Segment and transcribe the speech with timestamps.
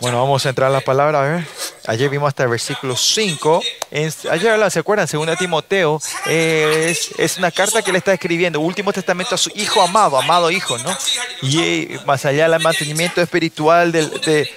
[0.00, 1.46] Bueno, vamos a entrar a la palabra.
[1.86, 3.62] Ayer vimos hasta el versículo 5.
[3.90, 5.08] En- ayer, ¿se acuerdan?
[5.08, 6.00] Segunda Timoteo.
[6.26, 8.60] es, una carta que le está escribiendo.
[8.60, 10.96] Último testamento a su hijo amado, amado hijo, ¿no?
[11.42, 14.50] Y eh, más allá del mantenimiento espiritual del, de,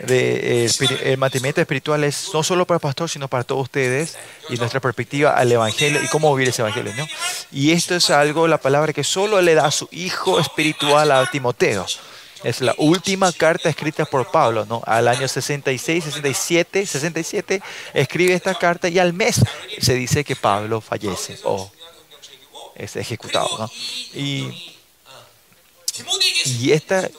[0.00, 0.70] de, eh,
[1.04, 4.16] el mantenimiento espiritual es no solo para el pastor, sino para todos ustedes
[4.48, 7.06] y nuestra perspectiva al evangelio y cómo vivir ese evangelio, ¿no?
[7.52, 11.28] Y esto es algo, la palabra que solo le da a su hijo espiritual a
[11.30, 11.86] Timoteo.
[12.42, 14.82] Es la última carta escrita por Pablo, ¿no?
[14.86, 19.42] Al año 66, 67, 67, escribe esta carta y al mes
[19.78, 21.70] se dice que Pablo fallece o
[22.74, 23.70] es ejecutado, ¿no?
[24.14, 24.72] Y,
[26.72, 27.10] esta,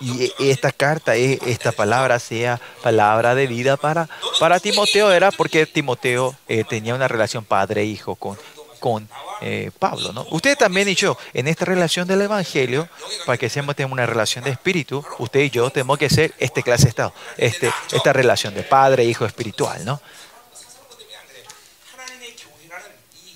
[0.00, 4.08] y esta carta, eh, esta palabra sea palabra de vida para,
[4.40, 8.38] para Timoteo, era porque Timoteo eh, tenía una relación padre-hijo con,
[8.78, 9.08] con
[9.40, 10.12] eh, Pablo.
[10.12, 10.26] ¿no?
[10.30, 12.88] Usted también y yo, en esta relación del Evangelio,
[13.24, 16.62] para que seamos tenemos una relación de espíritu, usted y yo tenemos que ser este
[16.62, 19.84] clase de estado, este, esta relación de padre-hijo espiritual.
[19.84, 20.00] ¿no?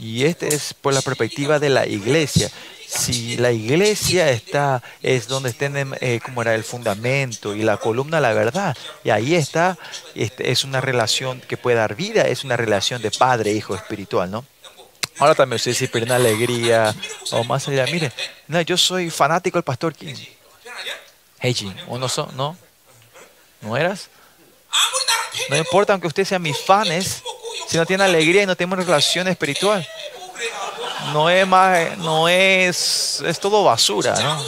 [0.00, 2.50] Y este es por la perspectiva de la iglesia.
[2.86, 8.18] Si la iglesia está, es donde tienen, eh, como era el fundamento y la columna
[8.18, 9.78] la verdad, y ahí está,
[10.14, 14.44] este, es una relación que puede dar vida, es una relación de padre-hijo espiritual, ¿no?
[15.20, 16.94] Ahora también usted si pierde alegría
[17.30, 17.84] o más allá.
[17.86, 18.10] Mire,
[18.48, 20.14] no, yo soy fanático del pastor King.
[21.38, 22.56] Hey, Jim, ¿o no, so- no?
[23.60, 24.08] ¿No eras?
[25.48, 27.22] No importa aunque usted sea mis fans,
[27.68, 29.86] si no tiene alegría y no tenemos relación espiritual,
[31.12, 34.42] no es más, no es, es todo basura, ¿no?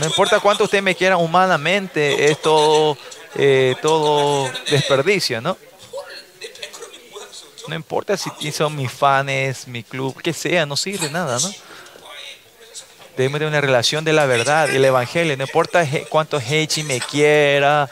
[0.00, 2.96] No importa cuánto usted me quiera humanamente, es todo,
[3.36, 5.56] eh, todo desperdicio, ¿no?
[7.66, 11.50] No importa si son mis fans, mi club, que sea, no sirve nada, ¿no?
[13.16, 15.36] Debemos tener una relación de la verdad el evangelio.
[15.36, 17.88] No importa cuánto Hechi me quiera,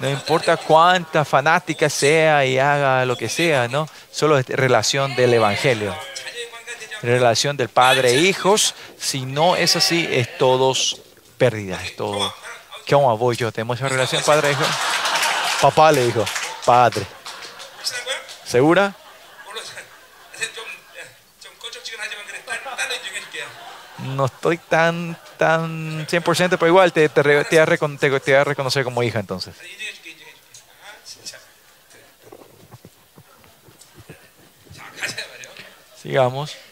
[0.00, 3.88] no importa cuánta fanática sea y haga lo que sea, ¿no?
[4.10, 5.94] Solo es relación del evangelio.
[7.02, 8.74] Relación del padre e hijos.
[8.98, 11.00] Si no es así, es todos
[11.36, 12.32] pérdida, es todo.
[12.86, 13.52] ¿Qué vamos voy yo?
[13.52, 14.64] ¿Tenemos esa relación padre e hijo?
[15.60, 16.24] Papá le dijo,
[16.64, 17.17] padre.
[18.44, 18.94] ¿Segura?
[24.14, 28.36] No estoy tan, tan 100%, pero igual te, te, te, voy a recon- te- te
[28.36, 29.54] a reconocer como hija entonces.
[36.02, 36.56] Sigamos.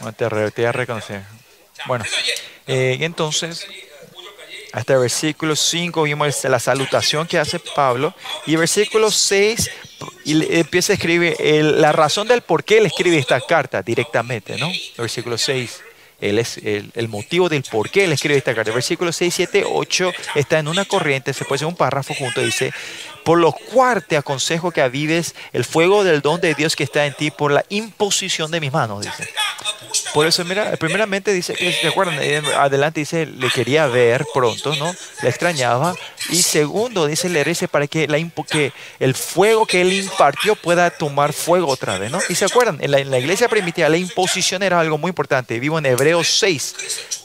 [0.00, 1.22] Bueno, te, te voy a reconocer.
[1.86, 2.04] Bueno,
[2.66, 3.66] eh, y entonces,
[4.76, 8.14] hasta el versículo 5 vimos la salutación que hace Pablo.
[8.46, 9.70] Y el versículo 6
[10.24, 14.58] y empieza a escribir el- la razón del por qué él escribe esta carta directamente,
[14.58, 14.68] ¿no?
[14.68, 15.82] El versículo 6.
[16.20, 18.70] Él es el, el motivo del por qué él escribe esta carta.
[18.70, 22.42] El versículo 6, 7, 8 está en una corriente, se puede hacer un párrafo junto,
[22.42, 22.72] dice,
[23.26, 27.06] por lo cual te aconsejo que avives el fuego del don de Dios que está
[27.06, 29.28] en ti por la imposición de mis manos, dice.
[30.14, 32.18] Por eso, mira, primeramente dice que, ¿se acuerdan?
[32.20, 34.94] Eh, Adelante dice, le quería ver pronto, ¿no?
[35.22, 35.96] Le extrañaba.
[36.28, 38.16] Y segundo, dice, le dice para que, la,
[38.48, 42.20] que el fuego que él impartió pueda tomar fuego otra vez, ¿no?
[42.28, 45.58] Y se acuerdan, en la, en la iglesia primitiva la imposición era algo muy importante.
[45.58, 46.76] Vivo en Hebreos 6,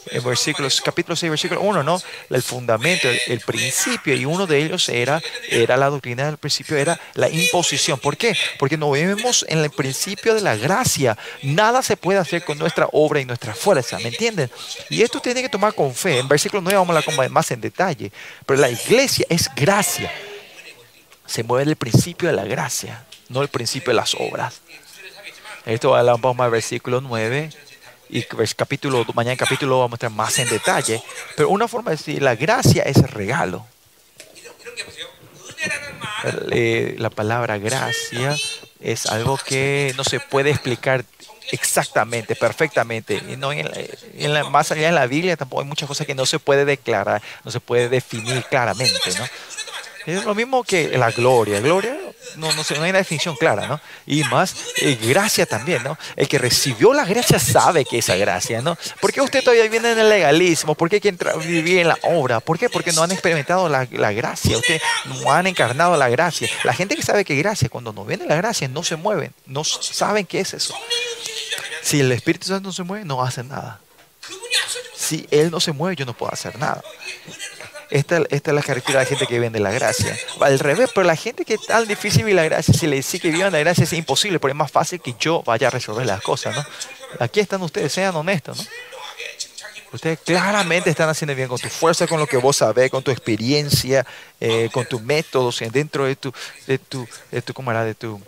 [0.08, 2.02] en versículos, capítulo 6, versículo 1, ¿no?
[2.30, 6.78] El fundamento, el, el principio, y uno de ellos era, era la doctrina del principio,
[6.78, 8.00] era la imposición.
[8.00, 8.36] ¿Por qué?
[8.58, 11.18] Porque no vemos en el principio de la gracia.
[11.44, 14.50] Nada se puede hacer con nuestra obra y nuestra fuerza, ¿me entienden?
[14.90, 16.20] Y esto tiene que tomar con fe.
[16.20, 18.12] En versículo 9 vamos a hablar más en detalle.
[18.46, 20.12] Pero la iglesia es gracia.
[21.26, 24.62] Se mueve del principio de la gracia, no el principio de las obras.
[25.66, 27.52] Esto vamos al versículo 9
[28.12, 31.02] y vers- capítulo, mañana en capítulo vamos a mostrar más en detalle.
[31.36, 33.66] Pero una forma de decir, la gracia es regalo.
[36.52, 38.36] Eh, la palabra gracia
[38.80, 41.04] es algo que no se puede explicar
[41.52, 43.22] exactamente, perfectamente.
[43.28, 43.78] Y no en la-
[44.14, 46.64] en la- más allá de la Biblia tampoco hay muchas cosas que no se puede
[46.66, 49.26] declarar, no se puede definir claramente, ¿no?
[50.06, 51.60] Es lo mismo que la gloria.
[51.60, 51.98] Gloria
[52.36, 53.82] no, no, no hay una definición clara, ¿no?
[54.06, 55.98] Y más, eh, gracia también, ¿no?
[56.16, 58.78] El que recibió la gracia sabe que esa gracia, ¿no?
[59.00, 60.76] ¿Por qué usted todavía viene en el legalismo?
[60.76, 61.12] ¿Por qué hay que
[61.46, 62.40] vivir en la obra?
[62.40, 62.70] ¿Por qué?
[62.70, 64.58] Porque no han experimentado la, la gracia.
[64.58, 66.50] Usted no han encarnado la gracia.
[66.64, 69.34] La gente que sabe que gracia, cuando no viene la gracia, no se mueven.
[69.46, 70.76] No saben qué es eso.
[71.82, 73.80] Si el Espíritu Santo no se mueve, no hacen nada.
[74.96, 76.82] Si Él no se mueve, yo no puedo hacer nada.
[77.92, 80.18] Esta, esta es la característica de la gente que vive de la gracia.
[80.40, 83.20] Al revés, pero la gente que es tan difícil vivir la gracia, si le dice
[83.20, 86.06] que vivan la gracia es imposible, porque es más fácil que yo vaya a resolver
[86.06, 86.66] las cosas, ¿no?
[87.20, 88.64] Aquí están ustedes, sean honestos, ¿no?
[89.92, 93.12] Ustedes claramente están haciendo bien con tu fuerza, con lo que vos sabés, con tu
[93.12, 94.06] experiencia,
[94.40, 96.34] eh, con tus métodos, dentro de tu,
[96.66, 97.84] de tu, de tu, ¿cómo era?
[97.84, 98.22] De tu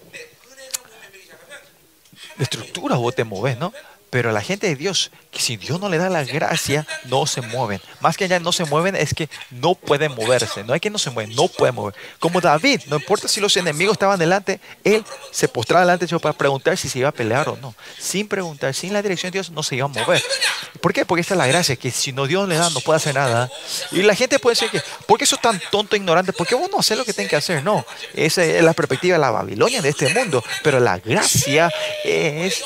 [2.37, 3.73] estructura vos te moves, ¿no?
[4.13, 7.41] Pero la gente de Dios, que si Dios no le da la gracia, no se
[7.41, 7.81] mueven.
[7.99, 10.63] Más que allá no se mueven, es que no pueden moverse.
[10.63, 11.95] No hay que no se mueven, no pueden mover.
[12.19, 16.37] Como David, no importa si los enemigos estaban delante, él se postraba delante de para
[16.37, 17.73] preguntar si se iba a pelear o no.
[17.97, 20.21] Sin preguntar, sin la dirección de Dios, no se iba a mover.
[20.79, 21.07] ¿Por qué?
[21.07, 23.49] Porque esa es la gracia, que si no Dios le da, no puede hacer nada.
[23.91, 26.33] Y la gente puede decir que, ¿por qué sos tan tonto, ignorante?
[26.33, 27.63] ¿Por qué vos no haces lo que tenés que hacer?
[27.63, 27.83] No,
[28.13, 30.43] esa es la perspectiva de la Babilonia de este mundo.
[30.61, 31.71] Pero la gracia
[32.03, 32.63] es,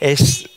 [0.00, 0.48] es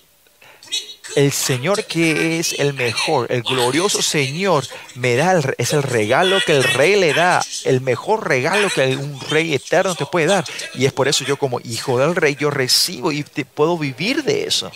[1.16, 4.66] el Señor que es el mejor, el glorioso Señor,
[4.96, 9.20] me da es el regalo que el rey le da, el mejor regalo que un
[9.30, 10.46] rey eterno te puede dar.
[10.74, 14.46] Y es por eso yo como hijo del rey, yo recibo y puedo vivir de
[14.46, 14.72] eso.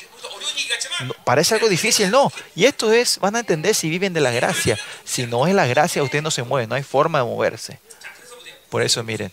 [1.24, 2.32] parece algo difícil, no.
[2.56, 4.78] Y esto es, van a entender si viven de la gracia.
[5.04, 7.80] Si no es la gracia, usted no se mueve, no hay forma de moverse.
[8.70, 9.32] Por eso, miren.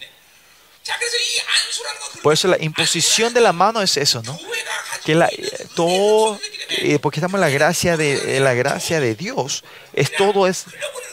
[2.22, 4.38] Por eso la imposición de la mano es eso, ¿no?
[5.04, 5.30] Que la,
[5.74, 6.40] todo,
[6.70, 9.62] eh, porque estamos en la gracia de la gracia de Dios,
[9.92, 10.64] es todo es,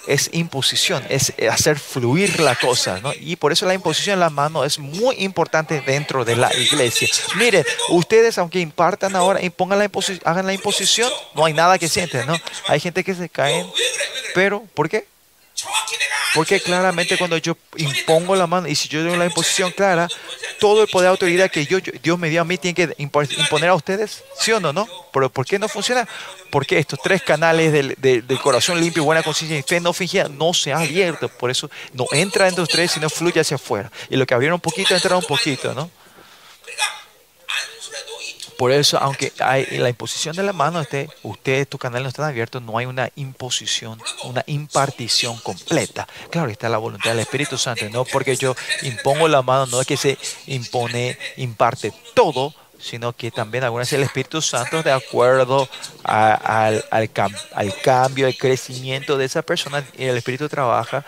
[0.08, 3.14] es imposición, es hacer fluir la cosa, ¿no?
[3.14, 7.08] Y por eso la imposición de la mano es muy importante dentro de la iglesia.
[7.36, 9.90] Miren, ustedes aunque impartan ahora, impongan la
[10.26, 12.36] hagan la imposición, no hay nada que sienten, ¿no?
[12.68, 13.66] Hay gente que se cae,
[14.34, 15.13] pero ¿por qué?
[16.34, 20.08] Porque claramente cuando yo impongo la mano y si yo doy la imposición clara,
[20.60, 23.70] todo el poder de autoridad que yo, Dios me dio a mí tiene que imponer
[23.70, 24.74] a ustedes, ¿sí o no?
[24.74, 24.88] no?
[25.12, 26.08] Pero ¿por qué no funciona?
[26.50, 30.54] Porque estos tres canales del, corazón limpio y buena conciencia y fe no fingida no
[30.54, 31.30] se han abierto.
[31.30, 33.92] Por eso no entra entre ustedes, sino fluye hacia afuera.
[34.10, 35.90] Y lo que abrieron un poquito, entra un poquito, ¿no?
[38.64, 42.30] Por eso, aunque hay la imposición de la mano, este, ustedes, tu canal no están
[42.30, 46.08] abiertos, no hay una imposición, una impartición completa.
[46.30, 49.86] Claro, está la voluntad del Espíritu Santo, no porque yo impongo la mano, no es
[49.86, 50.18] que se
[50.48, 55.68] impone, imparte todo, sino que también algunas el Espíritu Santo de acuerdo
[56.06, 57.12] al, al,
[57.54, 61.04] al cambio, al crecimiento de esa persona, el Espíritu trabaja.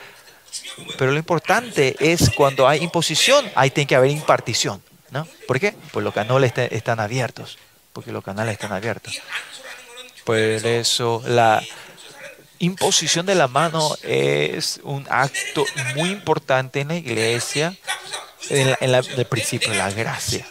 [0.98, 4.84] Pero lo importante es cuando hay imposición, ahí tiene que haber impartición.
[5.16, 5.26] ¿No?
[5.48, 5.74] ¿Por qué?
[5.94, 7.58] Pues los canales están abiertos.
[7.94, 9.22] Porque los canales están abiertos.
[10.26, 11.64] Por eso la
[12.60, 15.66] imposición de la mano es un acto
[15.96, 17.74] muy importante en la iglesia,
[18.50, 20.46] en, el principio, la gracia.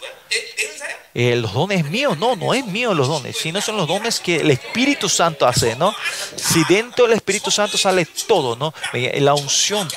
[1.13, 4.37] Eh, los dones míos, no, no es mío los dones, sino son los dones que
[4.37, 5.95] el Espíritu Santo hace, ¿no?
[6.35, 8.73] Si dentro del Espíritu Santo sale todo, ¿no?
[8.93, 9.87] La unción,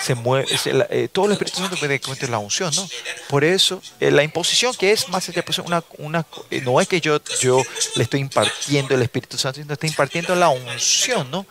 [0.00, 0.46] se mueve,
[0.90, 2.88] eh, todo el Espíritu Santo puede cuenta la unción, ¿no?
[3.28, 5.28] Por eso, eh, la imposición que es más
[5.64, 7.62] una, una, eh, no es que yo, yo
[7.96, 11.46] le estoy impartiendo el Espíritu Santo, sino estoy impartiendo la unción, ¿no?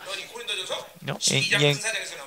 [1.26, 1.80] Y en,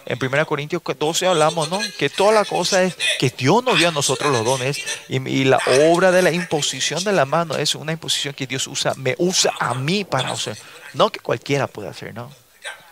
[0.06, 1.80] en 1 Corintios 12 hablamos, ¿no?
[1.98, 5.44] Que toda la cosa es que Dios nos dio a nosotros los dones y, y,
[5.44, 9.16] la obra de la imposición de la mano es una imposición que Dios usa, me
[9.18, 10.58] usa a mí para hacer,
[10.94, 12.32] no que cualquiera pueda hacer, ¿no?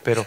[0.07, 0.25] Pero,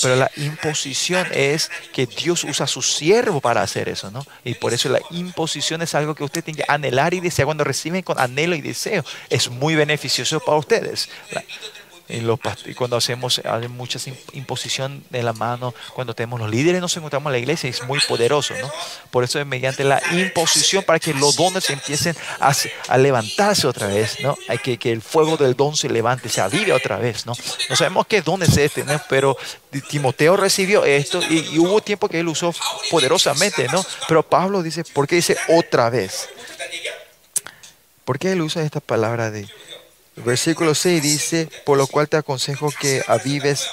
[0.00, 4.24] pero la imposición es que Dios usa a su siervo para hacer eso, ¿no?
[4.42, 7.44] Y por eso la imposición es algo que usted tiene que anhelar y desear.
[7.44, 11.10] Cuando reciben con anhelo y deseo, es muy beneficioso para ustedes
[12.12, 13.98] y cuando hacemos hay mucha
[14.32, 18.00] imposición de la mano, cuando tenemos los líderes nos encontramos en la iglesia, es muy
[18.00, 18.70] poderoso, ¿no?
[19.10, 24.20] Por eso es mediante la imposición para que los dones empiecen a, levantarse otra vez,
[24.20, 24.36] ¿no?
[24.48, 27.32] Hay que, que el fuego del don se levante, se avive otra vez, ¿no?
[27.70, 29.00] No sabemos qué don es este, ¿no?
[29.08, 29.36] Pero
[29.88, 32.54] Timoteo recibió esto y, y hubo tiempo que él usó
[32.90, 33.82] poderosamente, ¿no?
[34.06, 36.28] Pero Pablo dice, ¿por qué dice otra vez?
[38.04, 39.48] ¿Por qué él usa esta palabra de
[40.16, 43.68] Versículo 6 dice, por lo cual te aconsejo que avives.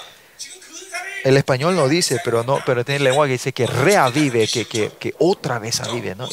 [1.25, 4.89] El español no dice, pero no, pero tiene lengua que dice que reavive, que, que,
[4.97, 6.29] que otra vez avive, ¿no?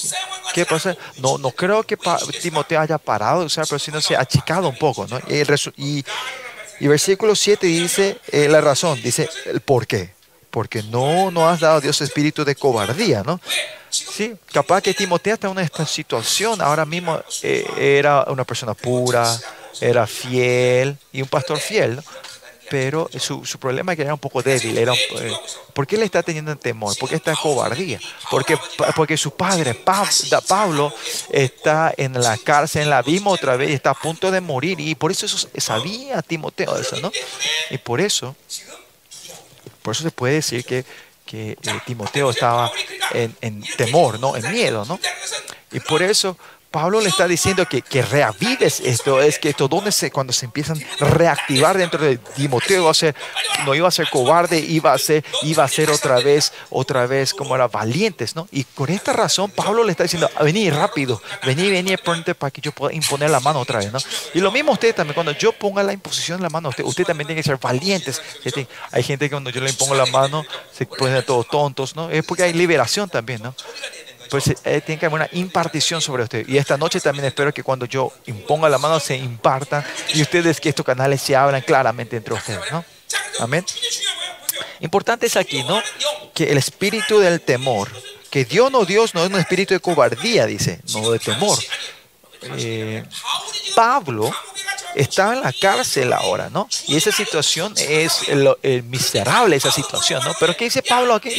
[0.55, 0.97] ¿Qué pasa?
[1.19, 1.99] No, no creo que
[2.41, 5.19] Timoteo haya parado de usar, pero sino se ha achicado un poco, ¿no?
[5.29, 6.05] Y,
[6.81, 10.15] y, versículo 7 dice eh, la razón, dice el por qué.
[10.51, 13.41] Porque no, no has dado a Dios espíritu de cobardía, ¿no?
[13.91, 17.67] Sí, capaz que Timoteo está en esta situación, ahora mismo eh,
[17.99, 19.37] era una persona pura,
[19.81, 22.03] era fiel y un pastor fiel,
[22.69, 24.77] pero su, su, problema es que era un poco débil.
[24.77, 25.33] Era eh,
[25.73, 26.97] ¿Por qué le está teniendo temor?
[26.99, 28.01] ¿Por qué está en cobardía?
[28.31, 28.59] Porque,
[28.95, 30.93] porque su padre, Pablo,
[31.31, 34.81] está en la cárcel, en la abismo otra vez, y está a punto de morir.
[34.81, 37.13] Y por eso, eso sabía Timoteo eso, ¿no?
[37.71, 38.35] Y por eso,
[39.83, 40.85] por eso se puede decir que,
[41.25, 42.73] que eh, Timoteo estaba
[43.13, 44.37] en, en temor, ¿no?
[44.37, 44.99] En miedo, ¿no?
[45.73, 46.37] Y por eso
[46.71, 50.47] Pablo le está diciendo que, que reavives esto, es que esto, donde se, cuando se
[50.47, 53.15] empiezan a reactivar dentro de Timoteo, iba a ser,
[53.65, 57.33] no iba a ser cobarde, iba a ser, iba a ser otra vez, otra vez
[57.33, 58.49] como era valientes, ¿no?
[58.51, 62.61] Y por esta razón Pablo le está diciendo, vení rápido, vení, vení, ponte para que
[62.61, 63.99] yo pueda imponer la mano otra vez, ¿no?
[64.35, 67.05] Y lo mismo usted también, cuando yo ponga la imposición de la mano, usted, usted
[67.05, 68.21] también tiene que ser valientes.
[68.93, 72.11] Hay gente que cuando yo le impongo la mano se ponen todos tontos, ¿no?
[72.11, 73.55] Es porque hay liberación también, ¿no?
[74.31, 76.49] Pues eh, tiene que haber una impartición sobre usted.
[76.49, 80.61] Y esta noche también espero que cuando yo imponga la mano se impartan y ustedes
[80.61, 82.85] que estos canales se hablan claramente entre ustedes, ¿no?
[83.41, 83.65] Amén.
[84.81, 85.83] Importante es aquí, ¿no?
[86.35, 87.89] Que el espíritu del temor,
[88.31, 91.59] que Dios no Dios no es un espíritu de cobardía, dice, no de temor.
[92.59, 93.05] Eh,
[93.75, 94.31] Pablo
[94.97, 96.69] estaba en la cárcel ahora, ¿no?
[96.87, 98.23] Y esa situación es
[98.85, 100.35] miserable, esa situación, ¿no?
[100.41, 101.31] Pero ¿qué dice Pablo aquí?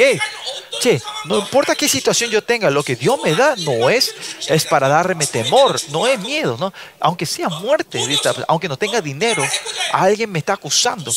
[0.80, 4.14] che, no importa qué situación yo tenga, lo que Dios me da no es,
[4.48, 6.74] es para darme temor, no es miedo, ¿no?
[7.00, 8.04] Aunque sea muerte,
[8.48, 9.44] aunque no tenga dinero,
[9.92, 11.12] alguien me está acusando.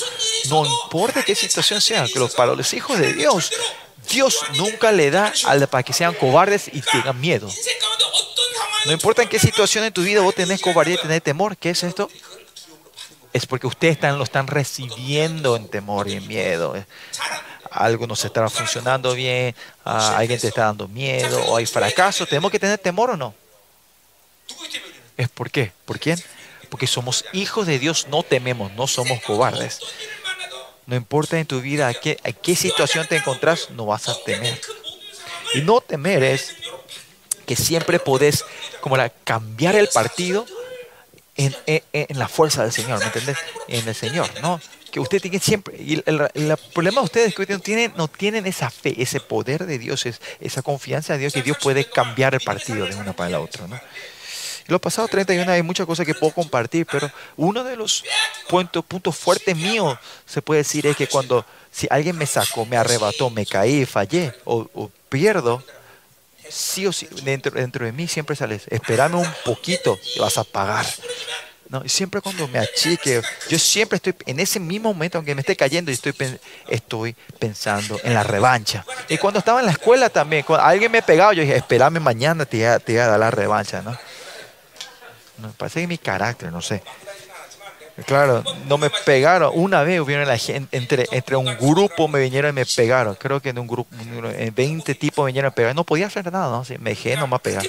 [0.49, 3.51] No importa qué situación sea, que los, para los hijos de Dios,
[4.09, 7.49] Dios nunca le da al para que sean cobardes y tengan miedo.
[8.87, 11.57] No importa en qué situación en tu vida vos tenés cobardía y tenés temor.
[11.57, 12.11] ¿Qué es esto?
[13.33, 16.75] Es porque ustedes están, lo están recibiendo en temor y en miedo.
[17.71, 22.27] Algo no se está funcionando bien, alguien te está dando miedo, o hay fracaso.
[22.27, 23.35] ¿Tenemos que tener temor o no?
[25.17, 25.73] ¿Es por qué?
[25.85, 26.21] ¿Por quién?
[26.69, 29.81] Porque somos hijos de Dios, no tememos, no somos cobardes.
[30.87, 34.17] No importa en tu vida a qué, a qué situación te encontrás, no vas a
[34.25, 34.61] temer.
[35.55, 36.57] Y no temer es
[37.47, 38.45] que siempre podés
[38.81, 40.47] como la, cambiar el partido
[41.93, 43.39] en, la fuerza del Señor, ¿me entendés?
[43.69, 44.61] En el Señor, ¿no?
[44.91, 48.47] Que usted tiene siempre, y el, problema de ustedes es que no tienen, no tienen
[48.47, 50.05] esa fe, ese poder de Dios,
[50.41, 53.67] esa confianza de Dios que Dios puede cambiar el partido de una para la otra,
[53.67, 53.77] ¿no?
[53.77, 58.05] En los pasados 31 hay muchas cosas que puedo compartir, pero uno de los
[58.49, 62.77] puntos, puntos fuertes míos, se puede decir, es que cuando, si alguien me sacó, me
[62.77, 65.65] arrebató, me caí, fallé o pierdo,
[66.51, 70.45] sí o sí, dentro, dentro de mí siempre sale, espérame un poquito y vas a
[70.45, 70.87] pagar.
[71.69, 75.55] No, siempre cuando me achique, yo siempre estoy en ese mismo momento, aunque me esté
[75.55, 76.13] cayendo, estoy,
[76.67, 78.85] estoy pensando en la revancha.
[79.09, 82.45] Y cuando estaba en la escuela también, cuando alguien me pegaba, yo dije, espérame mañana,
[82.45, 83.97] te te voy a dar la revancha, ¿no?
[85.41, 86.83] no parece que mi carácter, no sé.
[88.07, 89.53] Claro, no me pegaron.
[89.55, 93.15] Una vez hubieron la gente, entre, entre un grupo me vinieron y me pegaron.
[93.15, 95.75] Creo que en un grupo, en 20 tipos me vinieron a pegar.
[95.75, 96.65] No podía hacer nada, ¿no?
[96.79, 97.67] me dejé nomás pegar.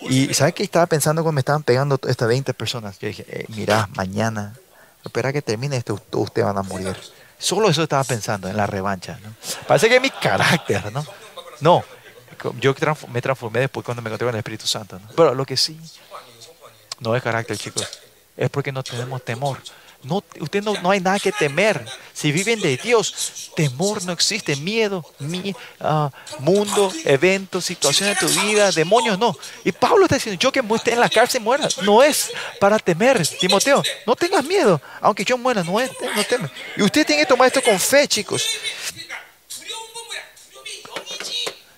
[0.00, 2.98] Y ¿sabes qué estaba pensando cuando me estaban pegando estas 20 personas?
[2.98, 3.46] Yo dije, eh,
[3.94, 4.54] mañana,
[5.04, 6.96] espera que termine esto, ustedes van a morir.
[7.38, 9.18] Solo eso estaba pensando en la revancha.
[9.22, 9.34] ¿no?
[9.66, 11.04] Parece que es mi carácter, ¿no?
[11.60, 11.84] No,
[12.60, 12.74] yo
[13.12, 14.98] me transformé después cuando me encontré con el Espíritu Santo.
[14.98, 15.08] ¿no?
[15.16, 15.78] Pero lo que sí,
[17.00, 18.07] no es carácter, chicos
[18.38, 19.58] es porque no tenemos temor.
[20.04, 21.84] No, usted no, no hay nada que temer.
[22.14, 24.54] Si viven de Dios, temor no existe.
[24.54, 29.36] Miedo, mi, ah, mundo, eventos, situaciones de tu vida, demonios, no.
[29.64, 31.68] Y Pablo está diciendo, yo que esté en la cárcel muera.
[31.82, 32.30] No es
[32.60, 33.82] para temer, Timoteo.
[34.06, 34.80] No tengas miedo.
[35.00, 36.48] Aunque yo muera, no, es, no teme.
[36.76, 38.48] Y usted tiene que tomar esto con fe, chicos.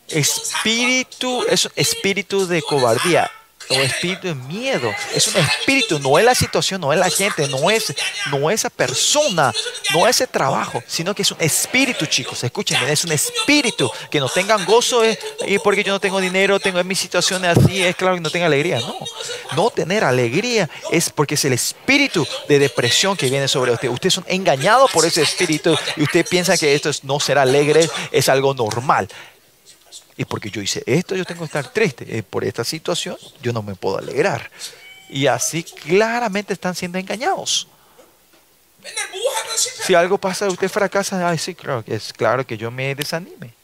[0.08, 3.30] Espíritu, es espíritu de cobardía
[3.70, 4.92] o espíritu de miedo.
[5.14, 7.94] Es un espíritu, no es la situación, no es la gente, no es,
[8.30, 9.52] no esa persona,
[9.92, 12.42] no es ese trabajo, sino que es un espíritu, chicos.
[12.42, 13.90] Escúchenme, es un espíritu.
[14.10, 17.44] Que no tengan gozo eh, y porque yo no tengo dinero, tengo en mi situación
[17.44, 18.80] así, es claro que no tenga alegría.
[18.80, 18.96] No,
[19.56, 23.88] no tener alegría es porque es el espíritu de depresión que viene sobre usted.
[23.88, 28.28] Ustedes son engañados por ese espíritu y usted piensa que esto no será alegre, es
[28.28, 29.08] algo normal.
[30.20, 32.22] Y porque yo hice esto, yo tengo que estar triste.
[32.22, 34.50] Por esta situación, yo no me puedo alegrar.
[35.08, 37.66] Y así claramente están siendo engañados.
[39.56, 43.54] Si algo pasa, usted fracasa, ay, sí, claro, es claro que yo me desanime.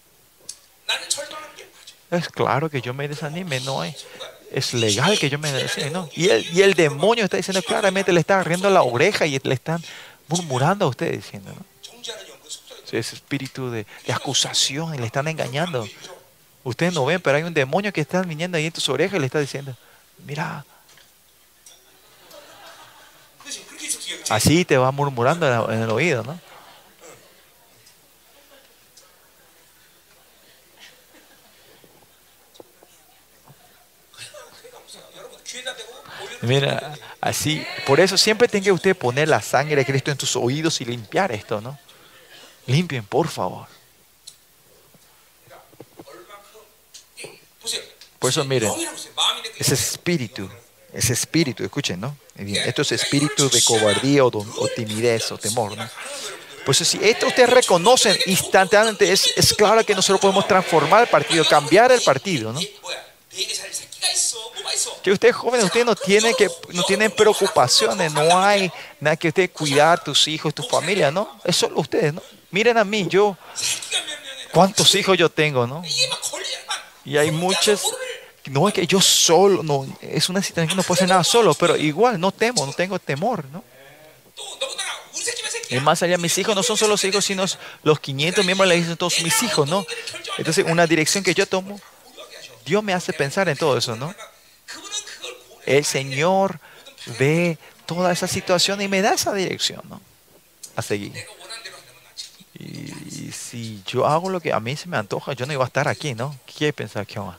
[2.11, 4.07] Es claro que yo me desanime, no es,
[4.51, 6.09] es legal que yo me desanime.
[6.15, 9.53] Y el, y el demonio está diciendo claramente, le está agarrando la oreja y le
[9.53, 9.85] están
[10.27, 11.67] murmurando a usted diciendo, ¿no?
[12.93, 15.87] ese espíritu de, de acusación y le están engañando.
[16.67, 19.21] Ustedes no ven, pero hay un demonio que está viniendo ahí en tus orejas y
[19.21, 19.77] le está diciendo,
[20.25, 20.65] mira.
[24.29, 26.41] Así te va murmurando en el oído, ¿no?
[36.43, 40.35] Mira, así, por eso siempre tiene que usted poner la sangre de Cristo en tus
[40.35, 41.79] oídos y limpiar esto, ¿no?
[42.67, 43.76] Limpien, por favor.
[48.27, 48.73] Por eso miren,
[49.57, 50.51] ese espíritu,
[50.93, 52.17] ese espíritu, escuchen, ¿no?
[52.35, 55.89] Bien, esto es espíritu de cobardía o, o timidez o temor, ¿no?
[56.65, 61.45] Pues si esto ustedes reconocen instantáneamente, es, es claro que nosotros podemos transformar el partido,
[61.45, 62.59] cambiar el partido, ¿no?
[65.05, 69.51] Que ustedes jóvenes, ustedes no tienen, que, no tienen preocupaciones, no hay nada que ustedes
[69.51, 71.41] cuidar tus hijos, tu familia, ¿no?
[71.45, 72.23] Es solo ustedes, ¿no?
[72.51, 73.39] Miren a mí, yo,
[74.53, 75.85] ¿cuántos hijos yo tengo, no?
[77.07, 77.83] Y hay muchos,
[78.47, 81.55] no es que yo solo, no, es una situación que no puedo hacer nada solo,
[81.55, 83.65] pero igual no temo, no tengo temor, ¿no?
[85.69, 87.45] Y más allá, mis hijos no son solo los hijos, sino
[87.83, 89.85] los 500 miembros le dicen todos mis hijos, ¿no?
[90.39, 91.81] Entonces, una dirección que yo tomo,
[92.65, 94.15] Dios me hace pensar en todo eso, ¿no?
[95.65, 96.61] El Señor
[97.19, 100.01] ve toda esa situación y me da esa dirección, ¿no?
[100.77, 101.13] A seguir.
[102.55, 105.67] Y, si yo hago lo que a mí se me antoja, yo no iba a
[105.67, 106.39] estar aquí, ¿no?
[106.47, 107.39] ¿Qué pensar que va?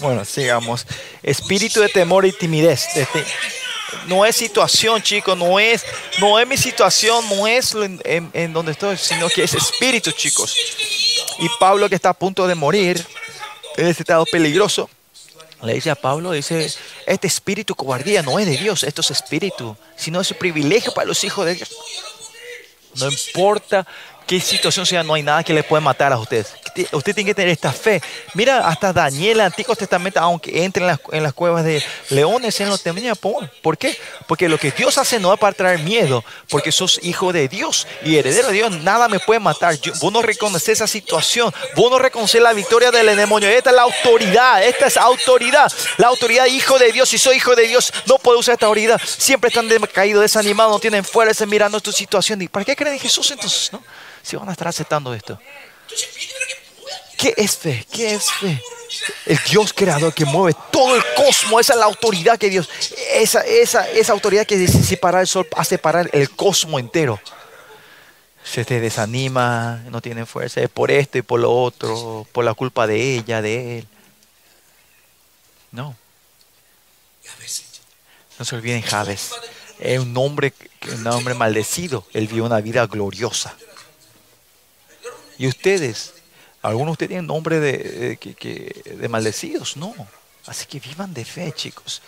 [0.00, 0.86] Bueno, sigamos.
[1.22, 2.86] Espíritu de temor y timidez.
[4.06, 5.84] No es situación, chicos, no es,
[6.18, 7.74] no es mi situación, no es
[8.04, 10.54] en, donde estoy, sino que es espíritu, chicos.
[11.38, 13.04] Y Pablo que está a punto de morir,
[13.76, 14.90] en este estado peligroso,
[15.62, 16.72] le dice a Pablo, dice,
[17.06, 21.06] este espíritu cobardía no es de Dios, esto es espíritu, sino es un privilegio para
[21.06, 21.70] los hijos de Dios.
[22.94, 23.86] No importa
[24.26, 26.54] qué situación sea, no hay nada que le pueda matar a ustedes.
[26.92, 28.02] Usted tiene que tener esta fe.
[28.34, 32.60] Mira, hasta Daniel, el Antiguo Testamento, aunque entre en las, en las cuevas de leones,
[32.60, 33.14] él no temía.
[33.14, 33.96] ¿Por qué?
[34.26, 37.86] Porque lo que Dios hace no es para traer miedo, porque sos hijo de Dios
[38.02, 38.70] y heredero de Dios.
[38.70, 39.76] Nada me puede matar.
[40.00, 41.52] vos no reconoces esa situación.
[41.76, 43.48] Vos no reconoces la victoria del demonio.
[43.48, 44.62] Esta es la autoridad.
[44.62, 45.72] Esta es autoridad.
[45.96, 47.08] La autoridad, hijo de Dios.
[47.08, 49.00] Si soy hijo de Dios, no puedo usar esta autoridad.
[49.04, 52.40] Siempre están caídos, desanimados, no tienen fuerza mirando tu situación.
[52.42, 53.72] ¿Y para qué creen en Jesús entonces?
[53.72, 53.82] ¿no?
[54.28, 55.40] si van a estar aceptando esto.
[57.18, 57.84] ¿Qué es fe?
[57.90, 58.62] ¿Qué es fe?
[59.26, 62.70] El Dios creador que mueve todo el cosmos, esa es la autoridad que Dios,
[63.12, 67.20] esa, esa, esa autoridad que dice separar el sol, hace parar el cosmos entero.
[68.44, 72.54] Se te desanima, no tiene fuerza, es por esto y por lo otro, por la
[72.54, 73.88] culpa de ella, de él.
[75.72, 75.96] No.
[78.38, 79.32] No se olviden, Javes.
[79.80, 80.54] Es un hombre,
[80.92, 82.06] un hombre maldecido.
[82.14, 83.56] Él vivió una vida gloriosa.
[85.36, 86.14] Y ustedes,
[86.62, 88.18] algunos de ustedes tienen nombre de,
[88.84, 89.94] de maldecidos, no.
[90.46, 92.02] Así que vivan de fe, chicos.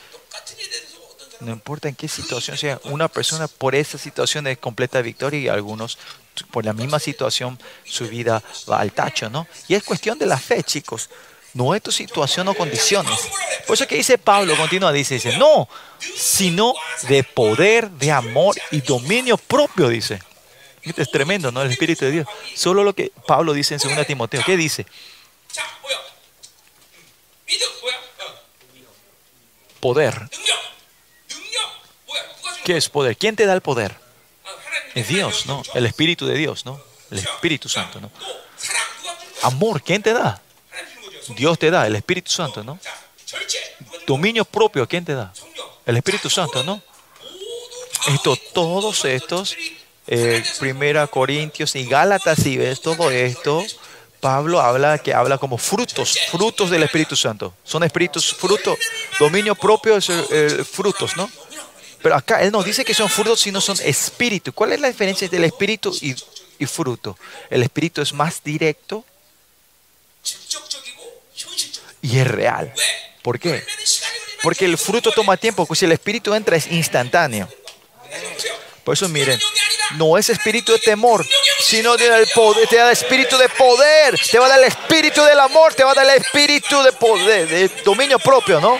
[1.40, 5.48] No importa en qué situación sea, una persona por esa situación de completa victoria y
[5.48, 5.98] algunos
[6.50, 9.46] por la misma situación su vida va al tacho, ¿no?
[9.68, 11.08] Y es cuestión de la fe, chicos.
[11.52, 13.18] No es tu situación o condiciones.
[13.66, 16.74] Por eso que dice Pablo, continúa, dice, dice, no, sino
[17.08, 20.20] de poder, de amor y dominio propio, dice.
[20.82, 21.62] Es tremendo, ¿no?
[21.62, 22.26] El Espíritu de Dios.
[22.54, 24.42] Solo lo que Pablo dice en 2 Timoteo.
[24.44, 24.86] ¿Qué dice?
[29.80, 30.28] Poder.
[32.64, 33.16] ¿Qué es poder?
[33.16, 33.96] ¿Quién te da el poder?
[34.94, 35.62] Es Dios, ¿no?
[35.74, 36.82] El Espíritu de Dios, ¿no?
[37.10, 38.10] El Espíritu Santo, ¿no?
[39.42, 40.40] Amor, ¿quién te da?
[41.28, 42.78] Dios te da, el Espíritu Santo, ¿no?
[44.06, 45.32] Dominio propio, ¿quién te da?
[45.86, 46.82] El Espíritu Santo, ¿no?
[48.08, 49.56] Esto, todos estos
[50.10, 53.64] eh, Primera Corintios y Gálatas, si ves todo esto,
[54.20, 57.54] Pablo habla que habla como frutos, frutos del Espíritu Santo.
[57.64, 58.78] Son espíritus, frutos,
[59.18, 61.30] dominio propio, eh, frutos, ¿no?
[62.02, 64.52] Pero acá él no dice que son frutos, sino son espíritu.
[64.52, 66.14] ¿Cuál es la diferencia entre el espíritu y,
[66.58, 67.16] y fruto?
[67.48, 69.04] El espíritu es más directo
[72.02, 72.72] y es real.
[73.22, 73.62] ¿Por qué?
[74.42, 77.48] Porque el fruto toma tiempo, pues si el espíritu entra es instantáneo.
[78.84, 79.38] Por eso miren,
[79.96, 81.26] no es espíritu de temor,
[81.60, 85.22] sino de poder, te da el espíritu de poder, te va a dar el espíritu
[85.22, 88.78] del amor, te va a dar el espíritu de poder, de dominio propio, ¿no?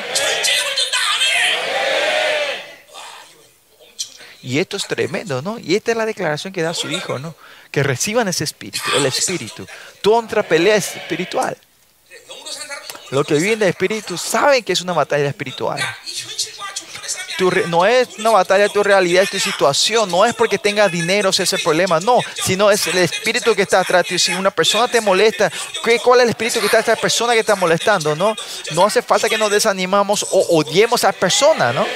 [4.42, 5.58] Y esto es tremendo, ¿no?
[5.58, 7.34] Y esta es la declaración que da su hijo, ¿no?
[7.70, 9.66] Que reciban ese espíritu, el espíritu.
[10.00, 11.56] Tu otra es espiritual.
[13.10, 15.80] Los que viven de espíritu saben que es una batalla espiritual
[17.68, 20.10] no es una batalla de tu realidad, de tu situación.
[20.10, 22.00] No es porque tengas dinero es el problema.
[22.00, 24.06] No, sino es el espíritu que está atrás.
[24.18, 25.50] Si una persona te molesta,
[26.02, 28.14] ¿cuál es el espíritu que está esa persona que está molestando?
[28.14, 28.36] No,
[28.72, 31.86] no hace falta que nos desanimamos o odiemos a esa persona, ¿no?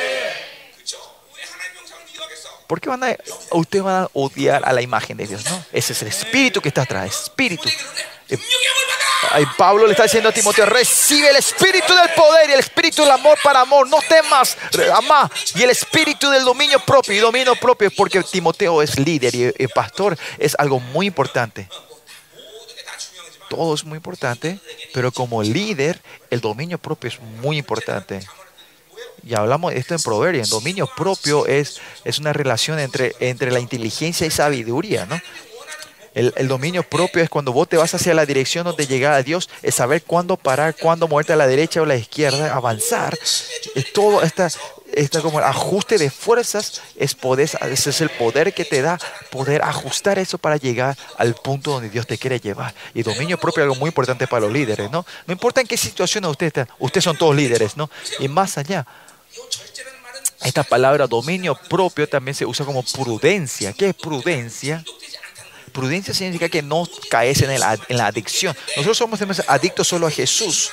[2.67, 3.17] ¿Por qué van a,
[3.51, 5.45] ustedes van a odiar a la imagen de Dios?
[5.45, 7.69] No, ese es el espíritu que está atrás, espíritu.
[9.57, 13.11] Pablo le está diciendo a Timoteo, recibe el espíritu del poder y el espíritu del
[13.13, 13.89] amor para amor.
[13.89, 14.57] No temas,
[14.95, 15.31] ama.
[15.55, 20.17] Y el espíritu del dominio propio y dominio propio, porque Timoteo es líder y pastor
[20.39, 21.69] es algo muy importante.
[23.49, 24.59] Todo es muy importante,
[24.93, 28.21] pero como líder, el dominio propio es muy importante.
[29.27, 30.51] Y hablamos de esto en Proverbios.
[30.51, 35.21] Dominio propio es, es una relación entre, entre la inteligencia y sabiduría, ¿no?
[36.15, 39.51] El, dominio propio es cuando vos te vas hacia la dirección donde llega a Dios,
[39.63, 43.19] es saber cuándo parar, cuándo moverte a la derecha o a la izquierda, avanzar.
[43.75, 44.49] Es todo esta,
[44.93, 48.99] esta como el ajuste de fuerzas, es poder, ese es el poder que te da
[49.31, 52.75] poder ajustar eso para llegar al punto donde Dios te quiere llevar.
[52.95, 55.05] Y dominio propio es algo muy importante para los líderes, ¿no?
[55.27, 57.91] No importa en qué situación ustedes están, ustedes son todos líderes, ¿no?
[58.21, 58.87] Y más allá.
[60.45, 63.73] Esta palabra dominio propio también se usa como prudencia.
[63.73, 64.85] ¿Qué es prudencia?
[65.75, 68.57] Prudencia significa que no caes en, la adicción.
[68.77, 70.71] Nosotros somos adictos solo a Jesús.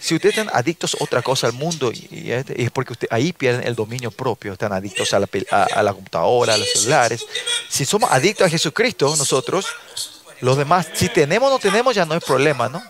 [0.00, 3.66] Si ustedes están adictos a otra cosa al mundo, y es porque usted, ahí pierden
[3.66, 7.24] el dominio propio, están adictos a la, computadora, a los celulares.
[7.68, 9.66] Si somos adictos a Jesucristo, nosotros,
[10.40, 12.82] los demás, si tenemos o no tenemos, ya no hay problema, ¿no?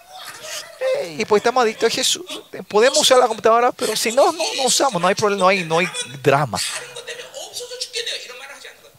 [1.19, 2.25] Y pues estamos adictos a Jesús.
[2.69, 5.89] Podemos usar la computadora, pero si no, no, usamos, no hay problema, no hay
[6.23, 6.59] drama.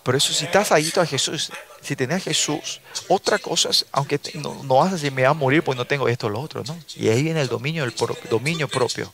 [0.06, 1.50] Por eso si estás adicto a Jesús,
[1.82, 5.76] si tenés a Jesús, otra cosa, aunque no, no, vas me voy a morir pues
[5.76, 6.78] no tengo esto o lo otro, ¿no?
[6.96, 7.96] Y ahí viene el dominio, el
[8.30, 9.12] dominio propio.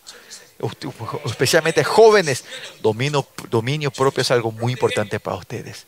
[1.25, 2.43] Especialmente jóvenes,
[2.81, 5.85] dominio, dominio propio es algo muy importante para ustedes.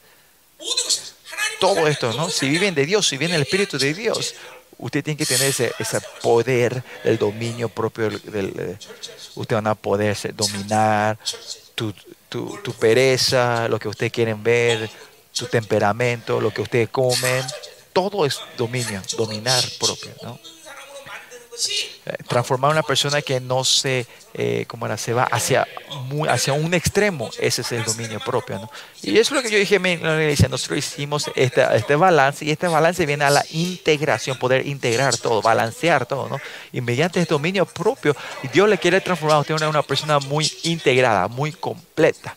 [1.59, 2.29] Todo esto, ¿no?
[2.29, 4.35] Si viven de Dios, si viene el Espíritu de Dios,
[4.77, 8.09] usted tiene que tener ese, ese poder del dominio propio.
[8.09, 8.77] Del,
[9.35, 11.19] usted van a poder dominar
[11.75, 11.93] tu,
[12.34, 14.89] tu, tu pereza, lo que ustedes quieren ver,
[15.32, 17.46] su temperamento, lo que ustedes comen.
[17.93, 20.39] Todo es dominio, dominar propio, ¿no?
[22.05, 25.67] Eh, transformar a una persona que no se, eh, como era, se va hacia,
[26.27, 28.69] hacia un extremo, ese es el dominio propio.
[29.01, 32.43] Y eso es lo que yo dije en la iglesia, nosotros hicimos este, este balance
[32.43, 36.27] y este balance viene a la integración, poder integrar todo, balancear todo.
[36.27, 36.39] ¿no?
[36.71, 38.15] Y mediante este dominio propio,
[38.51, 42.35] Dios le quiere transformar a usted en una persona muy integrada, muy completa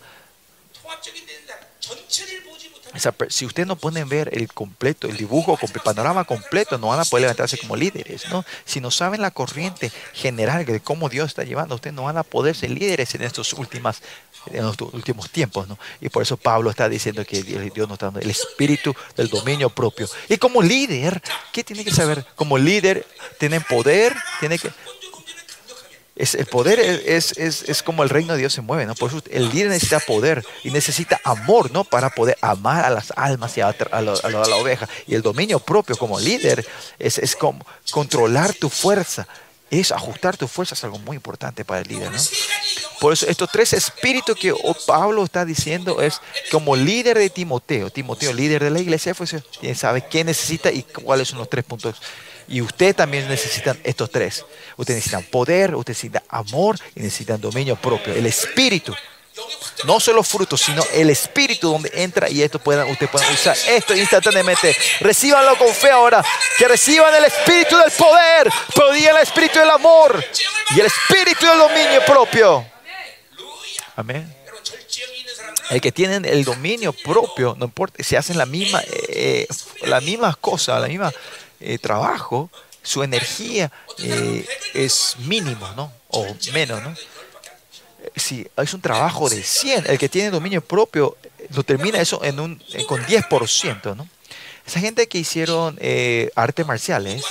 [3.28, 7.04] si ustedes no pueden ver el completo, el dibujo, el panorama completo, no van a
[7.04, 8.28] poder levantarse como líderes.
[8.30, 8.44] ¿no?
[8.64, 12.22] Si no saben la corriente general de cómo Dios está llevando, ustedes no van a
[12.22, 14.02] poder ser líderes en estos últimos,
[14.52, 15.68] en los últimos tiempos.
[15.68, 15.78] ¿no?
[16.00, 19.70] Y por eso Pablo está diciendo que Dios nos está dando el espíritu del dominio
[19.70, 20.08] propio.
[20.28, 22.24] Y como líder, ¿qué tiene que saber?
[22.34, 23.06] Como líder,
[23.38, 24.70] tienen poder, tiene que
[26.16, 28.94] es, el poder es, es, es, como el reino de Dios se mueve, ¿no?
[28.94, 31.84] Por eso el líder necesita poder y necesita amor, ¿no?
[31.84, 34.88] Para poder amar a las almas y a, la, oveja.
[35.06, 36.66] Y el dominio propio como líder
[36.98, 39.28] es, es como controlar tu fuerza.
[39.68, 42.18] Es ajustar tu fuerza, es algo muy importante para el líder, ¿no?
[43.00, 44.54] Por eso estos tres espíritus que
[44.86, 47.90] Pablo está diciendo es como líder de Timoteo.
[47.90, 49.34] Timoteo, líder de la iglesia, pues,
[49.74, 51.96] sabe qué necesita y cuáles son los tres puntos
[52.48, 54.44] y ustedes también necesitan estos tres.
[54.76, 58.14] Ustedes necesitan poder, ustedes necesitan amor y necesitan dominio propio.
[58.14, 58.94] El espíritu.
[59.84, 63.94] No solo frutos, sino el espíritu donde entra y esto puedan, ustedes puedan usar esto
[63.94, 64.74] instantáneamente.
[65.00, 66.24] Recíbanlo con fe ahora.
[66.56, 70.24] Que reciban el espíritu del poder, pero el espíritu del amor
[70.74, 72.66] y el espíritu del dominio propio.
[73.96, 74.34] Amén.
[75.68, 79.46] El que tienen el dominio propio, no importa, si hacen la misma, eh,
[79.82, 81.12] las mismas cosas, la misma
[81.60, 82.50] eh, trabajo,
[82.82, 85.92] su energía eh, es mínimo, ¿no?
[86.08, 86.94] O menos, ¿no?
[88.14, 91.16] Si es un trabajo de 100, el que tiene dominio propio
[91.54, 94.08] lo termina eso en un, con 10%, ¿no?
[94.66, 97.24] Esa gente que hicieron eh, artes marciales,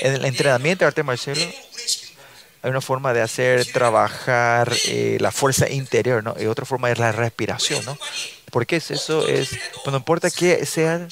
[0.00, 1.54] en el entrenamiento de artes marciales,
[2.62, 4.72] hay una forma de hacer trabajar
[5.18, 6.34] la fuerza interior, ¿no?
[6.38, 7.98] Y otra forma es la respiración, ¿no?
[8.50, 9.50] Porque es eso, es,
[9.82, 11.08] pues no importa que sea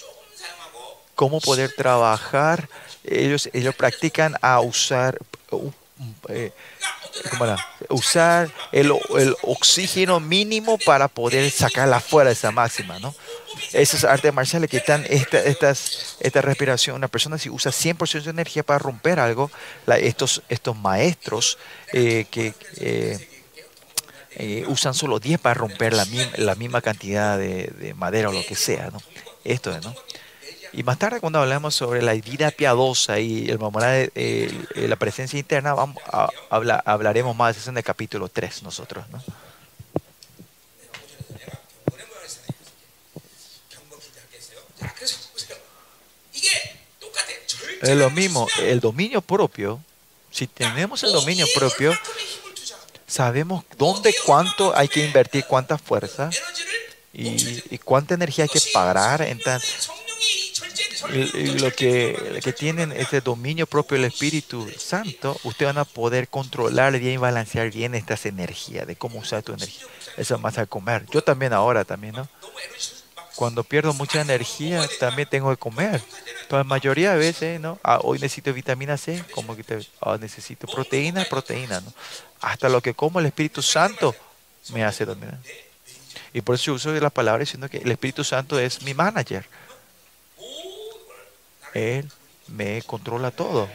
[1.15, 2.69] cómo poder trabajar.
[3.05, 5.19] Ellos, ellos practican a usar,
[6.29, 6.53] eh,
[7.89, 13.15] usar el, el, oxígeno mínimo para poder sacar la fuerza máxima, ¿no?
[13.73, 18.31] Esas artes marciales que están esta, estas, esta respiración, una persona si usa 100% de
[18.31, 19.51] energía para romper algo,
[19.87, 21.59] estos, estos maestros
[21.93, 22.55] eh, que...
[22.77, 23.29] Eh,
[24.37, 26.07] eh, usan solo 10 para romper la,
[26.39, 28.99] la misma cantidad de, de, madera o lo que sea, ¿no?
[29.45, 29.95] Esto es, ¿no?
[30.73, 35.39] Y más tarde cuando hablamos sobre la vida piadosa y el memorar eh, la presencia
[35.39, 36.03] interna, vamos
[36.49, 39.23] hablaremos más eso en el capítulo 3 nosotros, ¿no?
[47.83, 49.83] Es lo mismo, el dominio propio,
[50.31, 51.93] si tenemos el dominio propio,
[53.09, 56.31] sabemos dónde, cuánto hay que invertir, cuánta fuerza
[57.13, 59.23] y, cuánta energía hay que pagar.
[59.23, 60.52] Entonces, y,
[61.61, 66.99] lo que, que tienen este dominio propio del Espíritu Santo, ustedes van a poder controlar
[66.99, 69.87] bien y balancear bien estas energías, de cómo usar tu energía.
[70.17, 71.07] Eso más a comer.
[71.11, 72.29] Yo también ahora también, ¿no?
[73.37, 76.03] Cuando pierdo mucha energía, también tengo que comer.
[76.49, 77.79] Pero la mayoría de veces, ¿no?
[77.83, 79.57] Ah, hoy necesito vitamina C, como
[80.01, 81.83] ah, necesito proteína, proteína.
[82.41, 84.15] Hasta lo que como el Espíritu Santo
[84.73, 85.39] me hace dominar.
[86.35, 89.47] Y por eso uso la palabra diciendo que el Espíritu Santo es mi manager.
[91.75, 92.11] Él
[92.49, 93.69] me controla todo.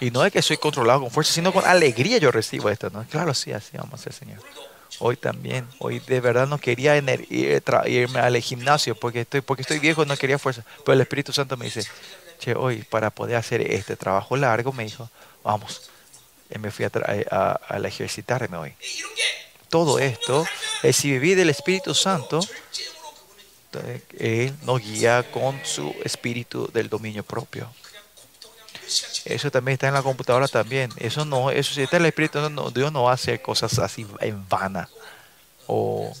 [0.00, 2.90] Y no es que soy controlado con fuerza, sino con alegría yo recibo esto.
[2.90, 3.04] ¿no?
[3.08, 4.38] Claro, sí, así vamos a hacer, Señor.
[5.00, 10.04] Hoy también, hoy de verdad no quería irme al gimnasio porque estoy, porque estoy viejo,
[10.04, 10.64] no quería fuerza.
[10.84, 11.84] Pero el Espíritu Santo me dice,
[12.38, 15.10] che, hoy para poder hacer este trabajo largo, me dijo,
[15.42, 15.90] vamos.
[16.54, 16.90] Y me fui a,
[17.30, 18.74] a, a ejercitarme hoy.
[19.68, 20.46] Todo esto
[20.82, 22.40] es si viví del Espíritu Santo,
[24.18, 27.68] él nos guía con su espíritu del dominio propio.
[29.24, 30.90] Eso también está en la computadora también.
[30.96, 32.38] Eso no, eso si está en el espíritu,
[32.74, 34.88] Dios no hace cosas así en vana.
[35.66, 36.12] O,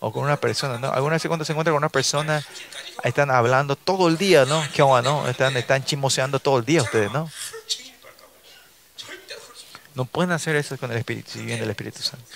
[0.00, 0.92] o con una persona, ¿no?
[0.92, 2.44] Algunas veces cuando se encuentra con una persona,
[3.02, 4.62] están hablando todo el día, ¿no?
[4.74, 5.28] ¿Qué onda, no?
[5.28, 7.30] Están, están chismoseando todo el día ustedes, ¿no?
[9.94, 12.26] No pueden hacer eso con el Espíritu, si viene el Espíritu Santo.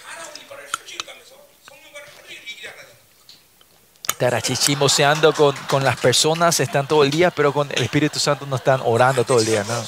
[4.26, 8.44] Estar chichimoseando con, con las personas, están todo el día, pero con el Espíritu Santo
[8.46, 9.82] no están orando todo el día, ¿no?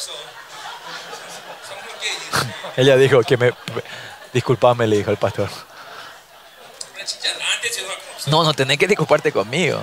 [2.77, 3.53] Ella dijo que me...
[4.33, 5.51] Disculpame, le dijo el pastor.
[8.29, 9.83] No, no tenés que disculparte conmigo.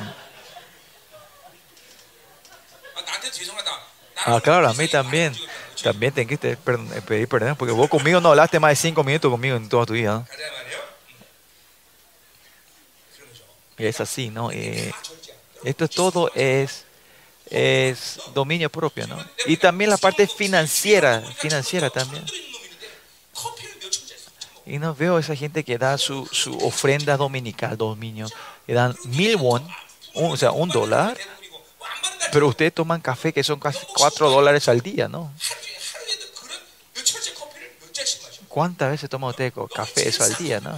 [4.26, 5.36] Ah, claro, a mí también.
[5.84, 6.58] También tenés que
[7.08, 9.94] pedir perdón, porque vos conmigo no hablaste más de cinco minutos conmigo en toda tu
[9.94, 10.14] vida.
[10.14, 10.26] ¿no?
[13.80, 14.52] Es así, ¿no?
[14.52, 14.94] Eh,
[15.64, 16.84] esto todo es,
[17.50, 19.18] es dominio propio, ¿no?
[19.46, 22.26] Y también la parte financiera, financiera también.
[24.66, 28.28] Y no veo esa gente que da su, su ofrenda dominical, dominio,
[28.68, 29.68] le dan mil won,
[30.14, 31.18] o sea, un dólar,
[32.32, 35.34] pero ustedes toman café que son casi cuatro dólares al día, ¿no?
[38.48, 40.78] ¿Cuántas veces toma usted café eso al día, no?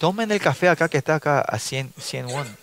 [0.00, 2.56] Tomen el café acá que está acá a 100, 100 won,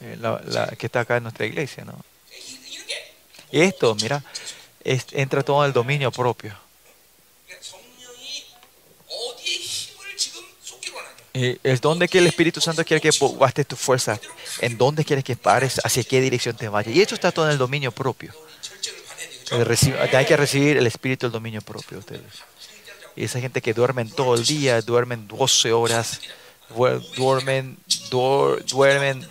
[0.00, 1.84] eh, la, que está acá en nuestra iglesia.
[1.84, 1.94] ¿no?
[3.52, 4.24] Y esto, mira,
[4.82, 6.56] entra todo en el dominio propio.
[11.34, 14.18] Es donde que el Espíritu Santo quiere que gastes tu fuerza,
[14.60, 16.96] en dónde quieres que pares, hacia qué dirección te vayas.
[16.96, 18.32] Y esto está todo en el dominio propio.
[20.14, 22.22] hay que recibir el Espíritu del dominio propio ustedes.
[23.24, 26.20] Esa gente que duermen todo el día, duermen 12 horas,
[27.16, 27.76] duermen,
[28.10, 29.28] duermen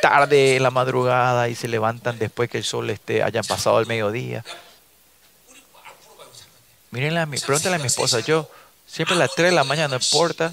[0.00, 3.86] tarde en la madrugada y se levantan después que el sol esté, hayan pasado el
[3.86, 4.44] mediodía.
[6.90, 8.50] Miren, pregúntale a mi esposa, yo
[8.86, 10.52] siempre a las 3 de la mañana, no importa,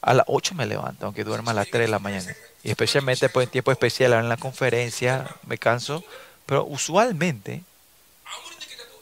[0.00, 2.34] a las 8 me levanto, aunque duerma a las 3 de la mañana.
[2.62, 6.04] Y especialmente pues, en tiempo especial, en la conferencia, me canso.
[6.46, 7.62] Pero usualmente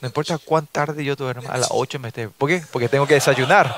[0.04, 2.28] no importa cuán tarde yo duerma, a las 8 me esté.
[2.28, 2.62] ¿Por qué?
[2.70, 3.74] Porque tengo que desayunar.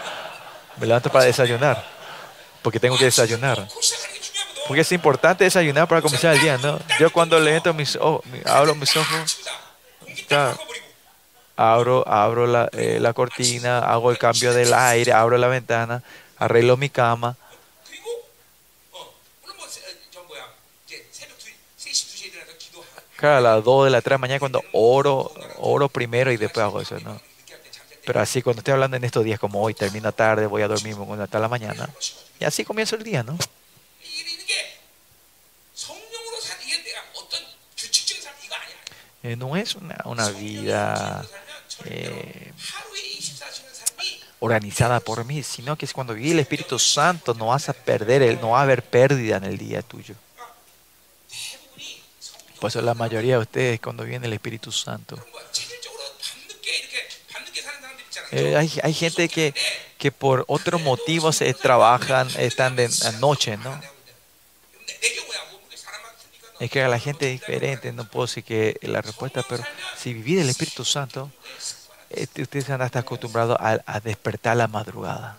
[0.77, 1.81] Me levanto para desayunar.
[2.63, 3.65] Porque tengo que desayunar.
[4.67, 6.81] Porque es importante desayunar para comenzar el día, ¿no?
[6.99, 9.39] Yo cuando levanto mis ojos, abro mis ojos,
[11.55, 16.03] abro, abro la, eh, la cortina, hago el cambio del aire, abro la ventana,
[16.39, 17.37] arreglo mi cama
[23.17, 26.37] Claro, a las 2 de la 3 de la mañana cuando oro, oro primero y
[26.37, 27.21] después hago eso, ¿no?
[28.05, 30.97] Pero así cuando estoy hablando en estos días como hoy, termina tarde, voy a dormir
[31.21, 31.89] hasta la mañana.
[32.39, 33.37] Y así comienza el día, ¿no?
[39.23, 41.27] Eh, no es una, vida
[41.87, 42.53] eh,
[44.39, 48.23] organizada por mí, sino que es cuando vive el Espíritu Santo no vas a perder,
[48.23, 50.15] el, no va a haber pérdida en el día tuyo.
[52.67, 55.25] Por eso la mayoría de ustedes cuando viene el Espíritu Santo
[58.33, 59.55] Eh, hay, hay, gente que,
[59.99, 63.81] que por otros motivos trabajan, están de noche, ¿no?
[66.59, 69.63] Es que a la gente es diferente, no puedo decir que la respuesta, pero
[69.97, 71.31] si vivís el Espíritu Santo,
[72.11, 75.39] este, ustedes van a estar acostumbrados a, a despertar la madrugada.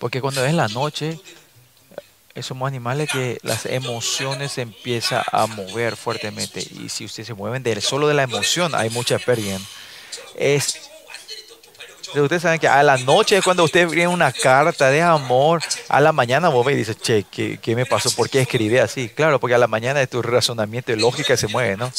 [0.00, 1.20] Porque cuando es la noche,
[2.42, 6.60] somos animales que las emociones empiezan a mover fuertemente.
[6.60, 9.58] Y si ustedes se mueven de, solo de la emoción, hay mucha pérdida.
[10.34, 10.90] Es,
[12.14, 15.62] ustedes saben que a la noche es cuando usted viene una carta de amor.
[15.88, 18.10] A la mañana vos me dices, che, ¿qué, ¿qué, me pasó?
[18.10, 19.08] ¿Por qué escribí así?
[19.08, 21.92] Claro, porque a la mañana tu razonamiento y lógica se mueve, ¿no?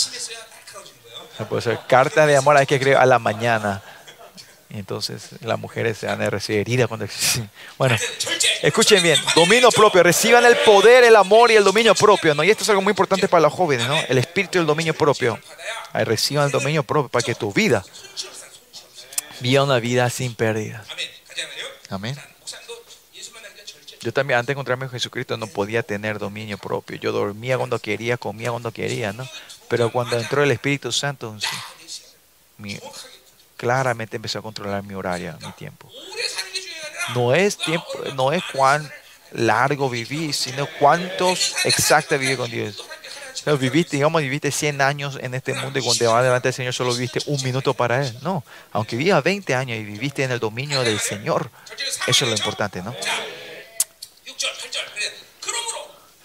[1.47, 3.81] Puede ser carta de amor hay que escribir a la mañana.
[4.71, 7.07] Entonces las mujeres se van a recibir heridas cuando...
[7.77, 7.95] Bueno,
[8.61, 12.43] escuchen bien, dominio propio, reciban el poder, el amor y el dominio propio, ¿no?
[12.43, 13.99] Y esto es algo muy importante para los jóvenes, ¿no?
[14.07, 15.39] El espíritu y el dominio propio.
[15.91, 17.83] Ahí reciban el dominio propio para que tu vida
[19.39, 20.85] viva una vida sin pérdidas.
[21.89, 22.15] Amén.
[24.01, 26.97] Yo también antes de encontrarme con Jesucristo no podía tener dominio propio.
[26.97, 29.27] Yo dormía cuando quería, comía cuando quería, ¿no?
[29.67, 31.35] Pero cuando entró el Espíritu Santo,
[32.57, 32.79] mi,
[33.59, 35.91] claramente empezó a controlar mi horario, mi tiempo.
[37.13, 38.89] No es tiempo, no es cuán
[39.33, 42.81] largo viví, sino cuántos exactos viví con Dios.
[43.59, 46.93] Viviste, digamos, viviste 100 años en este mundo y cuando vas delante del Señor solo
[46.93, 48.17] viviste un minuto para Él.
[48.21, 51.51] No, aunque vivas 20 años y viviste en el dominio del Señor,
[52.07, 52.95] eso es lo importante, ¿no?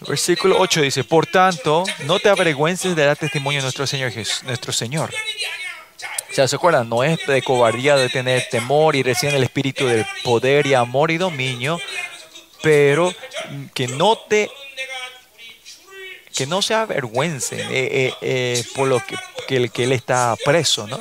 [0.07, 4.43] Versículo 8 dice, por tanto, no te avergüences de dar testimonio a nuestro Señor Jesús,
[4.43, 5.11] nuestro Señor
[6.35, 6.89] sea, ¿se acuerdan?
[6.89, 11.09] No es de cobardía de tener temor y recién el espíritu del poder y amor
[11.09, 11.79] y dominio,
[12.61, 13.13] pero
[13.73, 14.51] que no te
[16.35, 19.15] que no se avergüencen eh, eh, eh, por lo que,
[19.47, 20.99] que, que él está preso, ¿no?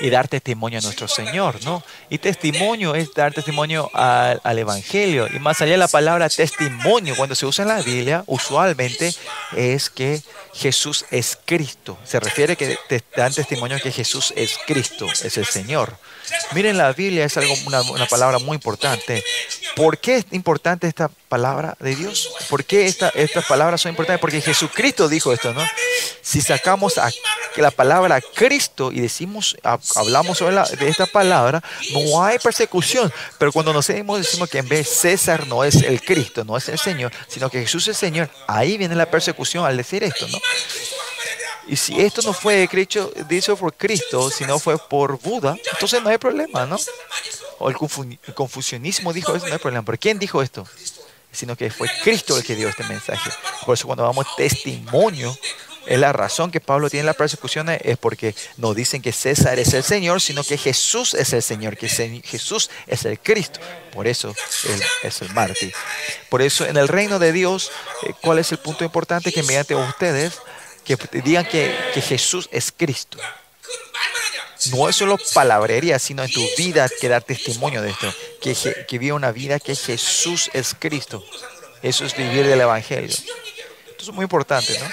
[0.00, 1.82] Y dar testimonio a nuestro Señor, ¿no?
[2.10, 5.28] Y testimonio es dar testimonio al, al, Evangelio.
[5.32, 9.14] Y más allá de la palabra testimonio, cuando se usa en la Biblia, usualmente
[9.56, 10.22] es que
[10.54, 11.98] Jesús es Cristo.
[12.04, 15.96] Se refiere que te dan testimonio que Jesús es Cristo, es el Señor.
[16.54, 19.24] Miren, la Biblia es algo, una, una, palabra muy importante.
[19.74, 22.30] ¿Por qué es importante esta palabra de Dios?
[22.50, 24.20] ¿Por qué esta, estas palabras son importantes?
[24.20, 25.64] Porque Jesucristo dijo esto, ¿no?
[26.20, 27.10] Si sacamos a,
[27.56, 29.56] la palabra Cristo y decimos,
[29.96, 31.62] hablamos sobre de esta palabra,
[31.94, 33.10] no hay persecución.
[33.38, 36.68] Pero cuando nos decimos, decimos que en vez César no es el Cristo, no es
[36.68, 40.28] el Señor, sino que Jesús es el Señor, ahí viene la persecución al decir esto,
[40.28, 40.38] ¿no?
[41.66, 42.68] Y si esto no fue
[43.26, 46.76] dicho por Cristo, sino fue por Buda, entonces no hay problema, ¿no?
[47.58, 47.76] O el,
[48.34, 49.84] confucianismo dijo eso, no hay problema.
[49.84, 50.66] ¿Pero quién dijo esto?
[51.32, 53.30] Sino que fue Cristo el que dio este mensaje.
[53.64, 55.36] Por eso cuando damos testimonio,
[55.86, 59.74] es la razón que Pablo tiene la persecución es porque no dicen que César es
[59.74, 63.60] el Señor, sino que Jesús es el Señor, que Jesús es el Cristo.
[63.92, 64.34] Por eso
[64.68, 65.74] Él es el mártir.
[66.28, 69.32] Por eso en el reino de Dios, eh, ¿cuál es el punto importante?
[69.32, 70.34] Que mediante ustedes
[70.84, 73.18] que digan que, que Jesús es Cristo.
[74.70, 78.12] No es solo palabrería, sino en tu vida que dar testimonio de esto.
[78.40, 78.54] Que,
[78.86, 81.24] que vive una vida que Jesús es Cristo.
[81.82, 83.10] Eso es vivir del Evangelio.
[83.10, 84.86] Esto es muy importante, ¿no?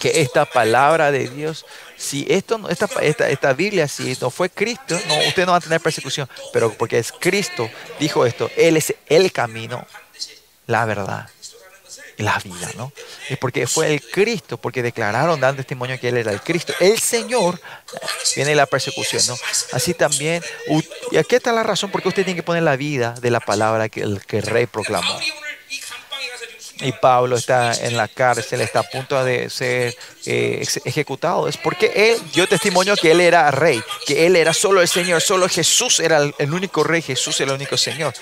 [0.00, 1.64] Que esta palabra de Dios,
[1.96, 5.60] si esto, esta, esta, esta Biblia, si no fue Cristo, no, usted no va a
[5.60, 6.28] tener persecución.
[6.52, 9.86] Pero porque es Cristo, dijo esto, Él es el camino,
[10.66, 11.30] la verdad
[12.18, 12.92] la vida, ¿no?
[13.28, 16.72] Es porque fue el Cristo, porque declararon, dan testimonio que Él era el Cristo.
[16.80, 17.60] El Señor,
[18.34, 19.36] viene la persecución, ¿no?
[19.72, 20.42] Así también,
[21.10, 23.40] y aquí está la razón por qué usted tiene que poner la vida de la
[23.40, 25.18] palabra que el, que el rey proclamó
[26.80, 31.92] y Pablo está en la cárcel, está a punto de ser eh, ejecutado, es porque
[31.94, 36.00] él dio testimonio que él era rey, que él era solo el Señor, solo Jesús
[36.00, 38.12] era el, único rey, Jesús era el único Señor.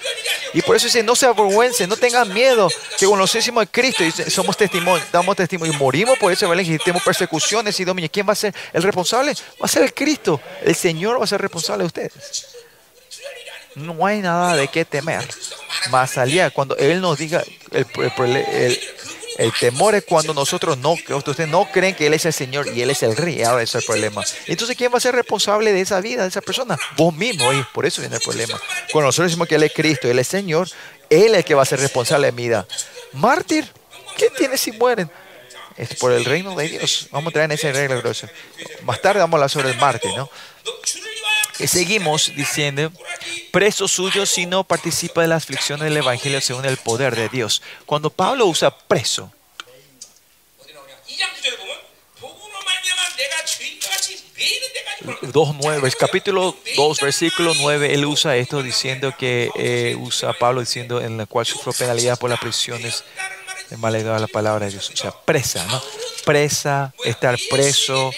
[0.53, 4.13] Y por eso dice, no se avergüencen, no tengan miedo, que conocemos a Cristo y
[4.13, 8.11] somos testimonio, damos testimonio y morimos por eso, tenemos persecuciones y dominio.
[8.13, 9.33] ¿Quién va a ser el responsable?
[9.61, 12.54] Va a ser el Cristo, el Señor va a ser responsable de ustedes.
[13.75, 15.27] No hay nada de qué temer.
[15.91, 17.87] Más allá, cuando Él nos diga, el,
[19.39, 22.83] el, temor es cuando nosotros no, ustedes no creen que Él es el Señor y
[22.83, 23.43] Él es el Rey.
[23.43, 24.23] Ahora es el problema.
[24.47, 26.79] Entonces, ¿quién va a ser responsable de esa vida, de esa persona?
[26.97, 28.61] Vos mismo, y por eso viene el problema.
[28.93, 30.69] Cuando nosotros decimos que Él es Cristo, Él es Señor,
[31.11, 32.67] Él es el que va a ser responsable de mi vida.
[33.13, 33.69] Mártir,
[34.17, 35.11] ¿qué tiene si mueren?
[35.77, 37.09] Es por el reino de Dios.
[37.11, 38.01] Vamos a traer en ese regla.
[38.85, 40.31] Más tarde vamos a hablar sobre el mártir, ¿no?
[41.59, 42.93] Y seguimos diciendo,
[43.53, 47.63] preso suyo si no participa de las aflicciones del Evangelio según el poder de Dios.
[47.87, 49.33] Cuando Pablo usa preso,
[55.05, 61.19] 2.9, capítulo 2, versículo 9, él usa esto diciendo que eh, usa Pablo diciendo en
[61.19, 63.05] la cual sufrió penalidad por las prisiones
[63.71, 64.91] de la palabra de Dios.
[64.93, 65.83] O sea, presa, ¿no?
[66.25, 68.13] Presa, estar preso.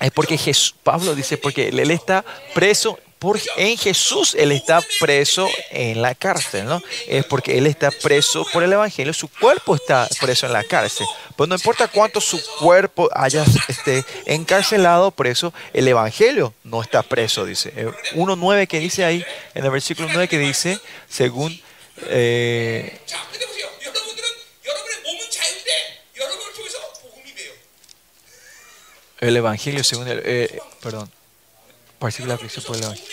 [0.00, 2.24] Es porque Jesús, Pablo dice, porque él está
[2.54, 2.98] preso
[3.56, 6.82] en Jesús él está preso en la cárcel, ¿no?
[7.06, 11.06] Es porque él está preso por el Evangelio, su cuerpo está preso en la cárcel.
[11.36, 17.44] Pues no importa cuánto su cuerpo haya esté encarcelado, preso, el Evangelio no está preso,
[17.44, 17.72] dice.
[18.14, 19.22] 1.9 que dice ahí,
[19.54, 20.78] en el versículo 9 que dice,
[21.08, 21.60] según...
[22.06, 22.98] Eh,
[29.20, 30.22] el Evangelio según el...
[30.24, 31.10] Eh, perdón
[32.26, 33.10] la aflicción por el Evangelio.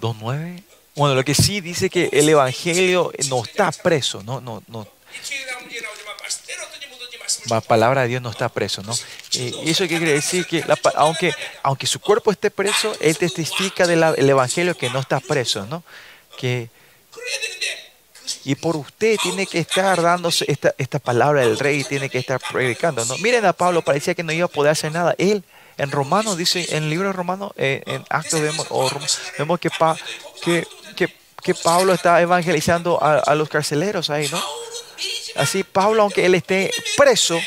[0.00, 0.62] 2.9.
[0.96, 4.86] Bueno, lo que sí dice que el Evangelio no está preso, no, no, no.
[7.48, 8.94] La palabra de Dios no está preso, ¿no?
[9.34, 10.64] Eh, eso quiere decir que
[10.96, 11.32] aunque,
[11.62, 15.84] aunque su cuerpo esté preso, él testifica del Evangelio que no está preso, ¿no?
[16.36, 16.68] Que,
[18.44, 22.40] y por usted tiene que estar dándose esta, esta palabra del rey, tiene que estar
[22.40, 23.16] predicando, ¿no?
[23.18, 25.14] Miren a Pablo, parecía que no iba a poder hacer nada.
[25.18, 25.44] Él
[25.78, 28.66] en Romanos dice, en el libro de Romanos, eh, en Actos vemos,
[29.38, 29.70] vemos que,
[30.96, 34.42] que, que, Pablo está evangelizando a, los carceleros ahí, ¿no?
[35.36, 37.38] Así Pablo, aunque él esté preso,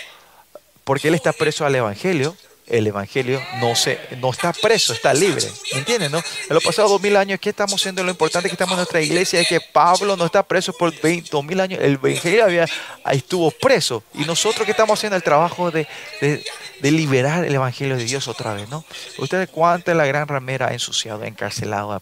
[0.86, 2.36] porque él está preso al Evangelio,
[2.72, 5.46] el Evangelio no, se, no está preso, está libre.
[5.74, 6.12] ¿Me entienden?
[6.12, 6.20] No?
[6.20, 8.02] En los pasados dos mil años, ¿qué estamos haciendo?
[8.02, 10.94] Lo importante que estamos en nuestra iglesia es que Pablo no está preso por
[11.30, 11.82] dos mil años.
[11.82, 12.66] El Evangelio había,
[13.12, 14.04] estuvo preso.
[14.14, 15.86] Y nosotros que estamos haciendo el trabajo de,
[16.22, 18.70] de, liberar el Evangelio de Dios otra vez.
[18.70, 18.86] ¿no?
[19.18, 22.02] Ustedes cuánta la gran ramera ha ensuciado, encarcelado, ha,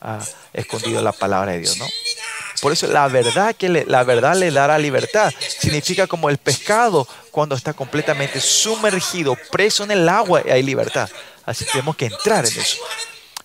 [0.00, 0.20] ha
[0.52, 1.76] escondido la palabra de Dios.
[1.78, 1.86] ¿no?
[2.66, 5.32] Por eso la verdad que la verdad le dará libertad.
[5.38, 11.08] Significa como el pescado cuando está completamente sumergido, preso en el agua, hay libertad.
[11.44, 12.78] Así que tenemos que entrar en eso.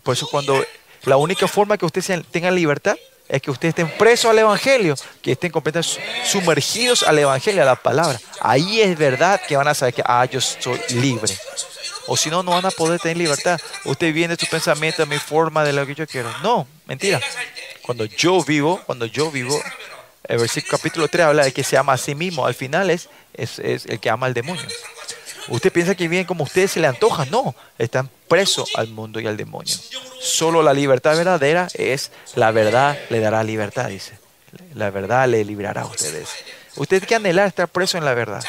[0.01, 0.65] Por eso cuando
[1.03, 2.95] la única forma que ustedes tengan libertad
[3.29, 7.75] es que ustedes estén presos al Evangelio, que estén completamente sumergidos al Evangelio, a la
[7.75, 8.19] palabra.
[8.39, 11.31] Ahí es verdad que van a saber que, ah, yo soy libre.
[12.07, 13.59] O si no, no van a poder tener libertad.
[13.85, 16.31] Usted viene su pensamiento, mi forma de lo que yo quiero.
[16.39, 17.21] No, mentira.
[17.81, 19.59] Cuando yo vivo, cuando yo vivo,
[20.23, 22.45] el versículo capítulo 3 habla de que se ama a sí mismo.
[22.45, 24.65] Al final es, es, el que ama al demonio.
[25.47, 27.25] Usted piensa que viven como ustedes se le antoja.
[27.25, 29.75] No, están presos al mundo y al demonio.
[30.19, 34.19] Solo la libertad verdadera es la verdad le dará libertad, dice.
[34.73, 36.29] La verdad le librará a ustedes.
[36.75, 38.43] Usted tiene que anhelar estar preso en la verdad.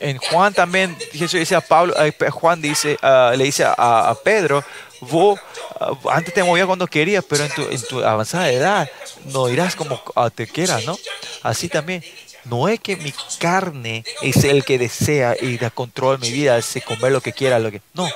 [0.00, 1.94] En Juan también, Jesús dice a Pablo,
[2.30, 4.64] Juan dice, ah, le dice a, Pedro,
[5.00, 5.40] vos
[5.80, 8.90] ah, antes te movías cuando querías, pero en tu, en tu avanzada edad
[9.26, 10.00] no irás como
[10.34, 10.96] te quieras, ¿no?
[11.42, 12.04] Así también,
[12.44, 16.78] no es que mi carne es el que desea y da control mi vida, es
[16.86, 17.82] comer lo que quiera, lo que...
[17.92, 18.08] No.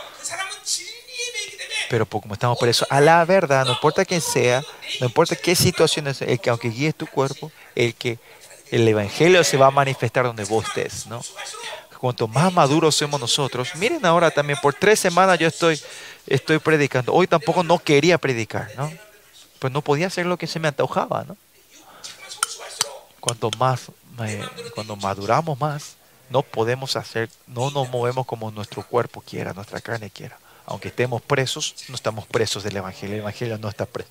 [1.90, 4.62] Pero como estamos por eso, a la verdad, no importa quién sea,
[5.00, 8.18] no importa qué situación es, el que aunque guíes tu cuerpo, el que
[8.72, 11.20] el Evangelio se va a manifestar donde vos estés, ¿no?
[11.98, 15.80] Cuanto más maduros somos nosotros, miren ahora también, por tres semanas yo estoy,
[16.26, 17.12] estoy predicando.
[17.12, 18.90] Hoy tampoco no quería predicar, ¿no?
[19.58, 21.36] Pues no podía hacer lo que se me antojaba, ¿no?
[23.20, 23.82] Cuanto más,
[24.74, 25.96] cuando maduramos más,
[26.30, 30.38] no podemos hacer, no nos movemos como nuestro cuerpo quiera, nuestra carne quiera.
[30.64, 33.16] Aunque estemos presos, no estamos presos del Evangelio.
[33.16, 34.10] El Evangelio no está preso.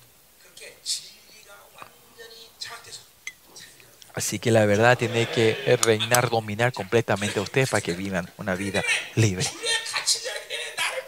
[4.14, 8.54] Así que la verdad tiene que reinar, dominar completamente a ustedes para que vivan una
[8.54, 8.82] vida
[9.14, 9.46] libre.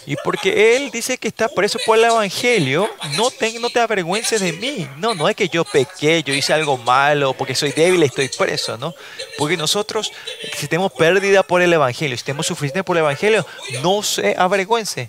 [0.07, 4.41] Y porque Él dice que está preso por el Evangelio, no te, no te avergüences
[4.41, 4.87] de mí.
[4.99, 8.77] No, no es que yo pequé, yo hice algo malo, porque soy débil estoy preso,
[8.77, 8.95] ¿no?
[9.39, 10.13] Porque nosotros,
[10.57, 13.47] si tenemos pérdida por el Evangelio, si tenemos sufrimiento por el Evangelio,
[13.83, 15.09] no se avergüence.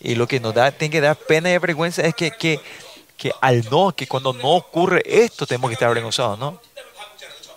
[0.00, 2.60] Y lo que nos da, tiene que dar pena y vergüenza es que, que
[3.16, 6.60] que al no, que cuando no ocurre esto tenemos que estar avergonzados, ¿no?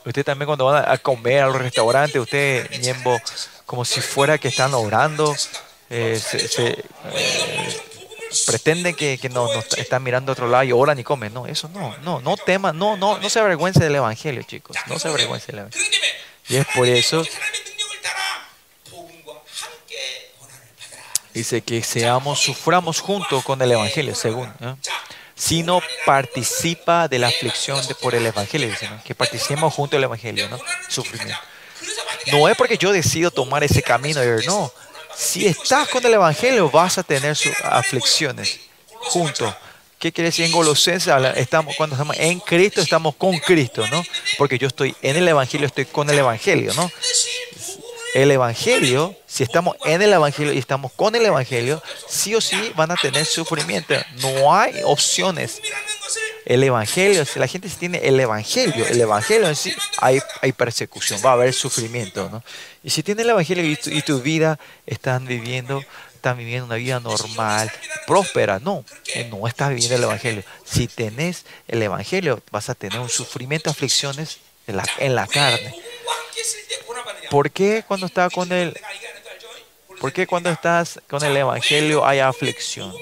[0.06, 3.18] Usted también cuando van a comer a los restaurantes, usted, miembro,
[3.66, 5.36] como si fuera que están orando,
[5.90, 6.22] eh,
[6.58, 6.84] eh,
[8.46, 11.34] pretenden que, que no, están mirando a otro lado y oran y comen.
[11.34, 14.78] No, eso no, no, no tema, no, no, no se avergüence del Evangelio, chicos.
[14.88, 15.88] No se avergüence del Evangelio.
[16.48, 17.24] Y es por eso
[21.38, 24.52] dice que seamos, suframos juntos con el Evangelio, según.
[25.38, 28.74] Sino participa de la aflicción de, por el Evangelio,
[29.06, 30.60] que participemos junto al Evangelio, ¿no?
[30.90, 31.38] Sufrimiento.
[32.32, 34.74] No es porque yo decido tomar ese camino, no.
[35.16, 38.60] Si estás con el Evangelio, vas a tener sus aflicciones
[38.92, 39.54] juntos.
[40.00, 41.12] ¿Qué quiere decir en Colosenses?
[41.36, 44.04] Estamos, cuando estamos en Cristo, estamos con Cristo, ¿no?
[44.38, 46.92] Porque yo estoy en el Evangelio, estoy con el Evangelio, ¿no?
[48.14, 52.72] El Evangelio, si estamos en el Evangelio y estamos con el Evangelio, sí o sí
[52.76, 53.96] van a tener sufrimiento.
[54.22, 55.62] No hay opciones.
[56.46, 60.22] El Evangelio, si la gente tiene el Evangelio, el Evangelio en sí, hay,
[60.54, 62.30] persecución, va a haber sufrimiento.
[62.30, 62.44] ¿no?
[62.84, 65.84] Y si tiene el Evangelio y tu, vida están viviendo
[66.16, 67.72] están viviendo una vida normal,
[68.08, 68.60] próspera.
[68.60, 68.84] No,
[69.14, 70.44] eh, no estás viviendo el Evangelio.
[70.66, 75.76] Si tenés el Evangelio, vas a tener un sufrimiento, aflicciones en la, en la carne.
[77.30, 78.80] ¿Por qué cuando estás con el
[80.00, 82.94] ¿Por qué cuando estás con el Evangelio hay aflicción?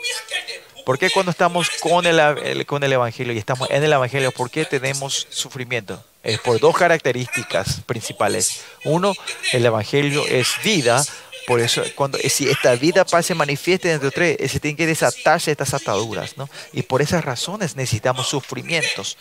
[0.85, 4.49] ¿Por qué cuando estamos con el, con el Evangelio y estamos en el Evangelio, por
[4.49, 6.01] qué tenemos sufrimiento?
[6.23, 8.61] Es por dos características principales.
[8.85, 9.13] Uno,
[9.51, 11.03] el Evangelio es vida,
[11.47, 15.51] por eso, cuando si esta vida se manifieste dentro de ustedes, se tienen que desatarse
[15.51, 16.49] estas ataduras, ¿no?
[16.71, 19.17] Y por esas razones necesitamos sufrimientos,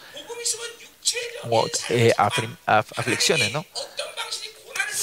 [1.51, 2.13] o, eh,
[2.67, 3.65] aflicciones, ¿no?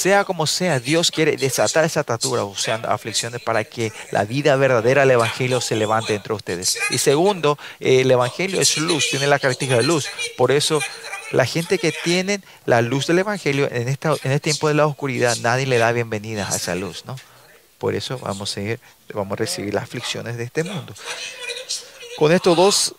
[0.02, 2.56] Sea como sea, Dios quiere desatar esa atadura, o
[2.88, 6.76] aflicciones, para que la vida verdadera del Evangelio se levante entre ustedes.
[6.90, 10.08] Y segundo, el Evangelio es luz, tiene la característica de luz.
[10.36, 10.80] Por eso
[11.30, 13.96] la gente que tiene la luz del Evangelio en, en
[14.32, 17.14] este tiempo de la oscuridad, nadie le da bienvenida a esa luz, ¿no?
[17.78, 18.80] Por eso vamos a, ir,
[19.14, 20.92] vamos a recibir las aflicciones de este mundo.
[22.18, 22.94] Con estos dos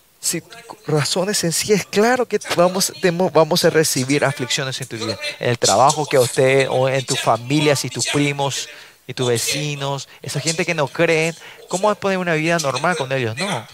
[0.87, 2.93] razones sencillas, claro que vamos,
[3.33, 5.17] vamos a recibir aflicciones en tu vida.
[5.39, 8.69] En el trabajo que usted, o en tu familia, si tus primos
[9.07, 11.35] y tus vecinos, esa gente que no creen,
[11.67, 13.35] ¿cómo vas a poner una vida normal con ellos?
[13.37, 13.67] No.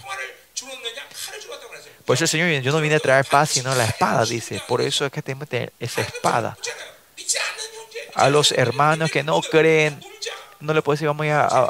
[2.04, 4.60] Por eso el Señor, yo no vine a traer paz, sino la espada, dice.
[4.66, 6.56] Por eso es que tenemos que tener esa espada.
[8.14, 10.00] A los hermanos que no creen,
[10.58, 11.68] no le puede decir, vamos a,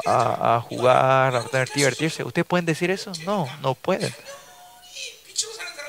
[0.55, 2.23] a, jugar, a divertirse.
[2.23, 3.11] ¿Ustedes pueden decir eso?
[3.23, 4.13] No, no pueden.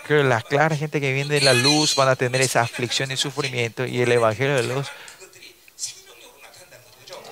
[0.06, 3.16] Que la clara gente que viene de la luz van a tener esa aflicción y
[3.16, 4.88] sufrimiento y el evangelio de luz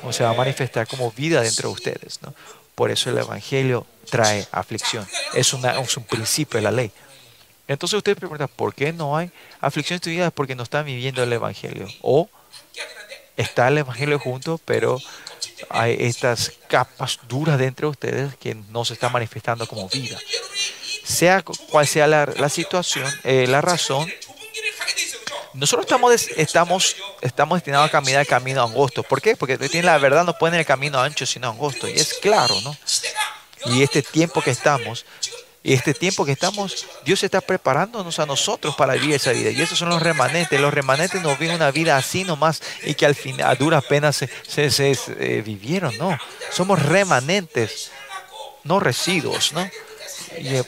[0.02, 2.22] o se va a manifestar como vida dentro de ustedes.
[2.22, 2.34] ¿no?
[2.74, 5.06] Por eso el evangelio trae aflicción.
[5.34, 6.90] Es, una, es un principio de la ley.
[7.70, 10.30] Entonces usted pregunta, ¿por qué no hay aflicción en tu vida?
[10.32, 11.86] Porque no están viviendo el Evangelio.
[12.00, 12.28] O
[13.36, 14.98] está el Evangelio junto, pero
[15.68, 20.18] hay estas capas duras dentro de ustedes que no se están manifestando como vida.
[21.04, 24.10] Sea cual sea la, situación, eh, la razón,
[25.52, 29.02] nosotros estamos, estamos, estamos destinados a caminar el camino angosto.
[29.02, 29.36] ¿Por qué?
[29.36, 31.88] Porque tiene la verdad no pueden el camino ancho sino angosto.
[31.88, 32.76] Y es claro, ¿no?
[33.66, 35.04] Y este tiempo que estamos,
[35.62, 39.50] y este tiempo que estamos, Dios está preparándonos a nosotros para vivir esa vida.
[39.50, 40.58] Y esos son los remanentes.
[40.58, 44.16] Los remanentes no viven una vida así nomás y que al final, a duras penas
[44.16, 45.96] se, se, eh, vivieron.
[45.98, 46.16] No,
[46.50, 47.90] somos remanentes,
[48.64, 49.68] no residuos, ¿no?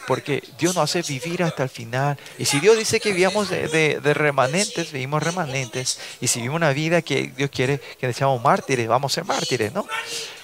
[0.07, 2.19] Porque Dios nos hace vivir hasta el final.
[2.39, 3.69] Y si Dios dice que vivamos de,
[4.01, 5.99] de, remanentes, vivimos remanentes.
[6.21, 9.73] Y si vivimos una vida que Dios quiere que seamos mártires, vamos a ser mártires,
[9.73, 9.87] ¿no?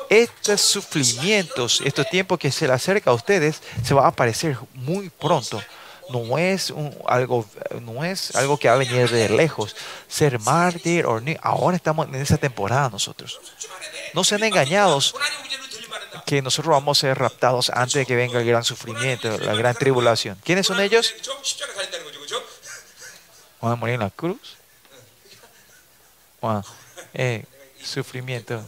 [0.08, 5.10] estos sufrimientos, estos tiempos que se le acerca a ustedes, se va a aparecer muy
[5.10, 5.62] pronto.
[6.10, 6.72] No es,
[7.06, 7.44] algo,
[7.82, 9.76] no es algo que va a venir de lejos.
[10.08, 11.04] Ser mártir,
[11.42, 13.38] ahora estamos en esa temporada nosotros.
[14.14, 15.14] No sean engañados
[16.28, 19.74] que nosotros vamos a ser raptados antes de que venga el gran sufrimiento, la gran
[19.74, 20.38] tribulación.
[20.44, 21.14] ¿Quiénes son ellos?
[23.62, 24.58] ¿Van a morir en la cruz?
[27.14, 27.46] Eh,
[27.82, 28.62] sufrimiento.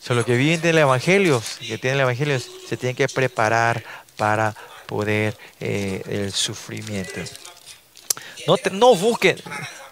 [0.00, 3.84] Solo que viven del Evangelio, que tienen el Evangelio, se tienen que preparar
[4.16, 4.54] para
[4.86, 7.20] poder eh, el sufrimiento.
[8.46, 9.36] No, no busquen,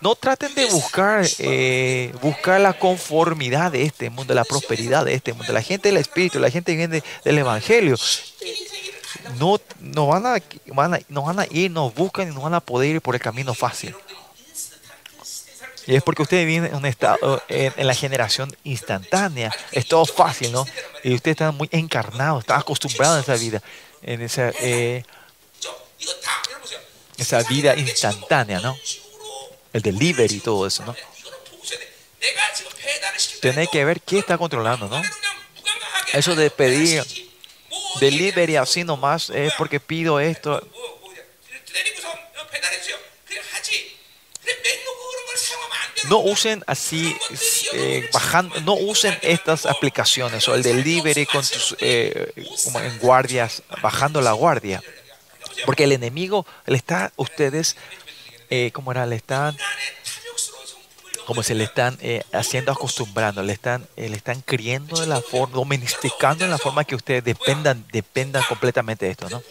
[0.00, 5.32] no traten de buscar, eh, buscar la conformidad de este mundo, la prosperidad de este
[5.32, 5.52] mundo.
[5.52, 7.96] La gente del Espíritu, la gente viene del Evangelio,
[9.38, 12.54] no, no, van a, van a, no van a ir, no buscan y no van
[12.54, 13.94] a poder ir por el camino fácil.
[15.86, 19.50] Y es porque ustedes viven en un estado, en, la generación instantánea.
[19.72, 20.66] Es todo fácil, ¿no?
[21.02, 23.62] Y ustedes están muy encarnados, están acostumbrados a esa vida,
[24.02, 25.02] en esa, eh,
[27.18, 28.78] esa vida instantánea, ¿no?
[29.72, 30.94] El delivery y todo eso, ¿no?
[33.40, 35.02] Tenéis que ver qué está controlando, ¿no?
[36.12, 37.04] Eso de pedir
[38.00, 40.66] delivery así nomás es porque pido esto.
[46.08, 47.16] no usen así,
[47.72, 52.32] eh, bajando, no usen estas aplicaciones o el delivery con tus, eh,
[52.64, 54.82] como en guardias, bajando la guardia.
[55.66, 57.76] Porque el enemigo le está, ustedes,
[58.50, 59.56] eh, como era, le están,
[61.26, 61.98] como se le están
[62.32, 66.94] haciendo acostumbrando, le están, le están criando de la forma, domesticando en la forma que
[66.94, 69.42] ustedes dependan, dependan completamente de esto, ¿no?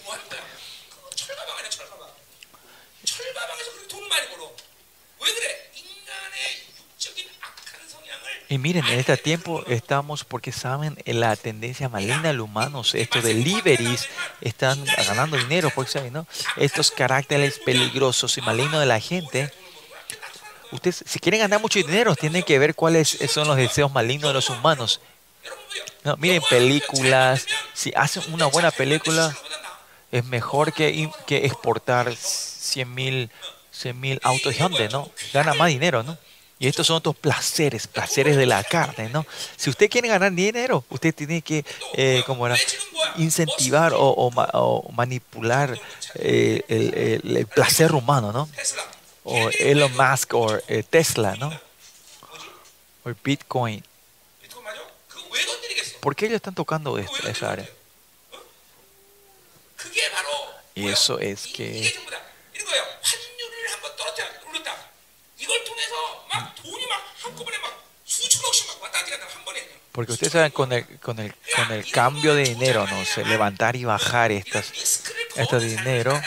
[8.50, 14.08] Y miren, en este tiempo estamos, porque saben la tendencia maligna del humano, estos deliveries
[14.40, 16.26] están ganando dinero, porque saben, ¿no?
[16.56, 19.52] Estos caracteres peligrosos y malignos de la gente.
[20.72, 24.36] Ustedes, si quieren ganar mucho dinero, tienen que ver cuáles son los deseos malignos de
[24.36, 25.02] los humanos.
[26.06, 29.36] No, miren películas, si hacen una buena película,
[30.10, 33.30] es mejor que, que exportar 100 mil
[34.24, 35.12] autos Hyundai, ¿no?
[35.34, 36.18] Gana más dinero, ¿no?
[36.60, 39.26] Y estos son otros placeres, placeres de la carne, ¿no?
[39.56, 42.58] Si usted quiere ganar dinero, usted tiene que, eh, como era,
[43.18, 45.80] incentivar o, manipular
[46.16, 48.50] eh, el, placer humano, ¿no?
[49.24, 51.50] O Elon Musk o eh, Tesla, ¿no?
[53.04, 53.84] O Bitcoin.
[56.00, 57.70] ¿Por qué ellos están tocando esa área?
[60.74, 61.94] Y eso es que
[69.98, 73.04] porque ustedes saben, con el, con el, con el cambio de dinero, ¿no?
[73.04, 74.72] sé, levantar y bajar estas,
[75.36, 76.22] este dinero,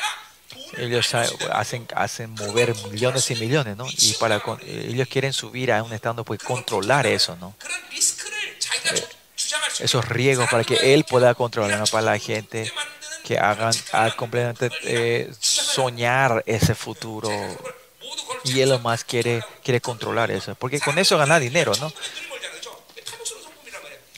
[0.76, 3.86] ellos hacen, hacen mover millones y millones, ¿no?
[3.88, 7.54] Y para ellos quieren subir a un estado, pues controlar eso, ¿no?
[8.92, 9.04] Eh,
[9.78, 11.86] esos riesgos para que él pueda controlar, ¿no?
[11.86, 12.72] Para la gente
[13.22, 13.72] que hagan,
[14.16, 17.30] completamente eh, soñar ese futuro.
[18.44, 21.92] Y él más quiere, quiere controlar eso, porque con eso gana dinero, ¿no?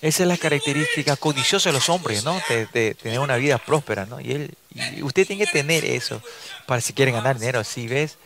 [0.01, 2.41] Esa es la característica codiciosa de los hombres, ¿no?
[2.49, 4.21] De, tener una vida próspera, ¿no?
[4.21, 4.57] Y, él,
[5.03, 6.21] usted tiene que tener eso
[6.67, 7.63] para si quiere ganar dinero.
[7.63, 8.19] Si ves,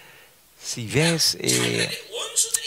[0.67, 1.89] si ves eh,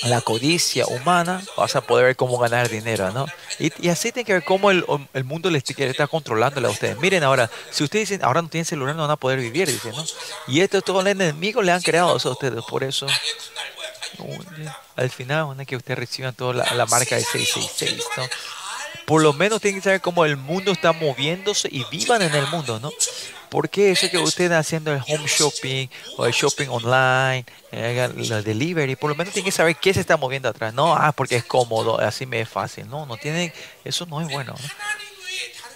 [0.04, 3.26] la codicia humana, vas a poder ver cómo ganar dinero, ¿no?
[3.60, 4.86] Y, así tiene que ver cómo el,
[5.26, 6.98] mundo les está controlando a ustedes.
[7.00, 9.92] Miren ahora, si ustedes dicen, ahora no tienen celular, no van a poder vivir, dicen,
[9.92, 10.06] ¿no?
[10.48, 13.06] Y esto todos los enemigos le han creado a ustedes, por eso
[14.96, 18.24] al final, una que ustedes reciban toda la, la marca de 666, ¿no?
[19.06, 22.48] Por lo menos tienen que saber cómo el mundo está moviéndose y vivan en el
[22.48, 22.92] mundo, ¿no?
[23.50, 25.88] Porque eso que ustedes haciendo el home shopping
[26.18, 30.18] o el shopping online, la delivery, por lo menos tienen que saber qué se está
[30.18, 30.74] moviendo atrás.
[30.74, 32.88] No, ah, porque es cómodo, así me es fácil.
[32.88, 33.52] No, no tienen,
[33.84, 34.54] eso no es bueno.
[34.54, 34.70] ¿no?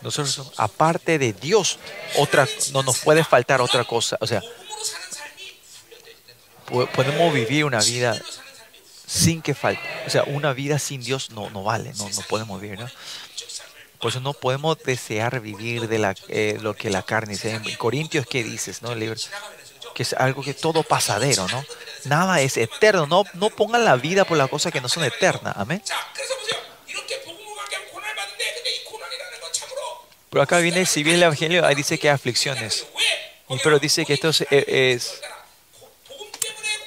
[0.04, 1.80] Nosotros, aparte de Dios,
[2.18, 4.18] otra, no nos puede faltar otra cosa.
[4.20, 4.42] O sea,
[6.94, 8.22] podemos vivir una vida
[9.14, 9.84] sin que falte.
[10.08, 12.90] O sea, una vida sin Dios no, no vale, no, no podemos vivir, ¿no?
[14.00, 17.52] Por eso no podemos desear vivir de la, eh, lo que la carne dice.
[17.52, 18.82] En Corintios, ¿qué dices?
[18.82, 18.94] No?
[19.94, 21.64] que es algo que todo pasadero, ¿no?
[22.06, 23.06] Nada es eterno.
[23.06, 25.54] No, no pongan la vida por las cosas que no son eternas.
[25.56, 25.82] Amén.
[30.32, 32.88] Pero acá viene, si bien el Evangelio, ahí dice que hay aflicciones.
[33.64, 35.22] Pero dice que esto es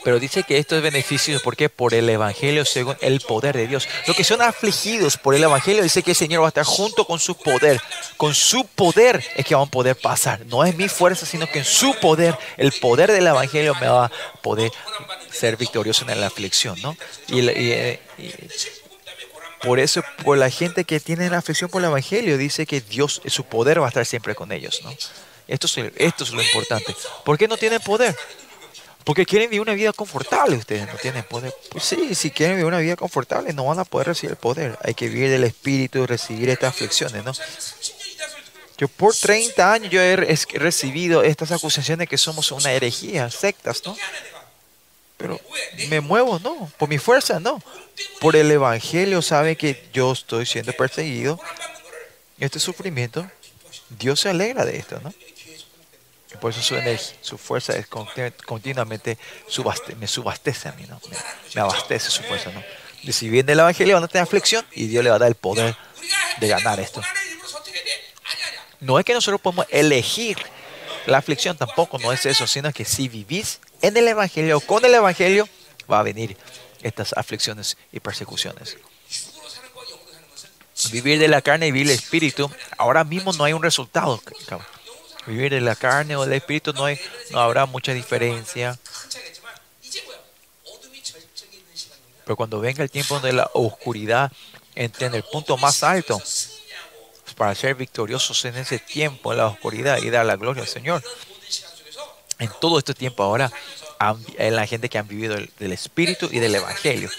[0.07, 3.89] pero dice que esto es beneficio porque por el Evangelio según el poder de Dios.
[4.07, 7.05] Los que son afligidos por el Evangelio dice que el Señor va a estar junto
[7.05, 7.81] con su poder.
[8.17, 10.47] Con su poder es que van a poder pasar.
[10.47, 14.05] No es mi fuerza, sino que en su poder, el poder del Evangelio me va
[14.05, 14.71] a poder
[15.29, 16.81] ser victorioso en la aflicción.
[16.83, 16.97] ¿no?
[17.27, 17.99] Y,
[19.61, 23.23] por eso, por la gente que tiene la aflicción por el Evangelio, dice que Dios,
[23.27, 24.83] su poder va a estar siempre con ellos.
[24.85, 24.95] ¿no?
[25.49, 26.95] Esto, es, esto es lo importante.
[27.25, 28.15] ¿Por qué no tienen poder?
[29.07, 31.55] Porque quieren vivir una vida confortable, ustedes no tienen poder.
[31.71, 34.77] Pues sí, si quieren vivir una vida confortable, no van a poder recibir el poder.
[34.83, 37.33] Hay que vivir del Espíritu y recibir estas aflicciones, ¿no?
[38.77, 43.97] Yo por 30 años yo he recibido estas acusaciones que somos una herejía, sectas, ¿no?
[45.19, 45.41] Pero
[45.89, 46.69] me muevo, no.
[46.77, 47.63] Por mi fuerza, no.
[48.21, 51.39] Por el Evangelio sabe que yo estoy siendo perseguido.
[52.41, 53.25] Este sufrimiento,
[53.89, 55.15] Dios se alegra de esto, ¿no?
[56.41, 56.77] Por eso su,
[57.21, 59.17] su fuerza es continuamente
[59.99, 61.01] me subastece a mí, ¿no?
[61.55, 62.63] Me, abastece su fuerza, ¿no?
[63.03, 65.37] Y si viene el Evangelio van a aflicción y Dios le va a dar el
[65.37, 65.77] poder
[66.41, 67.01] de ganar esto.
[68.81, 70.37] No es que nosotros podemos elegir
[71.07, 74.95] la aflicción, tampoco no es eso, sino que si vivís en el Evangelio, con el
[74.95, 75.49] Evangelio,
[75.91, 76.37] va a venir
[76.83, 78.77] estas aflicciones y persecuciones.
[80.91, 84.21] Vivir de la carne y vivir del espíritu, ahora mismo no hay un resultado
[85.27, 87.01] vivir en la carne o del espíritu no, hay,
[87.31, 88.79] no habrá mucha diferencia.
[92.25, 94.33] Pero cuando venga el tiempo de la oscuridad
[94.75, 96.21] entre en el punto más alto,
[97.37, 101.03] para ser victoriosos en ese tiempo, en la oscuridad y dar la gloria al Señor.
[102.39, 103.51] En todo este tiempo ahora,
[104.39, 107.11] en la gente que han vivido del Espíritu y del Evangelio.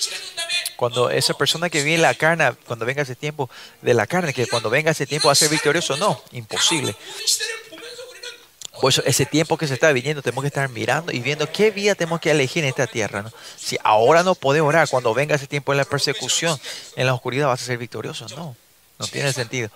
[0.76, 3.50] Cuando esa persona que vive la carne, cuando venga ese tiempo
[3.82, 6.96] de la carne, que cuando venga ese tiempo va a ser victorioso, no, imposible.
[8.80, 11.72] Por eso ese tiempo que se está viniendo tenemos que estar mirando y viendo qué
[11.72, 13.24] vida tenemos que elegir en esta tierra.
[13.24, 13.32] ¿no?
[13.58, 16.60] Si ahora no podemos orar, cuando venga ese tiempo de la persecución,
[16.96, 18.28] en la oscuridad vas a ser victorioso.
[18.36, 18.56] No,
[19.00, 19.70] no tiene sentido.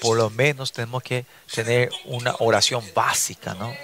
[0.00, 3.74] Por lo menos tenemos que tener una oración básica, ¿no?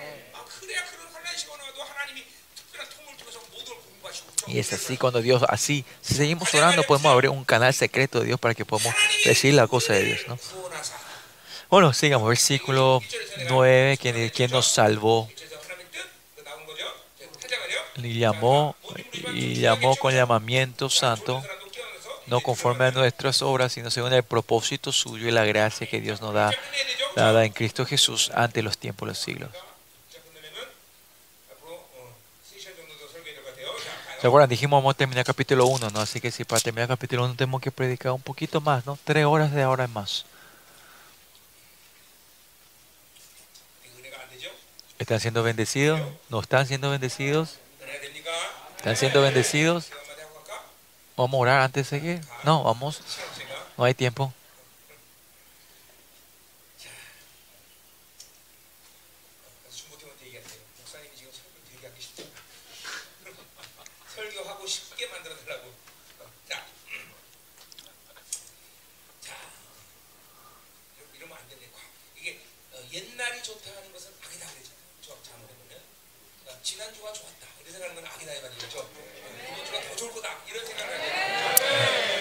[4.47, 8.27] Y es así cuando Dios, así, si seguimos orando, podemos abrir un canal secreto de
[8.27, 8.93] Dios para que podamos
[9.25, 10.39] decir la cosa de Dios, ¿no?
[11.73, 13.01] Bueno, sigamos, versículo
[13.49, 15.27] 9, quien, nos salvó
[17.97, 18.77] y llamó,
[19.33, 21.43] y llamó con llamamiento santo,
[22.27, 26.21] no conforme a nuestras obras, sino según el propósito suyo y la gracia que Dios
[26.21, 26.51] nos da,
[27.17, 29.51] dada en Cristo Jesús ante los tiempos de los siglos.
[34.21, 34.51] ¿Se acuerdan?
[34.51, 36.01] Dijimos vamos a terminar capítulo 1, ¿no?
[36.01, 38.99] Así que si para terminar capítulo 1 tenemos que predicar un poquito más, ¿no?
[39.05, 40.27] Tres horas de ahora en más.
[45.03, 46.01] ¿Están siendo bendecidos?
[46.29, 47.59] ¿No están siendo bendecidos?
[48.77, 49.91] ¿Están siendo bendecidos?
[51.17, 52.21] ¿Vamos a orar antes de seguir?
[52.45, 53.01] No, vamos.
[53.77, 54.33] No hay tiempo.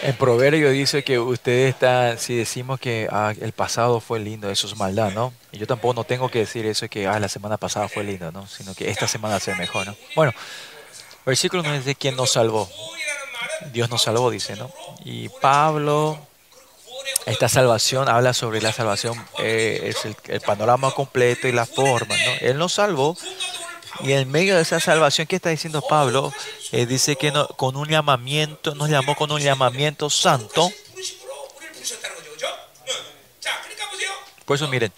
[0.03, 4.65] En Proverbio dice que ustedes están, si decimos que ah, el pasado fue lindo, eso
[4.65, 5.31] es maldad, ¿no?
[5.51, 8.31] Y yo tampoco no tengo que decir eso que ah, la semana pasada fue lindo,
[8.31, 8.47] ¿no?
[8.47, 9.95] Sino que esta semana ser mejor, ¿no?
[10.15, 10.33] Bueno,
[11.23, 12.67] versículo 9 dice quién nos salvó.
[13.71, 14.71] Dios nos salvó, dice, ¿no?
[15.05, 16.17] Y Pablo,
[17.27, 22.15] esta salvación habla sobre la salvación, eh, es el, el, panorama completo y la forma,
[22.15, 22.31] ¿no?
[22.41, 23.15] Él nos salvó
[24.03, 26.33] y en medio de esa salvación, ¿qué está diciendo Pablo?
[26.71, 30.71] Eh, dice que no, con un llamamiento, nos llamó con un llamamiento santo.
[34.45, 34.91] Por eso miren,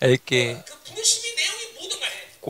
[0.00, 0.56] el que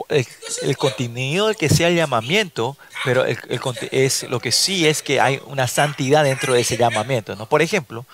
[0.08, 0.26] el,
[0.62, 3.60] el contenido del que sea el llamamiento, pero el, el,
[3.90, 7.36] es lo que sí es que hay una santidad dentro de ese llamamiento.
[7.36, 7.46] ¿no?
[7.46, 8.06] Por ejemplo,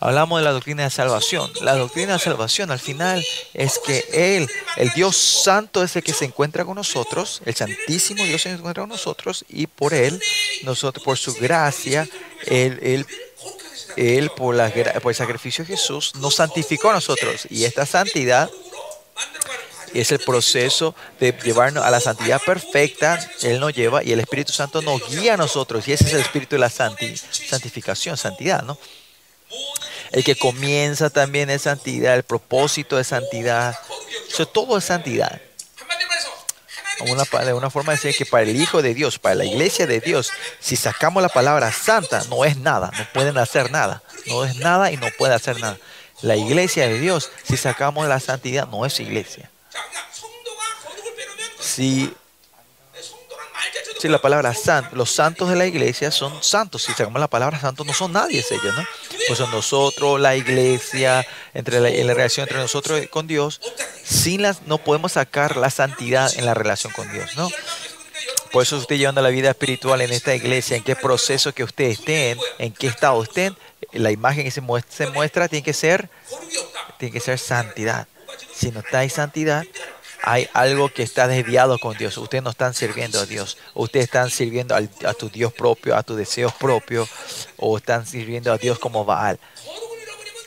[0.00, 1.50] Hablamos de la doctrina de salvación.
[1.60, 6.12] La doctrina de salvación al final es que Él, el Dios Santo es el que
[6.12, 10.22] se encuentra con nosotros, el Santísimo Dios se encuentra con nosotros y por Él,
[10.62, 12.08] nosotros, por su gracia,
[12.46, 13.06] Él, él,
[13.96, 14.70] él por, la,
[15.02, 17.48] por el sacrificio de Jesús, nos santificó a nosotros.
[17.50, 18.48] Y esta santidad
[19.94, 23.18] es el proceso de llevarnos a la santidad perfecta.
[23.42, 25.88] Él nos lleva y el Espíritu Santo nos guía a nosotros.
[25.88, 28.78] Y ese es el espíritu de la santificación, santidad, ¿no?
[30.12, 33.78] El que comienza también es santidad, el propósito de santidad.
[34.28, 35.40] Eso todo es santidad.
[37.00, 39.86] Una, de una forma de decir que para el Hijo de Dios, para la iglesia
[39.86, 44.02] de Dios, si sacamos la palabra santa, no es nada, no pueden hacer nada.
[44.26, 45.78] No es nada y no puede hacer nada.
[46.22, 49.48] La iglesia de Dios, si sacamos la santidad, no es iglesia.
[51.60, 52.12] Si
[53.98, 56.84] si la palabra santo, los santos de la iglesia son santos.
[56.84, 58.84] Si sacamos la palabra santo, no son nadie ellos, ¿no?
[59.26, 63.60] Pues son nosotros, la iglesia, entre la, en la relación entre nosotros con Dios,
[64.04, 67.48] sin las, no podemos sacar la santidad en la relación con Dios, ¿no?
[68.52, 71.84] Por eso usted llevando la vida espiritual en esta iglesia, en qué proceso que usted
[71.84, 73.56] esté, en qué estado estén,
[73.92, 76.08] la imagen que se muestra, se muestra tiene que ser,
[76.98, 78.06] tiene que ser santidad.
[78.54, 79.64] Si no está en santidad,
[80.22, 82.16] hay algo que está desviado con Dios.
[82.18, 83.56] Ustedes no están sirviendo a Dios.
[83.74, 87.08] Ustedes están sirviendo a tu Dios propio, a tus deseos propios,
[87.56, 89.38] o están sirviendo a Dios como Baal.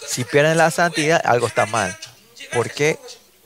[0.07, 1.97] Si pierden la santidad, algo está mal.
[2.53, 2.99] Porque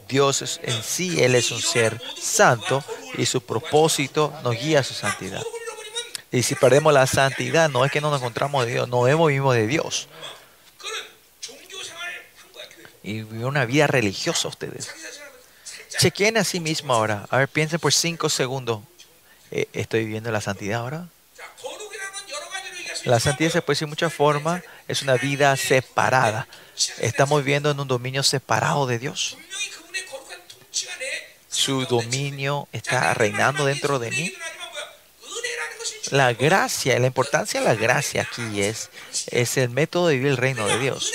[0.07, 2.83] Dios en sí, Él es un ser santo
[3.17, 5.43] y su propósito nos guía a su santidad.
[6.31, 9.29] Y si perdemos la santidad, no es que no nos encontramos de Dios, no hemos
[9.29, 10.07] vivido de Dios.
[13.03, 14.89] Y una vida religiosa ustedes.
[15.99, 17.25] Chequen a sí mismo ahora.
[17.29, 18.81] A ver, piensen por cinco segundos.
[19.51, 21.07] Eh, ¿Estoy viviendo la santidad ahora?
[23.05, 24.63] La santidad se puede decir de muchas formas.
[24.87, 26.47] Es una vida separada.
[26.99, 29.37] Estamos viviendo en un dominio separado de Dios.
[31.49, 34.33] Su dominio está reinando dentro de mí.
[36.11, 38.89] La gracia, la importancia de la gracia aquí es,
[39.27, 41.11] es el método de vivir el reino de Dios.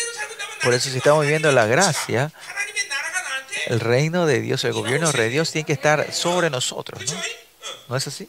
[0.62, 2.32] Por eso si estamos viviendo la gracia,
[3.66, 7.00] el reino de Dios, el gobierno de Dios tiene que estar sobre nosotros.
[7.12, 7.20] ¿No,
[7.88, 8.28] ¿No es así?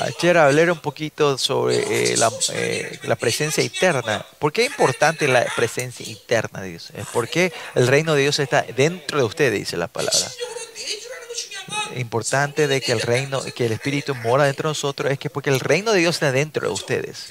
[0.00, 4.24] Ayer hablé un poquito sobre eh, la, eh, la, presencia interna.
[4.38, 6.90] ¿Por qué es importante la presencia interna de Dios?
[6.94, 10.30] Es porque el reino de Dios está dentro de ustedes, dice la palabra.
[11.96, 15.50] Importante de que el reino, que el Espíritu mora dentro de nosotros, es que porque
[15.50, 17.28] el reino de Dios está dentro de ustedes.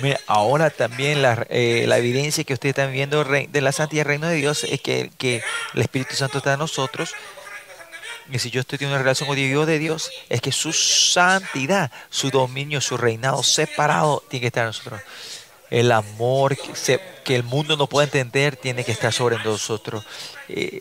[0.00, 4.08] Mira, ahora también la, eh, la, evidencia que ustedes están viendo de la santidad del
[4.08, 5.42] reino de Dios es que, que
[5.74, 7.14] el Espíritu Santo está en nosotros
[8.30, 11.90] y si yo estoy teniendo una relación con Dios de Dios, es que su santidad,
[12.08, 15.00] su dominio, su reinado separado tiene que estar en nosotros.
[15.70, 20.04] El amor que, el mundo no puede entender tiene que estar sobre nosotros.
[20.48, 20.80] Eh,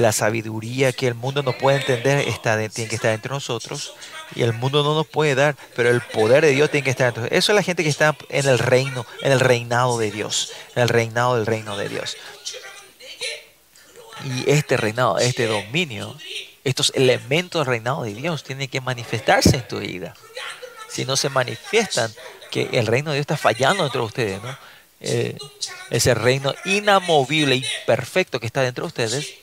[0.00, 3.94] la sabiduría que el mundo no puede entender está tiene que estar entre nosotros.
[4.34, 7.12] Y el mundo no nos puede dar, pero el poder de Dios tiene que estar
[7.12, 7.24] dentro.
[7.36, 10.82] Eso es la gente que está en el reino, en el reinado de Dios, en
[10.82, 12.16] el reinado del reino de Dios.
[14.24, 16.16] Y este reinado, este dominio,
[16.64, 20.14] estos elementos del reinado de Dios tienen que manifestarse en tu vida.
[20.88, 22.12] Si no se manifiestan,
[22.50, 24.56] que el reino de Dios está fallando dentro de ustedes, ¿no?
[25.00, 25.36] Eh,
[25.90, 29.34] ese reino inamovible y perfecto que está dentro de ustedes,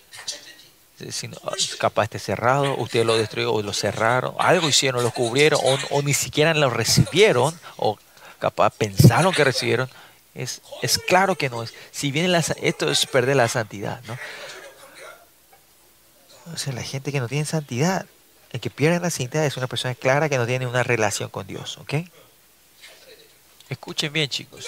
[1.28, 1.38] no,
[1.80, 6.14] capaz esté cerrado, ustedes lo destruyeron o lo cerraron, algo hicieron, lo cubrieron o, ni
[6.14, 7.98] siquiera lo recibieron o
[8.40, 9.90] capaz pensaron que recibieron,
[10.34, 11.74] es, es claro que no es.
[11.92, 14.18] Si viene esto es perder la santidad, ¿no?
[16.54, 18.06] O sea, la gente que no tiene santidad,
[18.52, 21.48] el que pierde la santidad es una persona clara que no tiene una relación con
[21.48, 21.94] Dios, ¿ok?
[23.70, 24.68] Escuchen bien, chicos.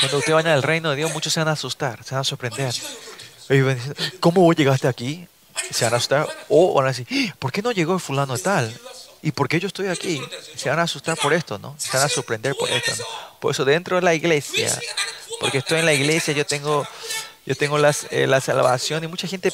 [0.00, 2.24] Cuando usted vaya al reino de Dios, muchos se van a asustar, se van a
[2.24, 2.74] sorprender.
[4.18, 5.28] ¿Cómo vos llegaste aquí?
[5.70, 6.26] Se van a asustar.
[6.48, 7.36] O van a decir, ¡Ah!
[7.38, 8.74] ¿por qué no llegó el fulano tal?
[9.22, 10.22] ¿Y por qué yo estoy aquí?
[10.56, 11.74] Se van a asustar por esto, ¿no?
[11.76, 13.04] Se van a sorprender por esto, ¿no?
[13.38, 14.78] Por eso dentro de la iglesia,
[15.38, 16.86] porque estoy en la iglesia, yo tengo
[17.46, 19.52] yo tengo las, eh, la salvación y mucha gente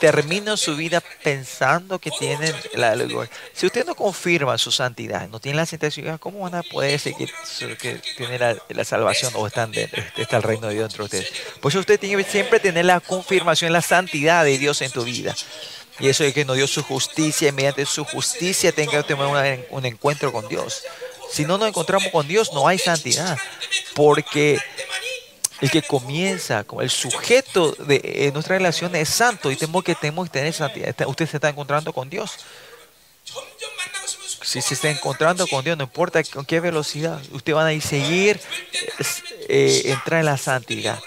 [0.00, 2.96] termina su vida pensando que tienen la
[3.52, 7.14] Si usted no confirma su santidad, no tiene la santidad, ¿cómo van a poder decir
[7.78, 11.32] que, tiene la, salvación o están de, está el reino de Dios entre ustedes?
[11.60, 15.36] Pues usted tiene que siempre tener la confirmación, la santidad de Dios en tu vida.
[15.98, 19.84] Y eso es que nos dio su justicia y mediante su justicia tenga que un
[19.84, 20.82] encuentro con Dios.
[21.30, 23.38] Si no nos encontramos con Dios, no hay santidad.
[23.94, 24.58] Porque
[25.60, 30.28] el que comienza, el sujeto de eh, nuestra relación es santo y tenemos que, tenemos
[30.28, 30.94] que tener santidad.
[31.06, 32.38] Usted se está encontrando con Dios.
[34.42, 37.82] Si se está encontrando con Dios, no importa con qué velocidad, usted va a ir
[37.82, 38.40] seguir,
[39.48, 40.98] eh, entrar en la santidad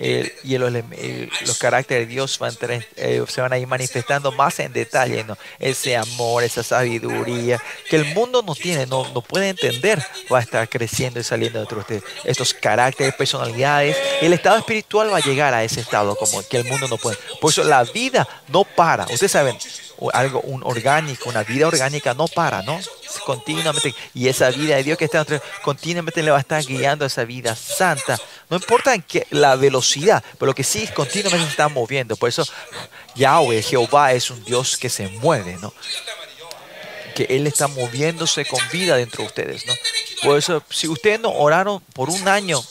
[0.00, 2.56] y los caracteres de Dios van
[2.96, 5.36] eh, se van a ir manifestando más en detalle, ¿no?
[5.58, 10.00] ese amor, esa sabiduría que el mundo no tiene, no, no puede entender,
[10.32, 12.02] va a estar creciendo y saliendo de usted.
[12.24, 16.64] Estos caracteres, personalidades, el estado espiritual va a llegar a ese estado como que el
[16.64, 17.18] mundo no puede.
[17.40, 19.04] Por eso la vida no para.
[19.04, 19.56] Ustedes saben,
[20.12, 22.78] algo un orgánico, una vida orgánica no para, ¿no?
[23.24, 23.94] Continuamente.
[24.14, 25.24] Y esa vida de Dios que está
[25.62, 28.18] continuamente le va a estar guiando esa vida santa.
[28.48, 32.16] No importa en qué, la velocidad, pero lo que sí continuamente está moviendo.
[32.16, 32.46] Por eso
[33.14, 35.72] Yahweh, Jehová, es un Dios que se mueve, ¿no?
[37.14, 39.74] Que Él está moviéndose con vida dentro de ustedes, ¿no?
[40.22, 42.62] Por eso, si ustedes no oraron por un año,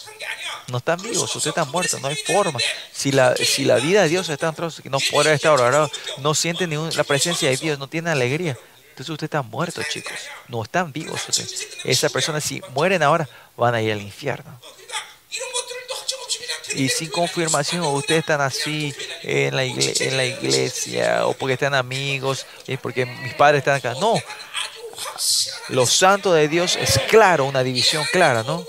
[0.68, 2.60] no están vivos, ustedes están muertos, no hay forma.
[2.92, 5.90] Si la, si la vida de Dios está dentro, no puede estar orando,
[6.20, 8.58] no sienten ni la presencia de Dios, no tienen alegría.
[8.90, 10.14] Entonces usted está muerto, chicos.
[10.48, 11.68] No están vivos ustedes.
[11.84, 14.60] Esas personas, si mueren ahora, van a ir al infierno.
[16.74, 21.76] Y sin confirmación, ustedes están así en la, iglesia, en la iglesia, o porque están
[21.76, 23.94] amigos, y porque mis padres están acá.
[24.00, 24.16] No.
[25.70, 28.66] Los santos de Dios es claro, una división clara, ¿no?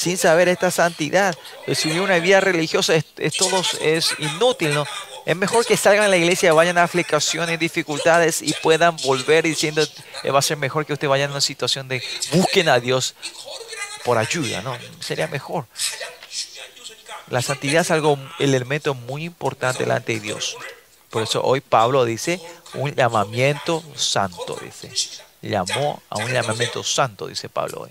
[0.00, 1.36] Sin saber esta santidad.
[1.74, 3.04] Si una vida religiosa es,
[3.36, 4.86] todo es inútil, ¿no?
[5.26, 9.86] Es mejor que salgan a la iglesia, vayan a aflicciones, dificultades y puedan volver diciendo,
[10.22, 13.14] eh, va a ser mejor que usted vaya en una situación de busquen a Dios
[14.02, 14.74] por ayuda, ¿no?
[15.00, 15.66] Sería mejor.
[17.28, 20.56] La santidad es algo, el elemento muy importante delante de Dios.
[21.10, 22.40] Por eso hoy Pablo dice
[22.72, 24.90] un llamamiento santo, dice.
[25.42, 27.90] Llamó a un llamamiento santo, dice Pablo hoy.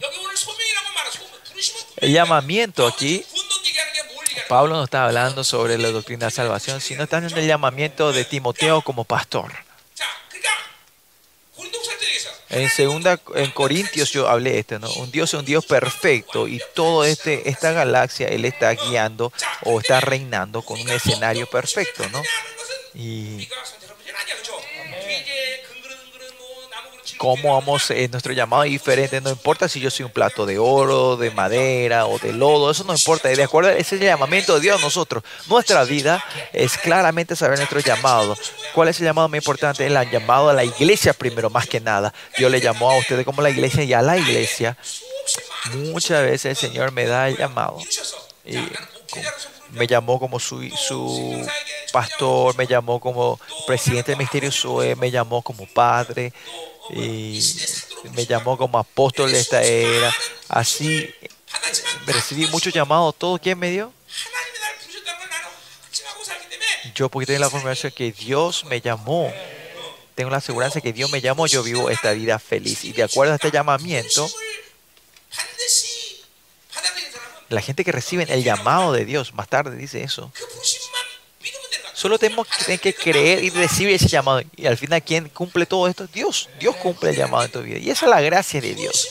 [2.01, 3.25] El llamamiento aquí,
[4.47, 8.25] Pablo no está hablando sobre la doctrina de salvación, sino está en el llamamiento de
[8.25, 9.51] Timoteo como pastor.
[12.49, 14.91] En segunda, en Corintios yo hablé esto, ¿no?
[14.93, 19.31] Un Dios es un Dios perfecto y todo este, esta galaxia Él está guiando
[19.65, 22.23] o está reinando con un escenario perfecto, ¿no?
[22.95, 23.47] Y
[27.19, 31.17] cómo vamos, eh, nuestro llamado diferente, no importa si yo soy un plato de oro,
[31.17, 34.61] de madera o de lodo, eso no importa, de acuerdo, ese es el llamamiento de
[34.61, 35.21] Dios a nosotros.
[35.47, 38.37] Nuestra vida es claramente saber nuestro llamado.
[38.73, 39.85] ¿Cuál es el llamado más importante?
[39.85, 42.13] El llamado a la iglesia primero, más que nada.
[42.37, 44.77] Dios le llamó a ustedes como la iglesia y a la iglesia.
[45.73, 47.79] Muchas veces el Señor me da el llamado.
[48.45, 48.55] Y
[49.71, 51.45] me llamó como su, su
[51.91, 56.33] pastor, me llamó como presidente del Ministerio SUE, me llamó como padre,
[56.89, 57.39] y
[58.15, 60.13] me llamó como apóstol de esta era.
[60.47, 61.13] Así
[62.05, 63.15] recibí muchos llamados.
[63.17, 63.93] ¿Todo quién me dio?
[66.95, 69.31] Yo porque tengo la confirmación que Dios me llamó.
[70.15, 72.83] Tengo la aseguranza que Dios me llamó, yo vivo esta vida feliz.
[72.83, 74.29] Y de acuerdo a este llamamiento,
[77.47, 80.31] la gente que recibe el llamado de Dios, más tarde dice eso,
[81.99, 82.47] solo tenemos
[82.81, 84.41] que creer y recibir ese llamado.
[84.55, 86.07] Y al final, ¿quién cumple todo esto?
[86.07, 86.49] Dios.
[86.57, 87.77] Dios cumple el llamado en tu vida.
[87.77, 89.09] Y esa es la gracia de Dios.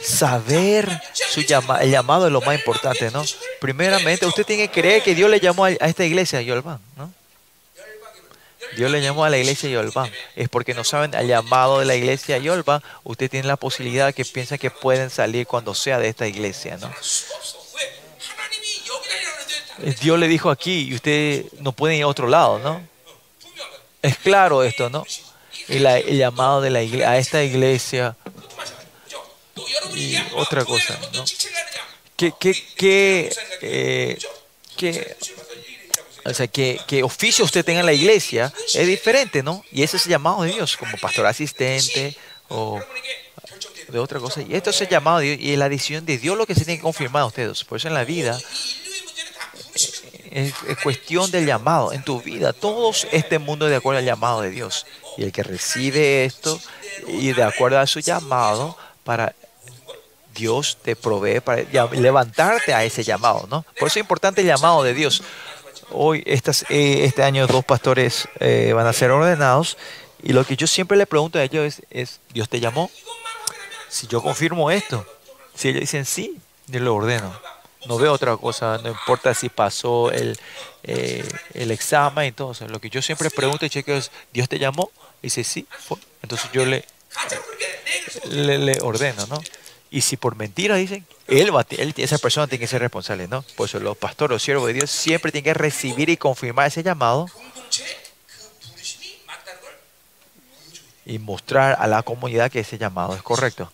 [0.00, 3.24] Saber su llama, el llamado es lo más importante, ¿no?
[3.60, 7.12] Primeramente, usted tiene que creer que Dios le llamó a, esta iglesia, Yolván, ¿no?
[8.76, 10.12] Dios le llamó a la iglesia Yolván.
[10.36, 12.80] Es porque no saben el llamado de la iglesia Yolván.
[13.02, 16.88] Usted tiene la posibilidad que piensa que pueden salir cuando sea de esta iglesia, ¿no?
[20.00, 22.86] Dios le dijo aquí y usted no puede ir a otro lado, ¿no?
[24.02, 25.04] Es claro esto, ¿no?
[25.68, 28.16] El, el llamado de la iglesia, a esta iglesia
[29.94, 31.24] y otra cosa, ¿no?
[32.16, 34.18] ¿Qué, qué, qué, eh,
[36.24, 39.64] o sea, que, que, oficio usted tenga en la iglesia es diferente, ¿no?
[39.72, 42.14] Y ese es el llamado de Dios, como pastor asistente
[42.48, 42.80] o
[43.88, 44.42] de otra cosa.
[44.42, 46.64] Y esto es el llamado de Dios y la decisión de Dios lo que se
[46.64, 47.64] tiene que confirmar a ustedes.
[47.64, 48.38] Por eso en la vida
[50.30, 51.92] es, es, cuestión del llamado.
[51.92, 54.86] En tu vida, todo este mundo es de acuerdo al llamado de Dios.
[55.16, 56.60] Y el que recibe esto
[57.06, 59.34] y de acuerdo a su llamado, para
[60.34, 61.62] Dios te provee para
[61.92, 63.62] levantarte a ese llamado, ¿no?
[63.78, 65.22] Por eso es importante el llamado de Dios.
[65.90, 69.76] Hoy, estas, eh, este año, dos pastores eh, van a ser ordenados
[70.22, 72.90] y lo que yo siempre le pregunto a ellos es, es, ¿Dios te llamó?
[73.88, 75.04] Si yo confirmo esto,
[75.54, 77.32] si ellos dicen sí, yo lo ordeno.
[77.86, 80.38] No veo otra cosa, no importa si pasó el,
[80.82, 82.54] eh, el examen todo.
[82.68, 84.90] lo que yo siempre pregunto y chequeo es, ¿Dios te llamó?
[85.22, 85.96] Y dice sí, fue.
[86.22, 86.84] entonces yo le,
[88.28, 89.40] le, le ordeno, ¿no?
[89.90, 93.42] Y si por mentira dicen, él, va, él, esa persona tiene que ser responsable, ¿no?
[93.56, 96.82] Por eso los pastores, los siervos de Dios siempre tienen que recibir y confirmar ese
[96.82, 97.26] llamado
[101.06, 103.72] y mostrar a la comunidad que ese llamado es correcto.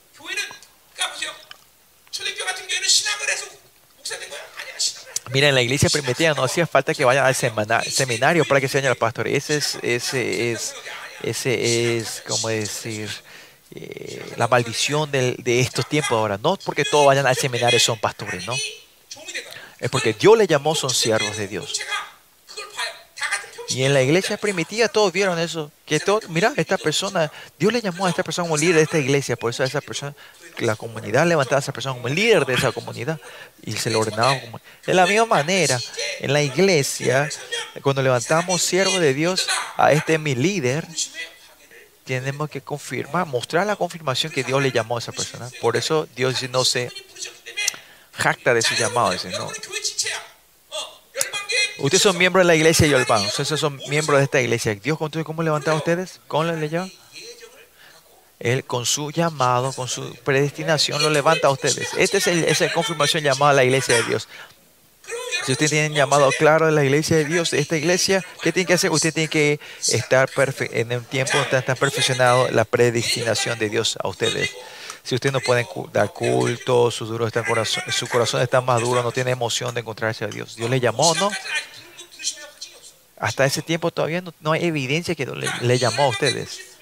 [5.32, 8.78] Mira, en la iglesia primitiva no hacía falta que vayan al seminario para que se
[8.78, 9.26] vayan al pastor.
[9.26, 10.74] Ese es, ese es,
[11.22, 13.10] ese es, como decir,
[13.74, 16.38] eh, la maldición de, de, estos tiempos ahora.
[16.40, 18.54] No porque todos vayan al seminario son pastores, ¿no?
[19.80, 21.80] Es porque Dios le llamó, son siervos de Dios.
[23.68, 25.72] Y en la iglesia primitiva todos vieron eso.
[25.84, 28.98] Que todo, mira, esta persona, Dios le llamó a esta persona como líder de esta
[28.98, 29.36] iglesia.
[29.36, 30.14] Por eso a esa persona,
[30.58, 33.20] la comunidad levantaba a esa persona como líder de esa comunidad.
[33.62, 34.60] Y se lo ordenaba como...
[34.86, 35.78] De la misma manera,
[36.20, 37.28] en la iglesia,
[37.82, 40.86] cuando levantamos siervo de Dios, a este es mi líder,
[42.04, 45.50] tenemos que confirmar, mostrar la confirmación que Dios le llamó a esa persona.
[45.60, 46.90] Por eso Dios no se
[48.12, 49.10] jacta de su llamado.
[49.10, 49.50] Dice, no.
[51.78, 53.26] Ustedes son miembros de la iglesia de Yolpan.
[53.26, 54.74] Ustedes son miembros de esta iglesia.
[54.74, 56.20] Dios, ¿cómo levantó a ustedes?
[56.26, 56.88] ¿Cómo le llama?
[58.38, 61.88] Él con su llamado, con su predestinación, lo levanta a ustedes.
[61.96, 64.28] Esta es esa confirmación llamada a la iglesia de Dios.
[65.44, 68.66] Si usted tiene llamado claro de la iglesia de Dios, de esta iglesia, ¿qué tiene
[68.66, 68.90] que hacer?
[68.90, 70.28] Usted tiene que estar
[70.72, 74.50] en un tiempo estar perfeccionado la predestinación de Dios a ustedes.
[75.04, 79.04] Si usted no puede dar culto, su, duro está corazón, su corazón está más duro,
[79.04, 80.56] no tiene emoción de encontrarse a Dios.
[80.56, 81.30] Dios le llamó, ¿no?
[83.16, 86.75] Hasta ese tiempo todavía no, hay evidencia que le, le llamó a ustedes.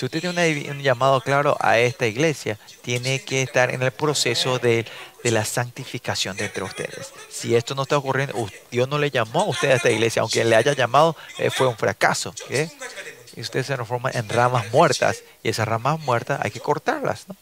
[0.00, 4.58] Si usted tiene un llamado claro a esta iglesia, tiene que estar en el proceso
[4.58, 4.86] de,
[5.24, 7.12] la santificación de entre ustedes.
[7.28, 10.42] Si esto no está ocurriendo, Dios no le llamó a usted a esta iglesia, aunque
[10.42, 12.34] le haya llamado, eh, fue un fracaso.
[13.36, 17.26] Y usted se transforma en ramas muertas, y esas ramas muertas hay que cortarlas.
[17.28, 17.36] ¿no?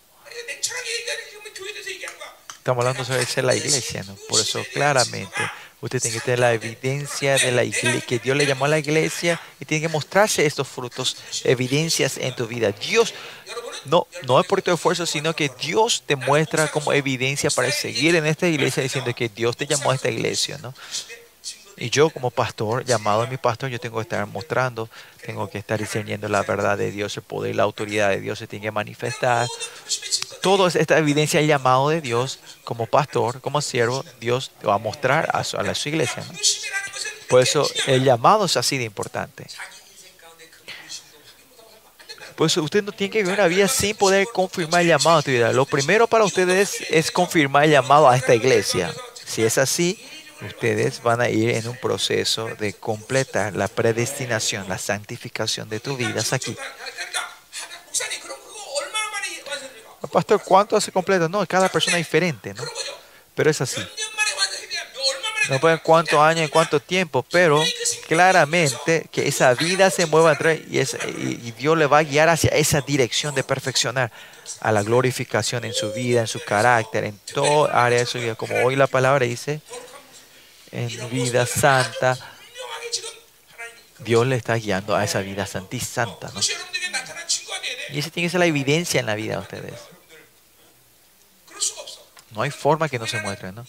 [2.59, 4.15] Estamos hablando sobre la iglesia, ¿no?
[4.29, 5.41] Por eso claramente
[5.81, 8.81] Usted tiene que tener la evidencia de la iglesia, que Dios le llamó a la
[8.81, 12.73] iglesia y tiene que mostrarse estos frutos, evidencias en tu vida.
[12.73, 13.15] Dios,
[13.85, 18.17] no, no es por tu esfuerzo, sino que Dios te muestra como evidencia para seguir
[18.17, 20.75] en esta iglesia diciendo que Dios te llamó a esta iglesia, ¿no?
[21.81, 24.89] Y yo como pastor, llamado a mi pastor, yo tengo que estar mostrando,
[25.25, 28.49] tengo que estar discerniendo la verdad de Dios, el poder, la autoridad de Dios se
[28.49, 29.47] tiene que manifestar.
[30.43, 35.29] Toda esta evidencia, el llamado de Dios como pastor, como siervo, Dios va a mostrar
[35.33, 36.25] a su, a su iglesia.
[37.29, 39.47] Por eso el llamado es así de importante.
[42.35, 45.23] Por eso usted no tiene que vivir una vida sin poder confirmar el llamado a
[45.23, 45.53] tu vida.
[45.53, 48.93] Lo primero para ustedes es confirmar el llamado a esta iglesia.
[49.25, 49.99] Si es así,
[50.43, 55.97] ustedes van a ir en un proceso de completar la predestinación, la santificación de tu
[55.97, 56.57] vida aquí.
[60.13, 61.29] Pastor, ¿cuánto se completa?
[61.29, 62.65] No, cada persona es diferente, ¿no?
[63.35, 63.87] Pero es así.
[65.49, 67.63] No pueden cuántos años, en cuánto tiempo, pero
[68.07, 70.37] claramente que esa vida se mueva
[70.69, 74.13] y, y Dios le va a guiar hacia esa dirección de perfeccionar
[74.61, 78.35] a la glorificación en su vida, en su carácter, en toda área de su vida.
[78.35, 79.61] Como hoy la palabra dice,
[80.73, 82.19] en vida santa,
[83.99, 86.31] Dios le está guiando a esa vida santa y.
[86.33, 86.41] ¿no?
[87.91, 89.81] Y esa tiene que ser la evidencia en la vida de ustedes.
[92.31, 93.65] No hay forma que no se muestre, ¿no?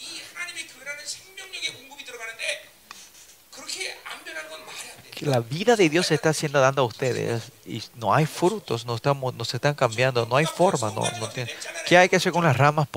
[5.20, 8.94] La vida de Dios se está haciendo dando a ustedes y no hay frutos, no,
[8.94, 10.90] estamos, no se están cambiando, no hay forma.
[10.92, 11.28] No, no
[11.86, 12.88] ¿Qué hay que hacer con las ramas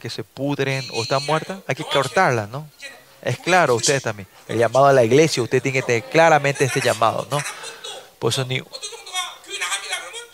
[0.00, 1.60] que se pudren o están muertas?
[1.68, 2.68] Hay que cortarlas, ¿no?
[3.22, 4.26] Es claro, ustedes también.
[4.48, 7.38] El llamado a la iglesia, usted tiene que tener claramente este llamado, ¿no?
[8.18, 8.56] Por eso ni,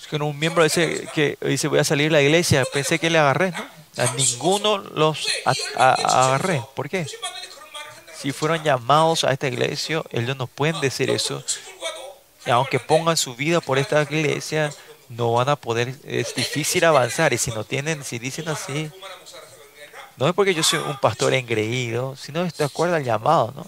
[0.07, 3.11] es que un miembro dice que dice voy a salir de la iglesia, pensé que
[3.11, 3.76] le agarré, ¿no?
[3.97, 5.26] A ninguno los
[5.74, 6.62] agarré.
[6.74, 7.07] ¿Por qué?
[8.16, 11.43] Si fueron llamados a esta iglesia, ellos no pueden decir eso.
[12.45, 14.72] Y aunque pongan su vida por esta iglesia,
[15.09, 17.32] no van a poder, es difícil avanzar.
[17.32, 18.91] Y si no tienen, si dicen así,
[20.17, 23.53] no es porque yo soy un pastor engreído, sino de acuerdo al llamado.
[23.55, 23.67] ¿no?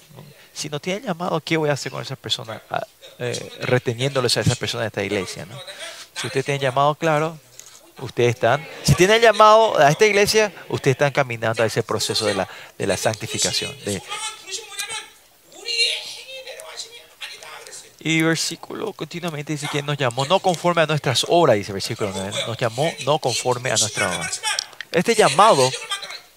[0.52, 2.62] Si no tienen llamado, ¿qué voy a hacer con esas personas?
[2.70, 2.86] Ah,
[3.18, 5.46] eh, reteniéndoles a esas personas de esta iglesia.
[6.14, 7.38] Si ustedes tienen llamado claro,
[8.00, 8.66] ustedes están.
[8.82, 12.86] Si tienen llamado a esta iglesia, ustedes están caminando a ese proceso de la, de
[12.86, 13.76] la santificación.
[13.84, 14.02] De,
[18.00, 22.32] y versículo continuamente dice que nos llamó no conforme a nuestras obras, dice versículo 9.
[22.46, 24.42] Nos llamó no conforme a nuestras obras.
[24.92, 25.68] Este llamado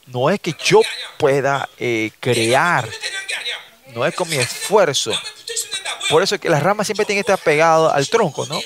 [0.08, 0.82] no es que yo
[1.18, 2.88] pueda eh, crear,
[3.94, 5.12] no es con mi esfuerzo.
[6.10, 8.60] Por eso es que las ramas siempre tienen que estar pegadas al tronco, ¿no?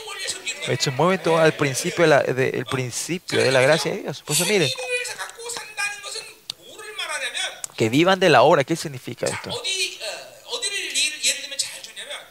[0.80, 4.24] Se mueven todo al principio de la, principio de la gracia de Dios.
[4.24, 4.70] Por eso miren,
[7.76, 9.52] que vivan de la obra, ¿qué significa esto?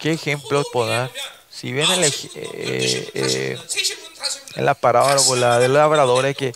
[0.01, 1.11] ¿Qué ejemplo puedo dar?
[1.49, 3.59] Si bien el, eh, eh,
[4.57, 6.53] en la parábola del labrador que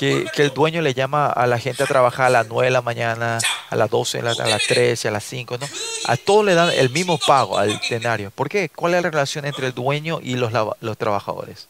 [0.00, 2.80] que, el dueño le llama a la gente a trabajar a las 9 de la
[2.80, 3.38] mañana,
[3.68, 5.68] a las 12, a las 13, a las 5, ¿no?
[6.06, 8.30] A todos le dan el mismo pago al denario.
[8.30, 8.70] ¿Por qué?
[8.70, 11.68] ¿Cuál es la relación entre el dueño y los, los trabajadores?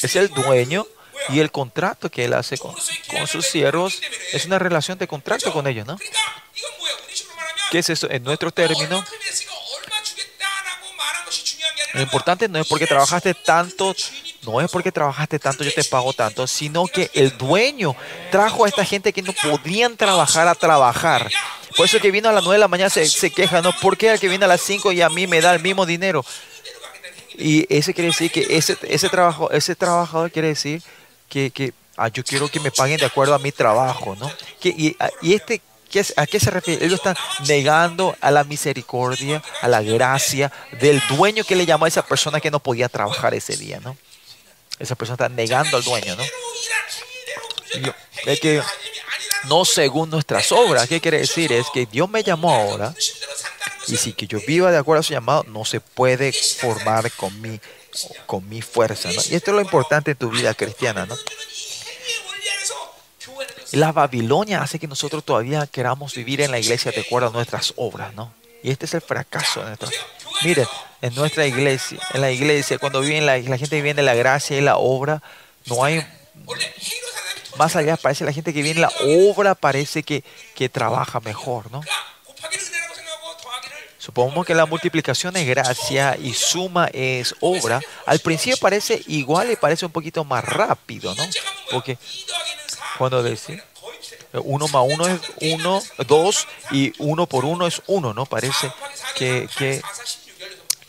[0.00, 0.86] Es el dueño
[1.30, 2.72] y el contrato que él hace con,
[3.10, 4.00] con sus siervos
[4.32, 5.98] es una relación de contrato con ellos, ¿no?
[7.72, 8.08] ¿Qué es eso?
[8.08, 9.04] En nuestro término,
[11.94, 13.94] lo importante no es porque trabajaste tanto
[14.42, 17.94] no es porque trabajaste tanto, yo te pago tanto, sino que el dueño
[18.30, 21.30] trajo a esta gente que no podían trabajar a trabajar.
[21.76, 23.72] Por eso que vino a las 9 de la mañana se, se queja, ¿no?
[23.80, 25.86] ¿Por qué el que viene a las 5 y a mí me da el mismo
[25.86, 26.24] dinero?
[27.36, 30.82] Y ese quiere decir que ese, ese, trabajo, ese trabajador quiere decir
[31.28, 34.30] que, que ah, yo quiero que me paguen de acuerdo a mi trabajo, ¿no?
[34.60, 35.62] Que, y, y este
[36.16, 36.84] ¿A qué se refiere?
[36.84, 37.16] Ellos están
[37.48, 42.40] negando a la misericordia, a la gracia del dueño que le llamó a esa persona
[42.40, 43.96] que no podía trabajar ese día, ¿no?
[44.80, 46.24] Esa persona está negando al dueño, ¿no?
[48.26, 48.60] Es que
[49.44, 50.88] no según nuestras obras.
[50.88, 51.52] ¿Qué quiere decir?
[51.52, 52.94] Es que Dios me llamó ahora
[53.86, 57.40] y si que yo viva de acuerdo a su llamado, no se puede formar con
[57.40, 57.60] mi,
[58.26, 59.10] con mi fuerza.
[59.12, 59.20] ¿no?
[59.30, 61.06] Y esto es lo importante en tu vida cristiana.
[61.06, 61.16] ¿no?
[63.72, 67.72] La Babilonia hace que nosotros todavía queramos vivir en la iglesia de acuerdo a nuestras
[67.76, 68.14] obras.
[68.14, 68.32] ¿no?
[68.62, 69.92] Y este es el fracaso de nuestras
[70.42, 70.66] Miren,
[71.02, 74.76] en nuestra iglesia, en la iglesia, cuando viven la, gente viene la gracia y la
[74.76, 75.22] obra,
[75.66, 76.04] no hay
[77.56, 81.82] más allá parece la gente que viene la obra parece que, que trabaja mejor, ¿no?
[83.98, 87.82] Supongamos que la multiplicación es gracia y suma es obra.
[88.06, 91.22] Al principio parece igual y parece un poquito más rápido, ¿no?
[91.70, 91.98] Porque
[92.96, 93.62] cuando decimos
[94.32, 98.26] uno más uno es uno, dos y uno por uno es uno, ¿no?
[98.26, 98.72] Parece
[99.16, 99.82] que, que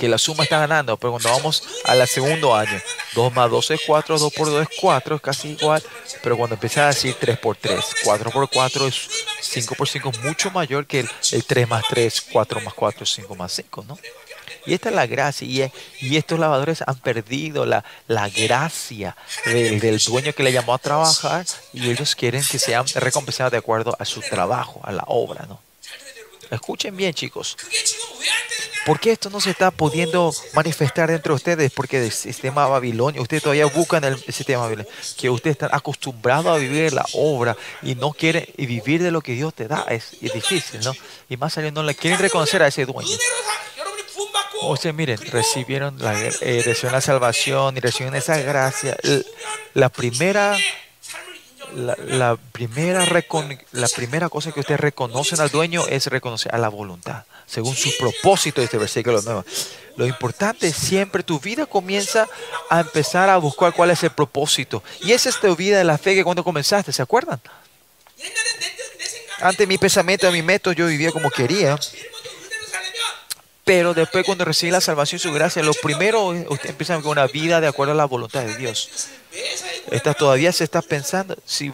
[0.02, 2.82] que la suma está ganando, pero cuando vamos al segundo año,
[3.14, 5.84] 2 más 2 es 4, 2 por 2 es 4, es casi igual,
[6.23, 9.07] pero cuando empiezas a decir 3 por 3, 4 por 4 es
[9.41, 13.11] 5 por 5, mucho mayor que el, el 3 más 3, 4 más 4 es
[13.11, 13.99] 5 más 5, ¿no?
[14.65, 15.48] Y esta es la gracia.
[15.48, 15.72] Y,
[16.07, 19.15] y estos lavadores han perdido la, la gracia
[19.45, 23.60] del, del, dueño que le llamó a trabajar y ellos quieren que sean recompensados de
[23.60, 25.60] acuerdo a su trabajo, a la obra, ¿no?
[26.52, 27.57] Escuchen bien, chicos.
[28.86, 31.72] ¿Por qué esto no se está pudiendo manifestar dentro de ustedes?
[31.72, 36.57] Porque el sistema Babilonia, ustedes todavía buscan el sistema Babilonia, que ustedes están acostumbrados a
[36.57, 39.86] vivir la obra y no quieren y vivir de lo que Dios te da.
[39.88, 40.94] Es, es difícil, ¿no?
[41.30, 43.18] Y más allá no le quieren reconocer a ese dueño.
[44.64, 46.32] O sea, miren, recibieron la, eh,
[46.65, 48.98] recibieron la salvación y recibieron esa gracia.
[49.73, 50.57] La primera
[51.76, 53.06] la, primera
[53.72, 57.95] la primera cosa que ustedes reconocen al dueño es reconocer a la voluntad, según su
[57.98, 59.45] propósito este versículo nuevo.
[59.98, 62.27] Lo importante es siempre tu vida comienza
[62.69, 64.84] a empezar a buscar cuál es el propósito.
[65.02, 67.41] Y esa es tu vida de la fe que cuando comenzaste, ¿se acuerdan?
[69.41, 71.77] Antes mi pensamiento, mi método, yo vivía como quería.
[73.63, 77.27] Pero después cuando recibe la salvación y su gracia, lo primero, usted empieza con una
[77.27, 79.09] vida de acuerdo a la voluntad de Dios.
[79.91, 81.71] Esta todavía se está pensando, si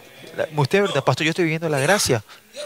[0.55, 1.25] usted, ¿verdad, pastor?
[1.25, 2.23] Yo estoy viviendo la gracia.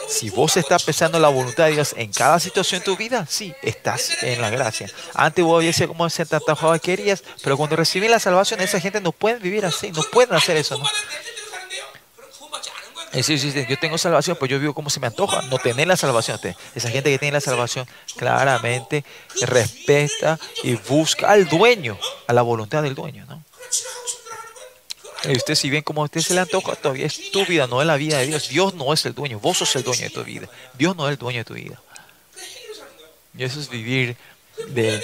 [0.07, 3.53] Si vos estás pensando la voluntad de Dios en cada situación de tu vida, sí,
[3.61, 4.89] estás en la gracia.
[5.13, 9.11] Antes vos decías como se tantas querías, pero cuando recibí la salvación, esa gente no
[9.11, 10.85] puede vivir así, no pueden hacer eso, ¿no?
[13.13, 15.41] Es decir, yo tengo salvación, pues yo vivo como se me antoja.
[15.43, 16.39] No tener la salvación.
[16.73, 17.85] Esa gente que tiene la salvación
[18.15, 19.03] claramente
[19.41, 23.25] respeta y busca al dueño, a la voluntad del dueño.
[23.27, 23.43] ¿no?
[25.25, 27.81] Y usted, si bien como a usted se le antoja, todavía es tu vida, no
[27.81, 28.47] es la vida de Dios.
[28.47, 30.47] Dios no es el dueño, vos sos el dueño de tu vida.
[30.73, 31.81] Dios no es el dueño de tu vida.
[33.37, 34.15] Y eso es vivir
[34.69, 35.03] de,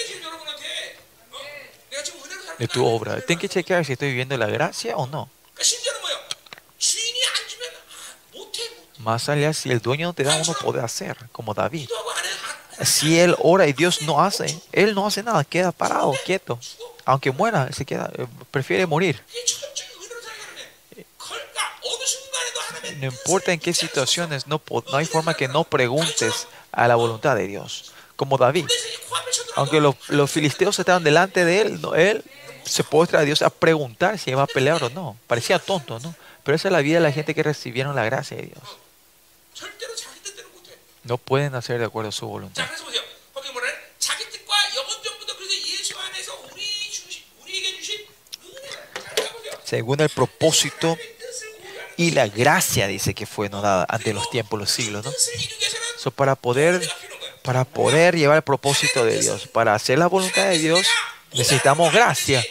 [2.58, 3.20] de tu obra.
[3.20, 5.30] Tengo que chequear si estoy viviendo la gracia o no.
[9.08, 11.88] Más allá, si el dueño no te da, uno puede hacer, como David.
[12.84, 16.60] Si él ora y Dios no hace, él no hace nada, queda parado, quieto.
[17.06, 19.24] Aunque muera, se queda, eh, prefiere morir.
[22.98, 27.34] No importa en qué situaciones, no, no hay forma que no preguntes a la voluntad
[27.34, 27.94] de Dios.
[28.14, 28.66] Como David.
[29.56, 32.24] Aunque los, los filisteos estaban delante de él, él
[32.62, 35.16] se postra a Dios a preguntar si iba a pelear o no.
[35.26, 36.14] Parecía tonto, ¿no?
[36.44, 38.78] Pero esa es la vida de la gente que recibieron la gracia de Dios.
[41.04, 42.68] No pueden hacer de acuerdo a su voluntad.
[49.64, 50.96] Según el propósito
[51.96, 55.12] y la gracia, dice que fue no dada ante los tiempos, los siglos, ¿no?
[55.98, 56.88] So, para poder,
[57.42, 60.86] para poder llevar el propósito de Dios, para hacer la voluntad de Dios,
[61.32, 62.44] necesitamos gracia.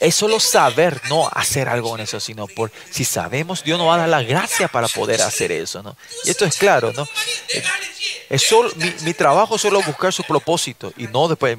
[0.00, 3.96] Es solo saber, no hacer algo en eso, sino por si sabemos, Dios nos va
[3.96, 5.96] a dar la gracia para poder hacer eso, ¿no?
[6.24, 7.06] Y esto es claro, ¿no?
[8.30, 8.70] Es solo,
[9.02, 11.58] mi, trabajo es solo buscar su propósito y no después,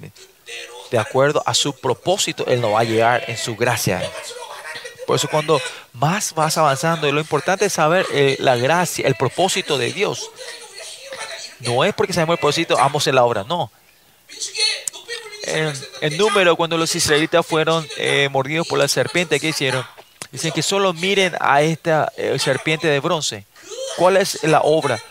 [0.89, 4.09] de acuerdo a su propósito, Él nos va a llegar en su gracia.
[5.05, 5.59] Por eso cuando
[5.93, 10.31] más vas avanzando, lo importante es saber eh, la gracia, el propósito de Dios.
[11.59, 13.69] No es porque sabemos el propósito, vamos en la obra, no.
[16.01, 19.85] En, número, cuando los israelitas fueron eh, mordidos por la serpiente, ¿qué hicieron?
[20.31, 23.45] Dicen que solo miren a esta eh, serpiente de bronce.
[23.97, 25.01] ¿Cuál es la obra?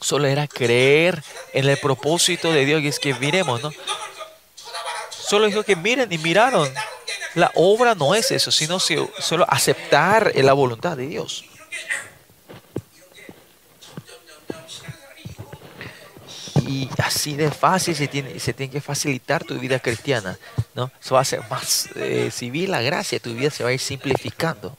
[0.00, 1.22] Solo era creer
[1.52, 3.72] en el propósito de Dios y es que miremos, ¿no?
[5.10, 6.72] Solo dijo que miren y miraron.
[7.34, 11.44] La obra no es eso, sino solo aceptar la voluntad de Dios.
[16.74, 20.36] Y así de fácil se tiene, se tiene que facilitar tu vida cristiana.
[20.74, 20.90] ¿no?
[21.00, 23.78] Eso va a ser más eh, civil la gracia, tu vida se va a ir
[23.78, 24.76] simplificando.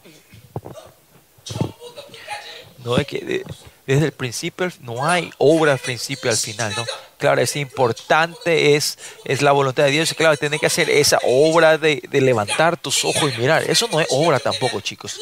[2.83, 3.45] No es que
[3.87, 6.85] desde el principio no hay obra al principio al final, ¿no?
[7.17, 10.13] Claro, es importante, es, es la voluntad de Dios.
[10.15, 13.63] Claro, tiene que hacer esa obra de, levantar tus ojos y mirar.
[13.63, 15.21] Eso no es obra tampoco, chicos.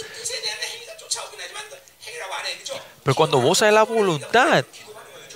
[3.03, 4.65] Pero cuando vos sabes la voluntad,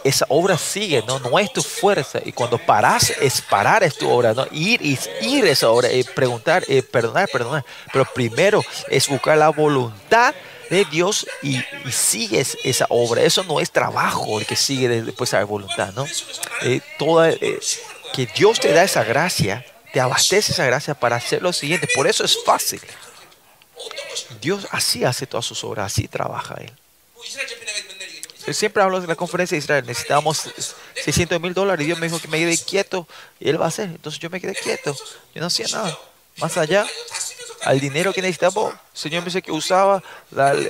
[0.07, 1.19] esa obra sigue, ¿no?
[1.19, 2.19] No es tu fuerza.
[2.23, 4.47] Y cuando paras, es parar es tu obra, ¿no?
[4.51, 7.65] Ir y ir esa obra, y preguntar, y perdonar, perdonar.
[7.91, 10.33] Pero primero es buscar la voluntad
[10.69, 11.61] de Dios y,
[11.91, 13.21] sigues esa obra.
[13.21, 16.05] Eso no es trabajo el que sigue después a la voluntad, ¿no?
[16.61, 17.59] Eh, toda, eh,
[18.13, 21.87] que Dios te da esa gracia, te abastece esa gracia para hacer lo siguiente.
[21.95, 22.81] Por eso es fácil.
[24.41, 26.73] Dios así hace todas sus obras, así trabaja Él.
[28.53, 29.85] Siempre hablo de la conferencia de Israel.
[29.85, 30.49] Necesitamos
[31.03, 31.83] 600 mil dólares.
[31.83, 33.07] Y Dios me dijo que me quede quieto.
[33.39, 33.89] Y Él va a hacer.
[33.89, 34.95] Entonces yo me quedé quieto.
[35.33, 35.97] Yo no hacía nada.
[36.37, 36.85] Más allá,
[37.63, 40.03] al dinero que necesitaba, el Señor me dice que usaba,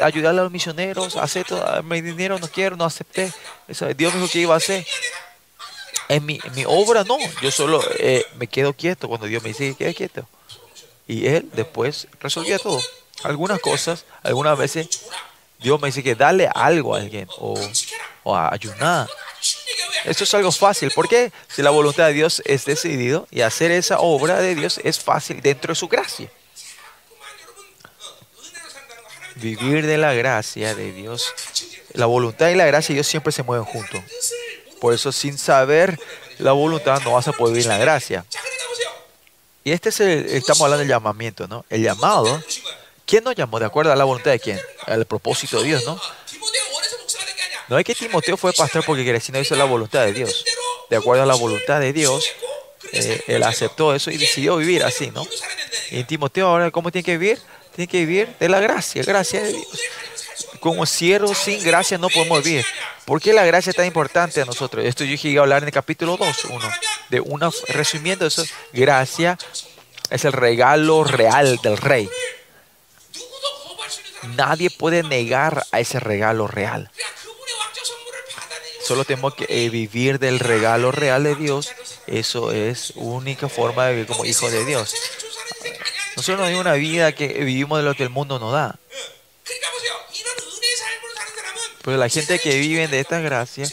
[0.01, 1.83] ayudarle a los misioneros, hacer todo.
[1.83, 3.31] Mi dinero no quiero, no acepté.
[3.67, 4.85] Dios me dijo que iba a hacer.
[6.09, 7.17] En mi, mi obra no.
[7.41, 10.27] Yo solo eh, me quedo quieto cuando Dios me dice que quede quieto.
[11.05, 12.81] Y Él después resolvía todo.
[13.23, 14.87] Algunas cosas, algunas veces
[15.59, 17.57] Dios me dice que dale algo a alguien o,
[18.35, 19.07] ayunar.
[20.05, 20.91] Esto es algo fácil.
[20.91, 21.31] ¿Por qué?
[21.47, 25.41] Si la voluntad de Dios es decidido y hacer esa obra de Dios es fácil
[25.41, 26.29] dentro de su gracia.
[29.35, 31.33] Vivir de la gracia de Dios.
[31.93, 34.01] La voluntad y la gracia de Dios siempre se mueven juntos.
[34.79, 35.99] Por eso sin saber
[36.37, 38.25] la voluntad no vas a poder vivir en la gracia.
[39.63, 41.65] Y este es el, estamos hablando del llamamiento, ¿no?
[41.69, 42.41] El llamado
[43.07, 43.57] ¿Quién nos llamó?
[43.57, 44.59] ¿De acuerdo a la voluntad de quién?
[44.85, 45.99] Al propósito de Dios, ¿no?
[47.69, 50.43] No es que Timoteo fue pastor porque quería, sino hizo la voluntad de Dios.
[50.89, 52.29] De acuerdo a la voluntad de Dios,
[52.91, 55.25] eh, él aceptó eso y decidió vivir así, ¿no?
[55.89, 57.41] Y Timoteo ahora, ¿cómo tiene que vivir?
[57.73, 59.67] Tiene que vivir de la gracia, gracia de Dios.
[60.59, 62.65] Como siervos sin gracia no podemos vivir.
[63.05, 64.83] ¿Por qué la gracia es tan importante a nosotros?
[64.83, 66.69] Esto yo llegué a hablar en el capítulo 2, uno,
[67.09, 68.43] de una resumiendo eso.
[68.73, 69.37] Gracia
[70.09, 72.09] es el regalo real del rey.
[74.35, 76.89] Nadie puede negar a ese regalo real.
[78.81, 81.71] Solo tenemos que eh, vivir del regalo real de Dios.
[82.07, 84.95] Eso es única forma de vivir como hijo de Dios.
[86.15, 88.79] Nosotros no hay una vida que vivimos de lo que el mundo nos da.
[91.83, 93.65] Pero la gente que vive de esta gracia,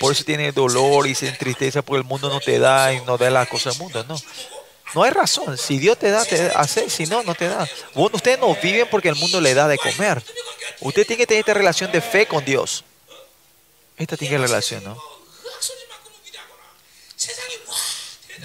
[0.00, 3.16] por eso tiene dolor y se entristece porque el mundo no te da y no
[3.16, 4.04] da las cosas del mundo.
[4.08, 4.16] No.
[4.94, 5.58] No hay razón.
[5.58, 6.88] Si Dios te da, te hace.
[6.88, 7.68] Si no, no te da.
[7.94, 10.22] ustedes no viven porque el mundo le da de comer.
[10.80, 12.84] Usted tiene que tener esta relación de fe con Dios.
[13.96, 14.96] Esta tiene relación, ¿no?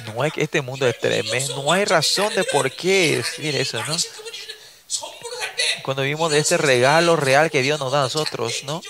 [0.06, 1.62] No es que este mundo es tremendo.
[1.62, 3.96] No hay razón de por qué decir eso, ¿no?
[5.84, 8.82] Cuando vivimos de este regalo real que Dios nos da a nosotros, ¿no?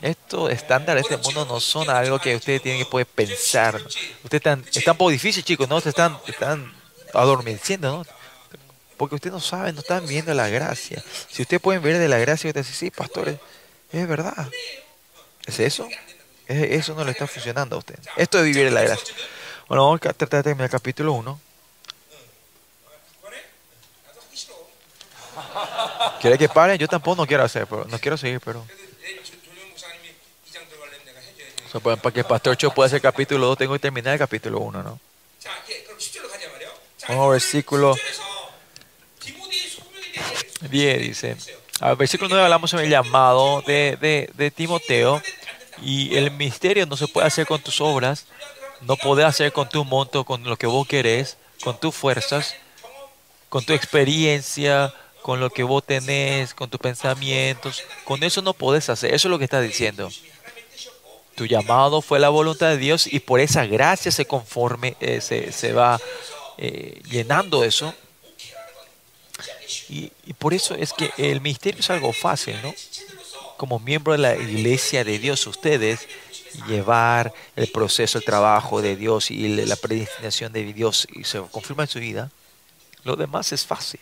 [0.00, 3.76] Estos estándares de este mundo no son algo que ustedes tienen que poder pensar.
[3.76, 5.80] Ustedes están, están un poco difícil, chicos, ¿no?
[5.80, 6.72] Se están, están
[7.12, 8.06] adormeciendo, ¿no?
[8.96, 11.02] Porque ustedes no saben, no están viendo la gracia.
[11.28, 13.38] Si ustedes pueden ver de la gracia, ustedes dicen, sí, pastores,
[13.92, 14.48] es verdad.
[15.46, 15.88] ¿Es eso?
[16.46, 18.06] Eso no le está funcionando a ustedes.
[18.16, 19.14] Esto es vivir en la gracia.
[19.68, 21.40] Bueno, vamos a tratar de terminar el capítulo 1.
[26.20, 26.78] ¿Quiere que pare?
[26.78, 28.64] Yo tampoco no quiero hacer, pero no quiero seguir, pero...
[31.72, 34.60] Pues, para que el pastor Cho pueda hacer capítulo 2, tengo que terminar el capítulo
[34.60, 35.00] 1, ¿no?
[37.08, 37.96] Vamos al versículo
[40.70, 41.36] 10, dice.
[41.80, 45.22] Al versículo 9 hablamos sobre el llamado de, de, Timoteo
[45.82, 48.26] y el misterio no se puede hacer con tus obras,
[48.80, 52.56] no puede hacer con tu monto, con lo que vos querés, con tus fuerzas,
[53.48, 54.92] con tu experiencia,
[55.22, 57.82] con lo que vos tenés, con tus pensamientos.
[58.04, 59.14] Con eso no podés hacer.
[59.14, 60.10] Eso es lo que está diciendo.
[61.38, 65.72] Tu llamado fue la voluntad de Dios y por esa gracia se conforme, eh, se,
[65.72, 66.00] va
[66.56, 67.94] eh, llenando eso.
[69.88, 72.74] Y, por eso es que el misterio es algo fácil, ¿no?
[73.56, 76.08] Como miembro de la iglesia de Dios, ustedes
[76.66, 81.84] llevar el proceso, el trabajo de Dios y la predestinación de Dios y se confirma
[81.84, 82.32] en su vida,
[83.04, 84.00] lo demás es fácil.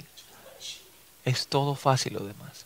[1.27, 2.65] Es todo fácil lo demás.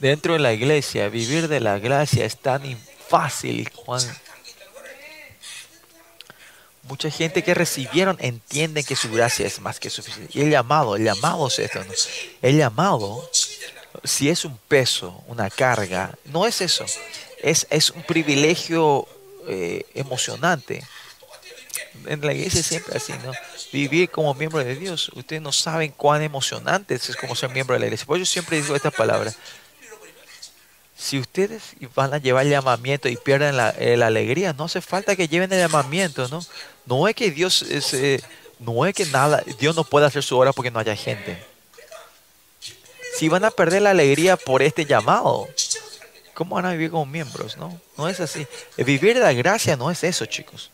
[0.00, 2.64] Dentro de la iglesia, vivir de la gracia es tan
[3.14, 4.02] fácil, Juan.
[6.82, 10.36] Mucha gente que recibieron entiende que su gracia es más que suficiente.
[10.36, 11.80] Y el llamado, el llamado es esto.
[12.42, 13.30] El llamado,
[14.02, 16.84] si es un peso, una carga, no es eso.
[17.40, 19.06] Es, es un privilegio
[19.46, 20.82] eh, emocionante.
[22.06, 23.32] En la iglesia siempre así, ¿no?
[23.72, 25.08] Vivir como miembro de Dios.
[25.14, 28.06] Ustedes no saben cuán emocionante es como ser miembro de la iglesia.
[28.06, 29.32] Por eso siempre digo esta palabra
[31.04, 35.14] si ustedes van a llevar el llamamiento y pierden la, eh, alegría, no hace falta
[35.14, 36.40] que lleven el llamamiento, ¿no?
[36.86, 38.22] No es que Dios es, eh,
[38.58, 41.44] no es que nada, Dios no puede hacer su obra porque no haya gente.
[43.18, 45.46] Si van a perder la alegría por este llamado,
[46.32, 47.58] ¿cómo van a vivir como miembros?
[47.58, 48.46] No, no es así.
[48.78, 50.70] vivir de la gracia no es eso, chicos.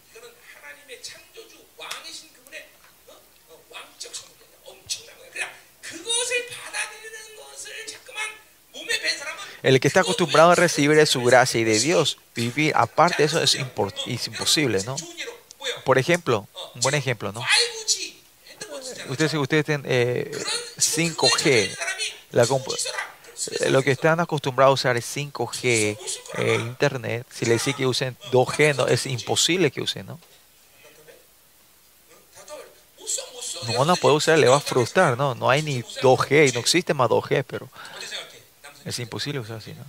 [9.63, 13.25] El que está acostumbrado a recibir de su gracia y de Dios, vivir aparte de
[13.25, 14.97] eso es, imposible, ¿no?
[15.85, 17.45] Por ejemplo, un buen ejemplo, ¿no?
[19.09, 19.85] Ustedes, ustedes tienen
[20.79, 21.77] 5G, eh,
[23.61, 25.99] eh, lo que están acostumbrados a usar es 5G,
[26.39, 27.27] eh, Internet.
[27.31, 30.21] Si le dicen que usen 2G, no, es imposible que usen, ¿no?
[33.67, 35.35] No van a usar, le va a frustrar, ¿no?
[35.35, 37.69] No hay ni 2G, no existe más 2G, pero
[38.85, 39.85] es imposible usar así, ¿no?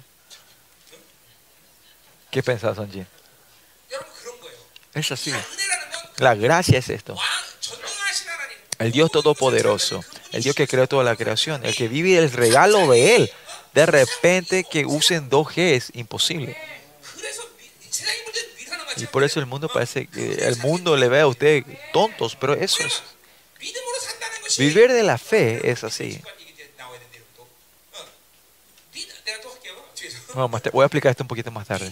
[2.29, 3.05] ¿Qué pensás, Sanjin?
[4.93, 5.33] Es así.
[6.17, 7.17] La gracia es esto.
[8.79, 12.89] El Dios Todopoderoso, el Dios que creó toda la creación, el que vive el regalo
[12.89, 13.31] de Él.
[13.73, 16.57] De repente que usen 2G es imposible.
[18.97, 21.63] Y por eso el mundo parece que el mundo le ve a usted
[21.93, 23.01] tontos, pero eso es.
[24.57, 26.21] Vivir de la fe es así.
[30.33, 31.91] Voy a explicar esto un poquito más tarde.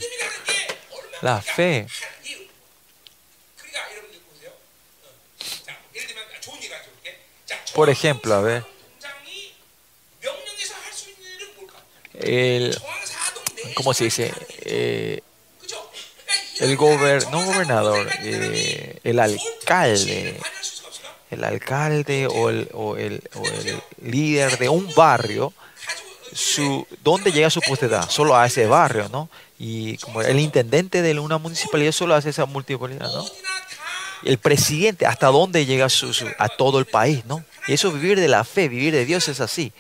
[1.21, 1.87] La fe
[7.79, 8.65] Por ejemplo, a ver,
[12.13, 12.77] el,
[13.75, 14.33] ¿cómo se dice?
[14.65, 15.21] Eh,
[16.59, 20.37] el gober, no gobernador, eh, el alcalde,
[21.31, 25.53] el alcalde o el, o el, o el líder de un barrio,
[26.33, 28.09] su, ¿dónde llega su potestad?
[28.09, 29.29] Solo a ese barrio, ¿no?
[29.57, 33.25] Y como el intendente de una municipalidad solo hace esa municipalidad, ¿no?
[34.23, 37.43] El presidente, ¿hasta dónde llega su, a todo el país, ¿no?
[37.67, 39.71] Y eso vivir de la fe, vivir de Dios es así.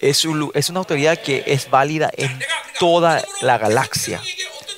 [0.00, 2.40] Es, es una autoridad que es válida en
[2.78, 4.20] toda la galaxia.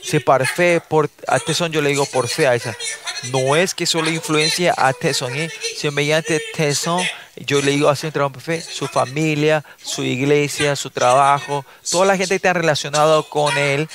[0.03, 2.77] Se par fe por a Tesón, yo le digo por fe a esa.
[3.25, 5.51] No es que solo influencia a Tesón, ¿eh?
[5.77, 7.05] sino mediante Tesón,
[7.47, 12.37] yo le digo así un su familia, su iglesia, su trabajo, toda la gente que
[12.37, 13.89] está relacionada con él,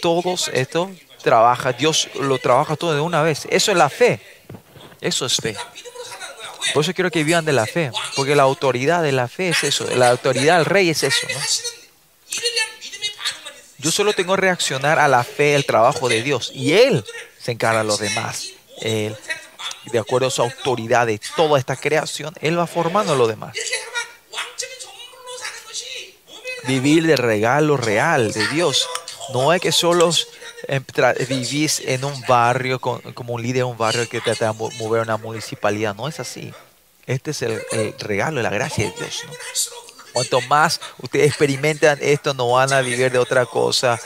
[0.00, 0.90] todos esto
[1.22, 3.46] trabaja, Dios lo trabaja todo de una vez.
[3.50, 4.20] Eso es la fe.
[5.00, 5.56] Eso es fe.
[6.72, 9.64] Por eso quiero que vivan de la fe, porque la autoridad de la fe es
[9.64, 11.26] eso, la autoridad del rey es eso.
[13.78, 17.04] Yo solo tengo que reaccionar a la fe, el trabajo de Dios, y Él
[17.38, 18.50] se encarga de los demás.
[18.80, 19.16] Él,
[19.90, 23.54] de acuerdo a su autoridad de toda esta creación, Él va formando a los demás.
[26.64, 28.88] Vivir del regalo real de Dios.
[29.32, 30.10] No es que solo
[31.28, 35.16] vivís en un barrio como un líder de un barrio que trata de mover una
[35.16, 35.94] municipalidad.
[35.94, 36.52] No es así.
[37.06, 37.60] Este es el,
[37.98, 39.24] regalo de la gracia de Dios.
[40.12, 44.00] Cuanto más ustedes experimentan esto, no van a vivir de otra cosa.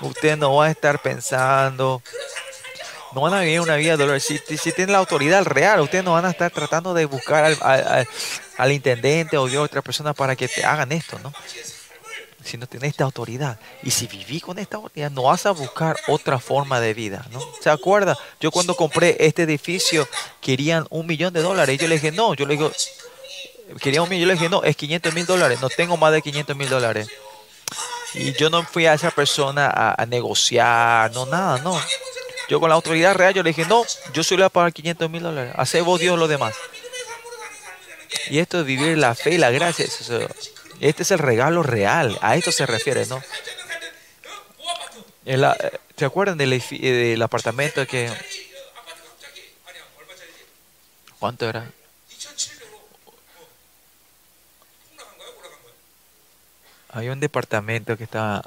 [0.00, 2.02] Ustedes no van a estar pensando,
[3.12, 4.20] no van a vivir una vida de dolor.
[4.20, 7.56] Si, si tienen la autoridad real, ustedes no van a estar tratando de buscar
[8.58, 11.32] al, intendente o de otra persona para que te hagan esto, ¿no?
[12.44, 13.58] si no tienes esta autoridad.
[13.82, 17.40] Y si viví con esta autoridad, no vas a buscar otra forma de vida, ¿no?
[17.60, 18.16] ¿Se acuerda?
[18.40, 20.08] Yo cuando compré este edificio
[20.40, 21.74] querían un millón de dólares.
[21.74, 22.72] Y yo le dije, no, yo le digo,
[23.82, 24.22] quería un millón.
[24.22, 25.60] Yo le dije, no, es 500 mil dólares.
[25.60, 27.08] No tengo más de 500 mil dólares.
[28.14, 31.80] Y yo no fui a esa persona a, negociar, no, nada, no.
[32.48, 35.10] Yo con la autoridad real, yo le dije, no, yo solo voy a pagar 500
[35.10, 35.52] mil dólares.
[35.56, 36.54] Hace vos Dios lo demás.
[38.30, 39.86] Y esto es vivir la fe y la gracia.
[40.80, 42.18] Este es el regalo real.
[42.22, 43.22] A esto se refiere, ¿no?
[45.96, 48.10] ¿Se acuerdan del, del apartamento que...
[51.18, 51.70] ¿Cuánto era?
[56.98, 58.44] Hay un departamento que estaba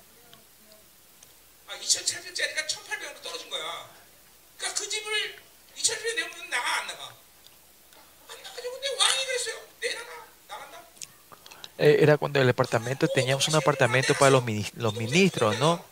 [11.82, 14.44] era cuando el departamento, teníamos un apartamento para los,
[14.76, 15.84] los ministros, ¿no?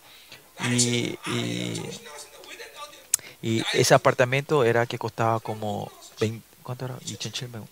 [0.70, 1.18] Y,
[3.42, 6.98] y, ese apartamento era que costaba como, 20, ¿cuánto era?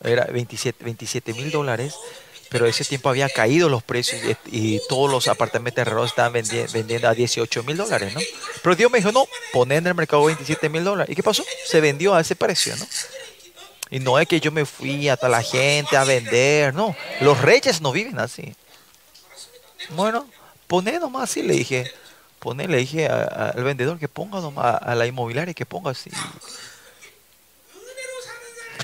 [0.02, 1.96] Era 27 mil dólares,
[2.50, 7.14] pero ese tiempo había caído los precios y, todos los apartamentos alrededor estaban vendiendo a
[7.14, 8.22] 18 mil dólares, ¿no?
[8.62, 11.12] Pero Dios me dijo, no, poner en el mercado 27 mil dólares.
[11.12, 11.44] ¿Y qué pasó?
[11.66, 12.86] Se vendió a ese precio, ¿no?
[13.90, 16.96] Y no es que yo me fui hasta la gente a vender, no.
[17.22, 18.54] Los reyes no viven así.
[19.90, 20.28] Bueno,
[20.68, 21.92] poné nomás así, le dije.
[22.40, 26.12] Poné, le dije al vendedor que ponga nomás a la inmobiliaria que ponga así.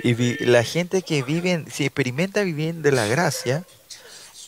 [0.01, 3.65] Y la gente que vive, si experimenta vivir de la gracia,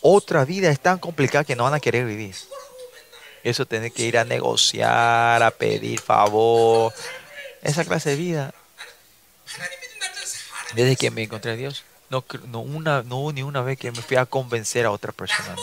[0.01, 2.35] otra vida es tan complicada que no van a querer vivir.
[3.43, 6.93] Eso tiene que ir a negociar, a pedir favor.
[7.61, 8.53] Esa clase de vida
[10.75, 14.01] desde que me encontré a Dios, no, no, una, no ni una vez que me
[14.01, 15.55] fui a convencer a otra persona.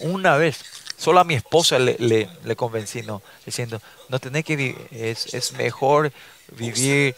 [0.00, 0.58] Una vez.
[0.96, 5.52] Solo a mi esposa le, le, convencí, no, diciendo, no tenés que vivir, es, es
[5.52, 6.12] mejor
[6.56, 7.14] vivir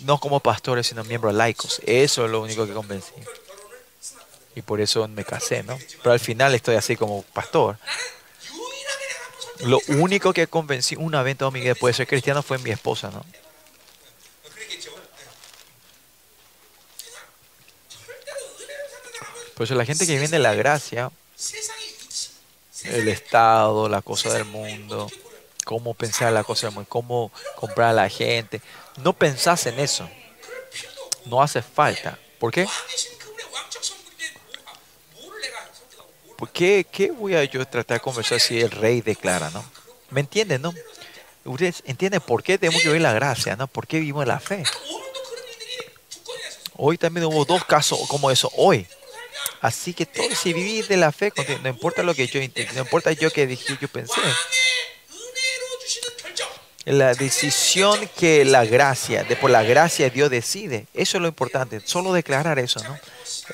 [0.00, 1.80] no como pastores, sino miembros laicos.
[1.86, 3.12] Eso es lo único que convencí.
[4.54, 5.78] Y por eso me casé, ¿no?
[6.02, 7.78] Pero al final estoy así como pastor.
[9.60, 13.10] Lo único que convencí una vez en mi vida de ser cristiano fue mi esposa,
[13.10, 13.24] ¿no?
[19.54, 21.10] Por eso la gente que viene de la gracia,
[22.84, 25.08] el Estado, la cosa del mundo,
[25.64, 28.60] cómo pensar la cosa cómo comprar a la gente,
[28.98, 30.08] no pensás en eso.
[31.24, 32.18] No hace falta.
[32.38, 32.66] ¿Por qué?
[36.36, 39.64] ¿Por qué, qué voy a yo tratar de conversar si el rey declara, no?
[40.10, 40.74] ¿Me entienden, no?
[41.44, 43.68] Ustedes entienden por qué tenemos que vivir la gracia, ¿no?
[43.68, 44.64] ¿Por qué vivimos la fe?
[46.74, 48.86] Hoy también hubo dos casos como eso, hoy.
[49.60, 51.32] Así que todo, si vivís de la fe,
[51.62, 54.20] no importa lo que yo no importa yo que dije, yo pensé.
[56.84, 61.80] La decisión que la gracia, de por la gracia Dios decide, eso es lo importante,
[61.84, 62.98] solo declarar eso, ¿no?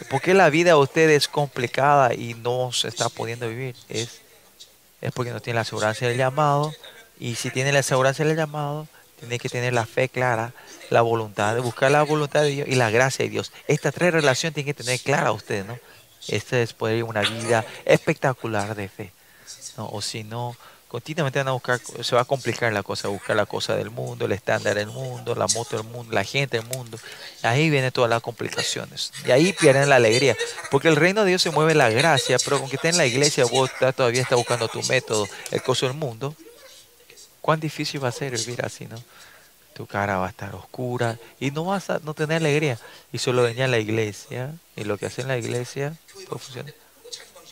[0.09, 3.77] Porque la vida de usted es complicada y no se está pudiendo vivir?
[3.89, 4.21] Es,
[5.03, 6.73] es porque no tiene la seguridad del llamado,
[7.21, 8.89] y si tiene la seguridad del llamado,
[9.19, 10.53] tiene que tener la fe clara,
[10.91, 13.53] la voluntad, de buscar la voluntad de Dios y la gracia de Dios.
[13.67, 15.79] Estas tres relaciones tienen que tener clara usted, ¿no?
[16.29, 19.13] Esta es poder una vida espectacular de fe.
[19.77, 19.89] ¿no?
[19.89, 20.57] O si no,
[20.89, 24.25] continuamente van a buscar, se va a complicar la cosa, buscar la cosa del mundo,
[24.25, 26.99] el estándar del mundo, la moto del mundo, la gente del mundo.
[27.43, 29.13] Ahí vienen todas las complicaciones.
[29.27, 30.35] Y ahí pierden la alegría.
[30.71, 33.07] Porque el reino de Dios se mueve la gracia, pero con que estés en la
[33.07, 36.35] iglesia, vos todavía estás buscando tu método, el coso del mundo.
[37.43, 38.97] Cuán difícil va a ser vivir así, ¿no?
[39.75, 42.79] Tu cara va a estar oscura y no vas a no tener alegría.
[43.13, 45.95] Y solo venía a la iglesia y lo que hace en la iglesia
[46.29, 46.73] pues funciona.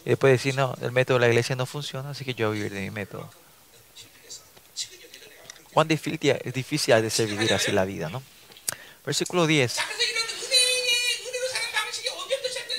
[0.06, 2.58] Y después decir, no, el método de la iglesia no funciona, así que yo voy
[2.58, 3.28] a vivir de mi método.
[5.72, 8.22] Cuán difícil, es difícil de ser vivir así la vida, ¿no?
[9.04, 9.76] Versículo 10.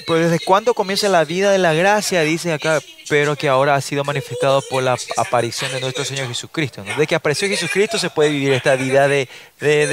[0.08, 3.82] Pues desde cuándo comienza la vida de la gracia, dice acá, pero que ahora ha
[3.82, 6.86] sido manifestado por la aparición de nuestro Señor Jesucristo.
[6.86, 6.96] ¿no?
[6.96, 9.28] De que apareció Jesucristo se puede vivir esta vida de,
[9.60, 9.86] de,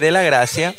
[0.00, 0.74] de la gracia.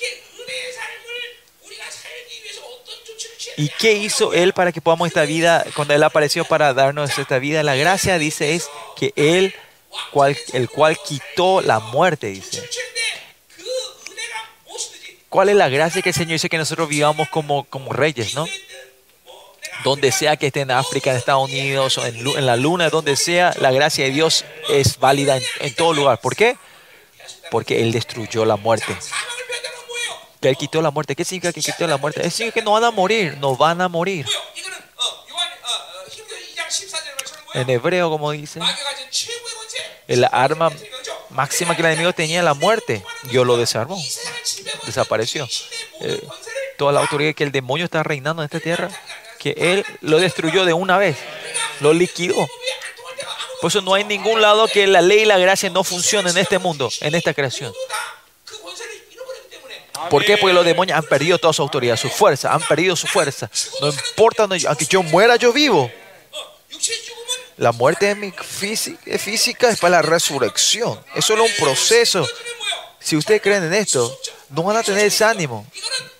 [3.57, 7.39] ¿Y qué hizo Él para que podamos esta vida, cuando Él apareció para darnos esta
[7.39, 7.63] vida?
[7.63, 9.55] La gracia, dice, es que Él,
[10.11, 12.67] cual, el cual quitó la muerte, dice.
[15.29, 18.45] ¿Cuál es la gracia que el Señor dice que nosotros vivamos como, como reyes, no?
[19.83, 23.53] Donde sea que esté en África, en Estados Unidos, o en, la luna, donde sea,
[23.59, 26.19] la gracia de Dios es válida en, todo lugar.
[26.21, 26.57] ¿Por qué?
[27.51, 28.95] Porque Él destruyó la muerte.
[30.45, 31.15] Que Él quitó la muerte.
[31.15, 32.19] ¿Qué significa que quitó la muerte?
[32.19, 34.27] Es significa que no van a morir, no van a morir.
[37.55, 38.59] En hebreo, como dice,
[40.07, 40.71] el arma
[41.31, 43.03] máxima que el enemigo tenía la muerte.
[43.23, 43.99] Dios lo desarmó.
[44.85, 45.49] Desapareció.
[46.01, 46.21] Eh,
[46.77, 48.91] toda la autoridad que el demonio está reinando en esta tierra,
[49.39, 51.17] que él lo destruyó de una vez.
[51.79, 52.47] Lo liquidó.
[53.61, 56.43] Por eso no hay ningún lado que la ley y la gracia no funcionen en
[56.43, 57.73] este mundo, en esta creación.
[60.09, 60.37] ¿Por qué?
[60.37, 63.49] Porque los demonios han perdido toda su autoridad, su fuerza, han perdido su fuerza.
[63.81, 65.91] No importa, aunque yo muera, yo vivo.
[67.57, 70.99] La muerte física es para la resurrección.
[71.15, 72.27] Es solo un proceso.
[72.99, 74.19] Si ustedes creen en esto,
[74.49, 75.65] no van a tener ese ánimo.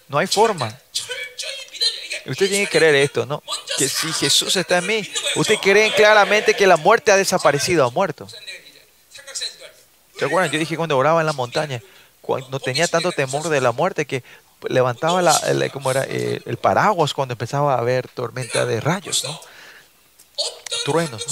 [0.07, 0.79] No hay forma.
[2.25, 3.43] Usted tiene que creer esto, ¿no?
[3.77, 7.91] Que si Jesús está en mí, ustedes creen claramente que la muerte ha desaparecido, ha
[7.91, 8.27] muerto.
[10.17, 10.51] ¿Se acuerdan?
[10.51, 11.81] Yo dije cuando oraba en la montaña,
[12.25, 14.23] cuando tenía tanto temor de la muerte que
[14.67, 19.23] levantaba la, el, como era, eh, el paraguas cuando empezaba a haber tormenta de rayos,
[19.23, 19.39] ¿no?
[20.83, 21.23] truenos.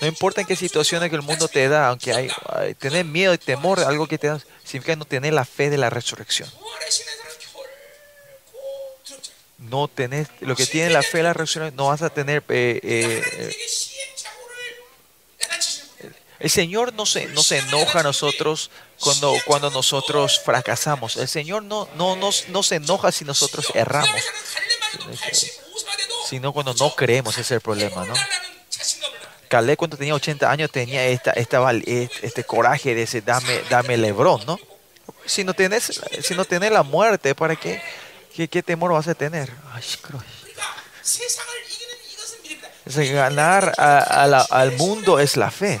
[0.00, 0.06] ¿no?
[0.06, 2.30] importa en qué situaciones que el mundo te da, aunque hay,
[2.74, 5.88] tener miedo y temor, algo que te da, significa no tener la fe de la
[5.88, 6.50] resurrección.
[9.58, 12.44] No tenés, lo que tiene la fe de la resurrección, no vas a tener...
[12.50, 13.56] Eh, eh,
[16.40, 18.70] el Señor no se, no se enoja a nosotros
[19.02, 21.16] cuando, cuando nosotros fracasamos.
[21.16, 24.22] El Señor no, no, no, no se enoja si nosotros erramos.
[26.28, 28.14] Sino cuando no creemos, ese es el problema, ¿no?
[29.48, 34.40] Caleb cuando tenía 80 años tenía esta, esta, este coraje de ese dame, dame Lebrón,
[34.46, 34.58] ¿no?
[35.26, 37.82] Si no tienes, si no tienes la muerte, ¿para qué,
[38.34, 39.52] qué, temor vas a tener?
[42.86, 45.80] es ganar al mundo es la fe.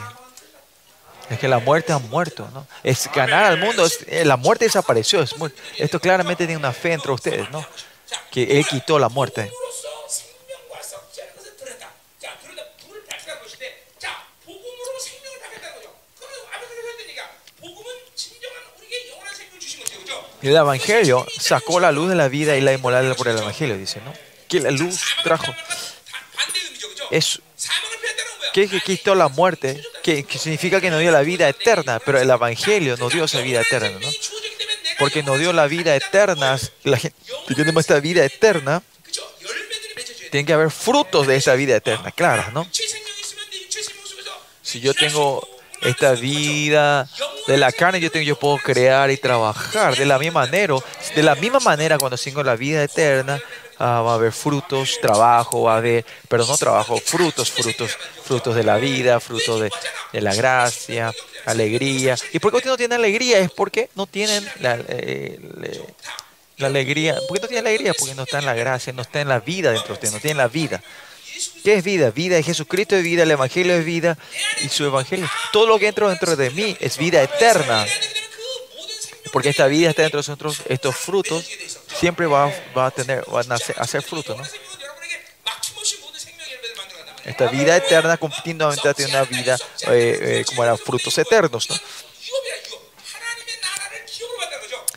[1.32, 2.66] Es que la muerte ha muerto, ¿no?
[2.84, 5.22] Es ganar al mundo, eh, la muerte desapareció.
[5.22, 5.34] Es
[5.78, 7.66] esto claramente tiene una fe entre ustedes, ¿no?
[8.30, 9.50] Que Él quitó la muerte.
[20.42, 24.02] El Evangelio sacó la luz de la vida y la inmortalidad por el Evangelio, dice,
[24.04, 24.12] ¿no?
[24.48, 25.54] Que la luz trajo.
[27.10, 27.40] Es,
[28.52, 32.96] que, quitó la muerte, que, significa que nos dio la vida eterna, pero el Evangelio
[32.96, 34.08] nos dio esa vida eterna, ¿no?
[34.98, 37.16] Porque nos dio la vida eterna, la gente
[37.48, 38.82] que tenemos esta vida eterna,
[40.30, 42.66] tiene que haber frutos de esa vida eterna, claras, ¿no?
[44.62, 45.46] Si yo tengo
[45.82, 47.08] esta vida
[47.46, 50.76] de la carne, yo, tengo, yo puedo crear y trabajar de la misma manera,
[51.14, 53.40] de la misma manera cuando tengo la vida eterna,
[53.78, 58.54] Ah, va a haber frutos, trabajo, va a haber, pero no trabajo, frutos, frutos, frutos
[58.54, 59.70] de la vida, frutos de,
[60.12, 61.12] de la gracia,
[61.46, 62.16] alegría.
[62.32, 63.38] ¿Y por qué usted no tiene alegría?
[63.38, 65.38] Es porque no tienen la, eh,
[66.58, 67.16] la alegría.
[67.28, 67.92] ¿Por qué no tiene alegría?
[67.98, 70.20] Porque no está en la gracia, no está en la vida dentro de usted, no
[70.20, 70.82] tiene la vida.
[71.64, 72.10] ¿Qué es vida?
[72.10, 74.16] Vida es Jesucristo es vida, el Evangelio es vida
[74.62, 75.28] y su Evangelio.
[75.52, 77.84] Todo lo que entra dentro de mí es vida eterna.
[79.32, 81.48] Porque esta vida está dentro de nosotros, estos frutos
[81.98, 84.44] siempre va, va a tener, van a hacer, frutos, ¿no?
[87.24, 89.56] Esta vida eterna continuamente tiene una vida
[89.88, 91.76] eh, eh, como eran frutos eternos, ¿no?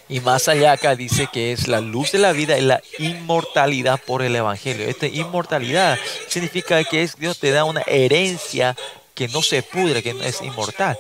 [0.07, 3.99] Y más allá acá dice que es la luz de la vida y la inmortalidad
[3.99, 4.87] por el Evangelio.
[4.87, 5.97] Esta inmortalidad
[6.27, 8.75] significa que es, Dios te da una herencia
[9.15, 10.97] que no se pudre, que es inmortal.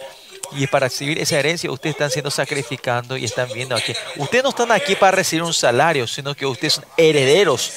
[0.55, 3.93] Y para recibir esa herencia, ustedes están siendo sacrificando y están viendo aquí.
[4.17, 7.73] Ustedes no están aquí para recibir un salario, sino que ustedes son herederos.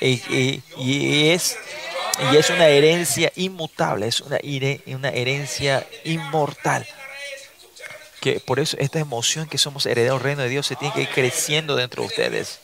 [0.00, 1.58] Y, es,
[2.32, 4.38] y es una herencia inmutable, es una,
[5.08, 6.86] herencia inmortal.
[8.20, 11.02] Que por eso esta emoción que somos herederos del reino de Dios se tiene que
[11.02, 12.60] ir creciendo dentro de ustedes.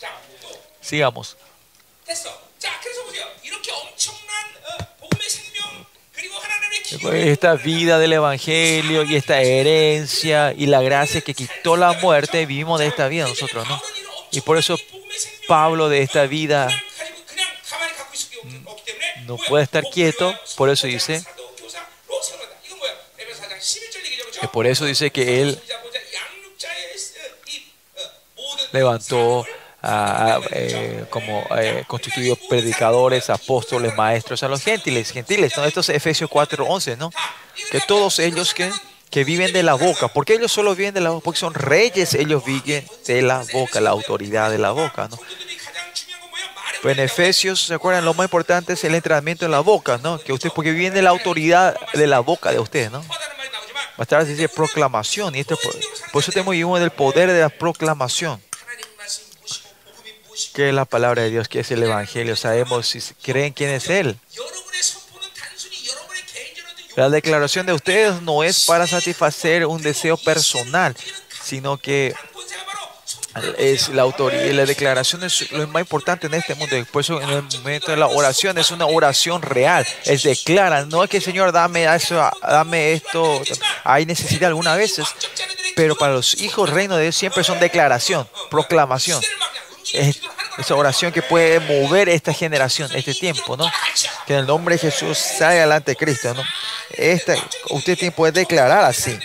[0.81, 1.37] Sigamos.
[6.91, 12.79] Esta vida del Evangelio y esta herencia y la gracia que quitó la muerte, vivimos
[12.79, 13.81] de esta vida nosotros, ¿no?
[14.31, 14.79] Y por eso
[15.49, 16.69] Pablo de esta vida
[19.27, 21.25] no puede estar quieto, por eso dice,
[24.41, 25.61] que por eso dice que él
[28.73, 29.47] levantó
[30.51, 35.13] eh, como eh, constituidos predicadores, apóstoles, maestros a los gentiles.
[35.13, 35.65] Gentiles, ¿no?
[35.65, 37.11] Esto es Efesios 4:11, ¿no?
[37.71, 38.71] Que todos ellos que,
[39.11, 42.15] que viven de la boca, porque ellos solo viven de la boca, porque son reyes,
[42.15, 45.19] ellos viven de la boca, la autoridad de la boca, ¿no?
[46.85, 48.05] En Efesios, ¿se acuerdan?
[48.05, 50.21] Lo más importante es el entrenamiento en la boca, ¿no?
[50.21, 53.05] Que ustedes, porque viven de la autoridad de la boca de ustedes, ¿no?
[53.97, 55.57] Más tarde dice proclamación, y esto,
[56.13, 58.41] por eso tenemos vivimos del poder de la proclamación
[60.53, 62.37] que es la palabra de Dios, que es el Evangelio.
[62.37, 64.19] Sabemos si creen quién es Él.
[66.97, 70.97] La declaración de ustedes no es para satisfacer un deseo personal,
[71.43, 72.15] sino que
[73.59, 74.51] es la autoridad.
[74.53, 76.75] La declaración es lo más importante en este mundo.
[76.77, 79.87] Eso en el momento de la oración es una oración real.
[80.05, 81.87] Es declara, no es que Señor dame
[82.43, 83.43] dame esto.
[83.85, 85.07] Hay necesidad algunas veces,
[85.75, 89.21] pero para los hijos reino de Dios siempre son declaración, proclamación
[89.93, 90.21] es
[90.59, 93.71] esa oración que puede mover esta generación, este tiempo, ¿no?
[94.27, 96.43] Que en el nombre de Jesús salga delante de Cristo, ¿no?
[96.91, 97.35] Esta,
[97.71, 99.19] usted puede declarar así.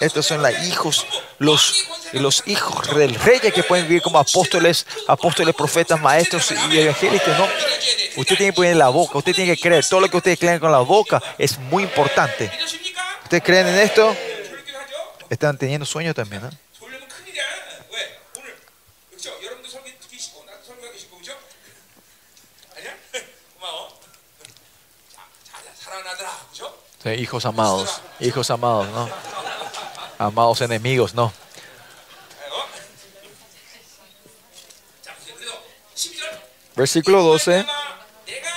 [0.00, 1.06] Estos son los hijos,
[1.38, 7.36] los, los hijos del rey que pueden vivir como apóstoles, apóstoles, profetas, maestros y evangélicos,
[7.38, 7.48] ¿no?
[8.16, 9.84] Usted tiene que poner la boca, usted tiene que creer.
[9.86, 12.50] Todo lo que ustedes creen con la boca es muy importante.
[13.24, 14.14] ¿Ustedes creen en esto?
[15.30, 16.50] Están teniendo sueños también, ¿no?
[27.06, 29.08] Hijos amados, hijos amados, ¿no?
[30.18, 31.32] Amados enemigos, no.
[36.76, 37.66] Versículo 12.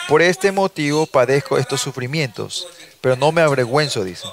[0.07, 2.67] Por este motivo padezco estos sufrimientos,
[3.01, 4.27] pero no me avergüenzo, dice.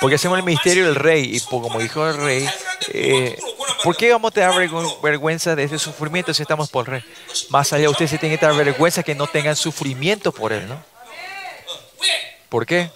[0.00, 2.50] Porque hacemos el misterio del rey, y como dijo el rey,
[2.88, 3.38] eh,
[3.84, 4.70] ¿por qué vamos a tener
[5.02, 7.04] vergüenza de ese sufrimiento si estamos por rey?
[7.50, 10.82] Más allá, ustedes se tienen que tener vergüenza que no tengan sufrimiento por él, ¿no?
[12.48, 12.90] ¿Por qué?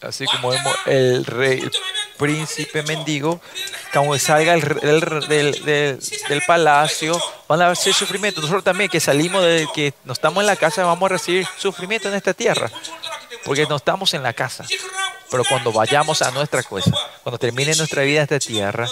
[0.00, 1.72] Así como vemos el rey, el
[2.16, 3.40] príncipe mendigo,
[3.92, 4.62] cuando salga el,
[5.28, 8.40] del, palacio, van a hacer sufrimiento.
[8.40, 12.08] Nosotros también, que salimos de que no estamos en la casa, vamos a recibir sufrimiento
[12.08, 12.70] en esta tierra,
[13.44, 14.64] porque no estamos en la casa.
[15.30, 16.90] Pero cuando vayamos a nuestra cosa,
[17.22, 18.88] cuando termine nuestra vida en esta tierra,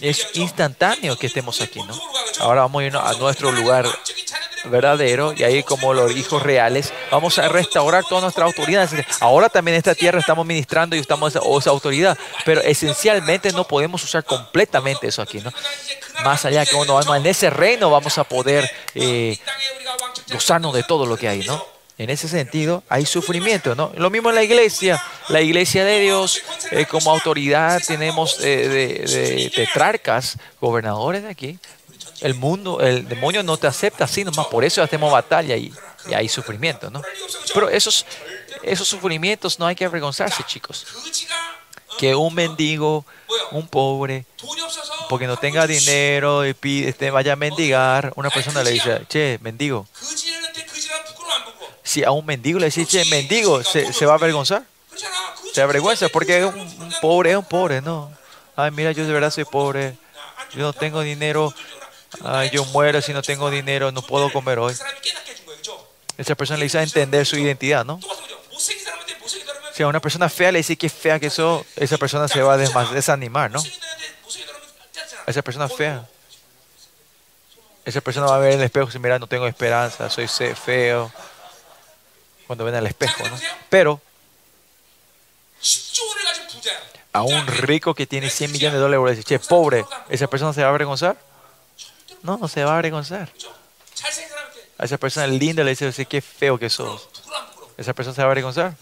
[0.00, 1.98] es instantáneo que estemos aquí, ¿no?
[2.40, 3.86] Ahora vamos a irnos a nuestro lugar
[4.64, 8.88] verdadero y ahí como los hijos reales vamos a restaurar toda nuestra autoridad.
[9.20, 14.02] Ahora también en esta tierra estamos ministrando y estamos esa, autoridad, pero esencialmente no podemos
[14.04, 15.52] usar completamente eso aquí, ¿no?
[16.24, 19.38] Más allá que uno en ese reino vamos a poder eh,
[20.32, 21.75] gozarnos de todo lo que hay, ¿no?
[21.98, 23.90] En ese sentido, hay sufrimiento, ¿no?
[23.96, 25.02] Lo mismo en la iglesia.
[25.28, 31.58] La iglesia de Dios, eh, como autoridad, tenemos eh, de, tetrarcas, gobernadores de aquí.
[32.20, 35.72] El mundo, el demonio no te acepta así nomás, por eso hacemos batalla y,
[36.14, 37.02] hay sufrimiento, ¿no?
[37.52, 38.06] Pero esos,
[38.62, 40.86] esos sufrimientos no hay que avergonzarse, chicos.
[41.98, 43.04] Que un mendigo,
[43.50, 44.24] un pobre,
[45.08, 49.38] porque no tenga dinero y pide, este, vaya a mendigar, una persona le dice, che,
[49.42, 49.88] mendigo,
[51.96, 54.62] si a un mendigo le dice, mendigo, ¿se, va a avergonzar?
[55.54, 58.12] Se avergüenza porque es un, pobre, es un pobre, ¿no?
[58.54, 59.96] Ay, mira, yo de verdad soy pobre,
[60.52, 61.54] yo no tengo dinero,
[62.22, 64.74] Ay, yo muero si no tengo dinero, no puedo comer hoy.
[66.18, 67.98] Esa persona le dice a entender su identidad, ¿no?
[69.72, 72.42] Si a una persona fea le dice que es fea que eso, esa persona se
[72.42, 72.58] va a
[72.92, 73.62] desanimar, ¿no?
[75.26, 76.06] Esa persona fea.
[77.86, 81.10] Esa persona va a ver en el espejo y mira, no tengo esperanza, soy feo
[82.46, 83.38] cuando ven al espejo, ¿no?
[83.68, 84.00] Pero
[87.12, 90.66] a un rico que tiene 100 millones de dólares, che, pobre, ¿esa persona se va
[90.66, 91.16] a avergonzar?
[92.22, 93.32] No, no se va a avergonzar.
[94.78, 97.08] A esa persona linda le dice, qué feo que sos.
[97.78, 98.74] ¿Esa persona se va a avergonzar?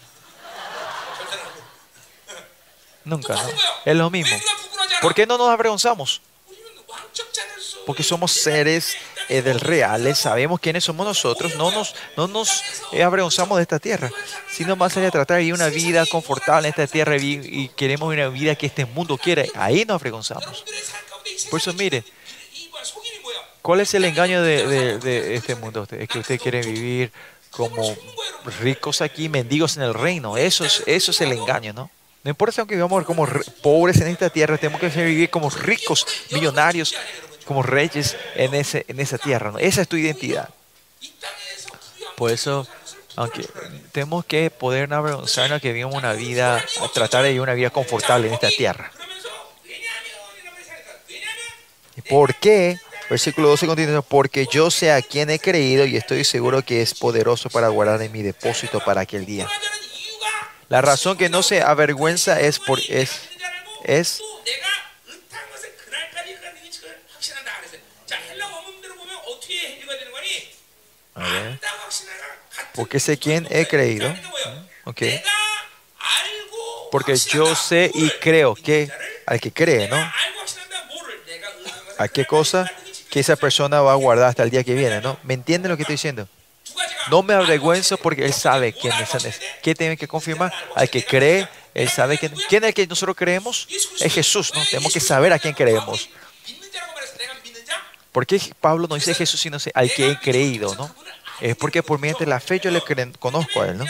[3.05, 3.49] Nunca, ¿no?
[3.85, 4.35] Es lo mismo.
[5.01, 6.21] ¿Por qué no nos avergonzamos?
[7.85, 8.97] Porque somos seres
[9.29, 13.79] eh, del reales, sabemos quiénes somos nosotros, no nos, no nos eh, avergonzamos de esta
[13.79, 14.11] tierra,
[14.49, 18.13] sino más allá de tratar de vivir una vida confortable en esta tierra y, queremos
[18.13, 20.63] una vida que este mundo quiere, ahí nos avergonzamos.
[21.49, 22.03] Por eso, mire,
[23.61, 25.87] ¿cuál es el engaño de, este mundo?
[25.89, 27.11] Es que usted quiere vivir
[27.49, 27.95] como
[28.61, 30.37] ricos aquí, mendigos en el reino.
[30.37, 31.89] Eso es, eso es el engaño, ¿no?
[32.25, 33.27] No importa aunque vivamos como
[33.61, 36.95] pobres en esta tierra, tenemos que vivir como ricos, millonarios,
[37.45, 39.53] como reyes en, ese, en esa tierra.
[39.59, 40.49] Esa es tu identidad.
[42.15, 42.67] Por eso,
[43.15, 43.47] aunque
[43.91, 46.63] tenemos que poder avergonzarnos que vivamos una vida,
[46.93, 48.91] tratar de vivir una vida confortable en esta tierra.
[51.95, 52.79] ¿Y por qué?
[53.09, 56.95] Versículo 12 continúa, porque yo sé a quién he creído y estoy seguro que es
[56.95, 59.47] poderoso para guardar en mi depósito para aquel día.
[60.69, 63.21] La razón que no se avergüenza es por es
[63.83, 64.21] es
[72.73, 74.13] Porque sé quién he creído.
[74.83, 75.21] Okay.
[76.91, 78.89] Porque yo sé y creo que
[79.25, 79.97] al que cree, ¿no?
[81.97, 82.71] ¿A qué cosa?
[83.09, 85.17] Que esa persona va a guardar hasta el día que viene, ¿no?
[85.23, 86.27] ¿Me entienden lo que estoy diciendo?
[87.09, 89.39] No me avergüenzo porque Él sabe quién es.
[89.61, 90.53] ¿Qué tiene que confirmar?
[90.75, 93.67] Al que cree, Él sabe quién, quién es el que nosotros creemos.
[93.99, 94.63] Es Jesús, ¿no?
[94.65, 96.09] Tenemos que saber a quién creemos.
[98.15, 100.89] ¿Por qué Pablo no dice Jesús, sino al que he creído, no?
[101.41, 102.81] Es porque por mediante la fe yo le
[103.19, 103.83] conozco a Él, ¿no?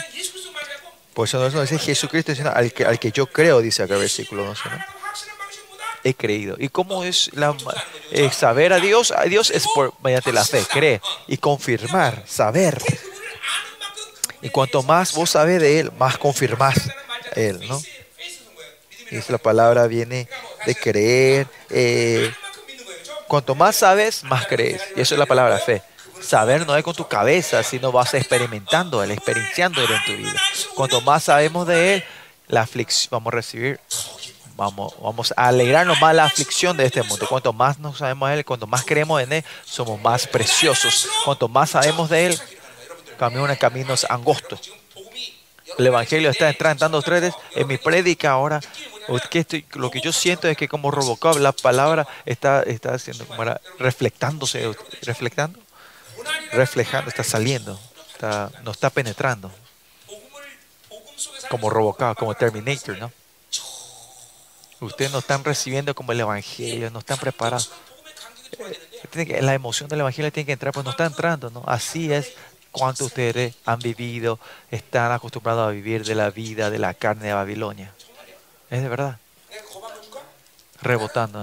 [1.14, 4.00] Por eso no dice Jesucristo, sino al que, al que yo creo, dice acá el
[4.00, 4.84] versículo 12, ¿no?
[6.02, 6.56] He creído.
[6.58, 7.54] ¿Y cómo es la,
[8.32, 9.12] saber a Dios?
[9.12, 12.82] A Dios es por mediante la fe, cree y confirmar, saber.
[14.42, 16.90] Y cuanto más vos sabés de Él, más confirmás
[17.36, 17.80] Él, ¿no?
[19.12, 20.28] Y la palabra viene
[20.66, 21.46] de creer.
[21.70, 22.34] Eh,
[23.28, 24.82] cuanto más sabes, más crees.
[24.96, 25.82] Y eso es la palabra fe.
[26.20, 30.40] Saber no es con tu cabeza, sino vas experimentando Él, experienciando Él en tu vida.
[30.74, 32.04] Cuanto más sabemos de Él,
[32.48, 33.80] la aflicción, vamos a recibir,
[34.56, 37.26] vamos, vamos a alegrarnos más la aflicción de este mundo.
[37.28, 41.06] Cuanto más nos sabemos de Él, cuanto más creemos en Él, somos más preciosos.
[41.24, 42.40] Cuanto más sabemos de Él,
[43.18, 44.72] caminamos en caminos angostos.
[45.78, 48.60] El Evangelio está entrando ustedes en mi prédica ahora.
[49.74, 53.60] lo que yo siento es que como Robocop, la palabra está, está haciendo como era,
[53.78, 54.72] reflectándose,
[55.02, 55.58] reflectando,
[56.52, 57.78] reflejando, está saliendo,
[58.12, 59.50] está, no está penetrando.
[61.50, 63.12] Como Robocop, como Terminator, ¿no?
[64.80, 67.72] Ustedes no están recibiendo como el Evangelio, no están preparados.
[69.14, 71.62] Eh, la emoción del Evangelio tiene que entrar, pues no está entrando, ¿no?
[71.66, 72.32] Así es
[72.76, 74.38] cuánto ustedes han vivido,
[74.70, 77.92] están acostumbrados a vivir de la vida de la carne de Babilonia.
[78.70, 79.18] Es de verdad.
[80.82, 81.42] Rebotando.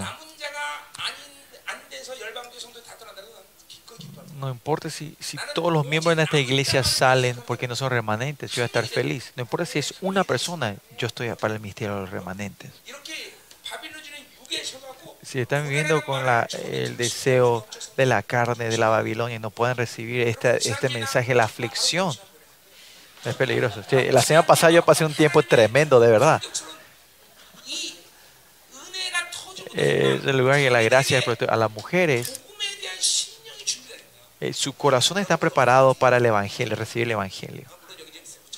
[4.35, 8.51] No importa si, si todos los miembros de esta iglesia salen porque no son remanentes,
[8.51, 9.31] yo voy a estar feliz.
[9.35, 12.72] No importa si es una persona, yo estoy para el misterio de los remanentes.
[15.34, 17.65] Si están viviendo con la, el deseo
[17.97, 22.15] de la carne de la Babilonia no pueden recibir este, mensaje, la aflicción,
[23.26, 23.81] es peligroso.
[23.89, 26.39] la semana pasada yo pasé un tiempo tremendo, de verdad.
[29.73, 32.41] Eh, el lugar y la gracia a las mujeres,
[34.39, 37.65] eh, su corazón está preparado para el Evangelio, recibir el Evangelio.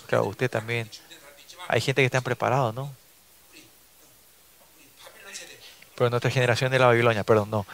[0.08, 0.92] Claro, usted también.
[1.70, 3.05] Hay gente que está preparado, ¿no?
[5.96, 7.66] Pero nuestra generación de la Babilonia, perdón, no.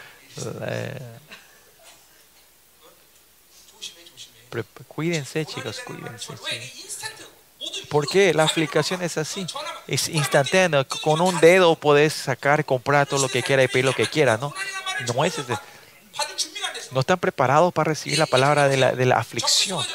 [4.87, 6.33] cuídense, chicos, cuídense.
[7.89, 8.33] ¿Por qué?
[8.33, 9.45] La aplicación es así.
[9.87, 10.85] Es instantáneo.
[11.03, 14.37] Con un dedo puedes sacar, comprar todo lo que quiera y pedir lo que quiera,
[14.37, 14.53] ¿no?
[15.13, 15.35] No es
[16.91, 19.85] No están preparados para recibir la palabra de la, de la aflicción.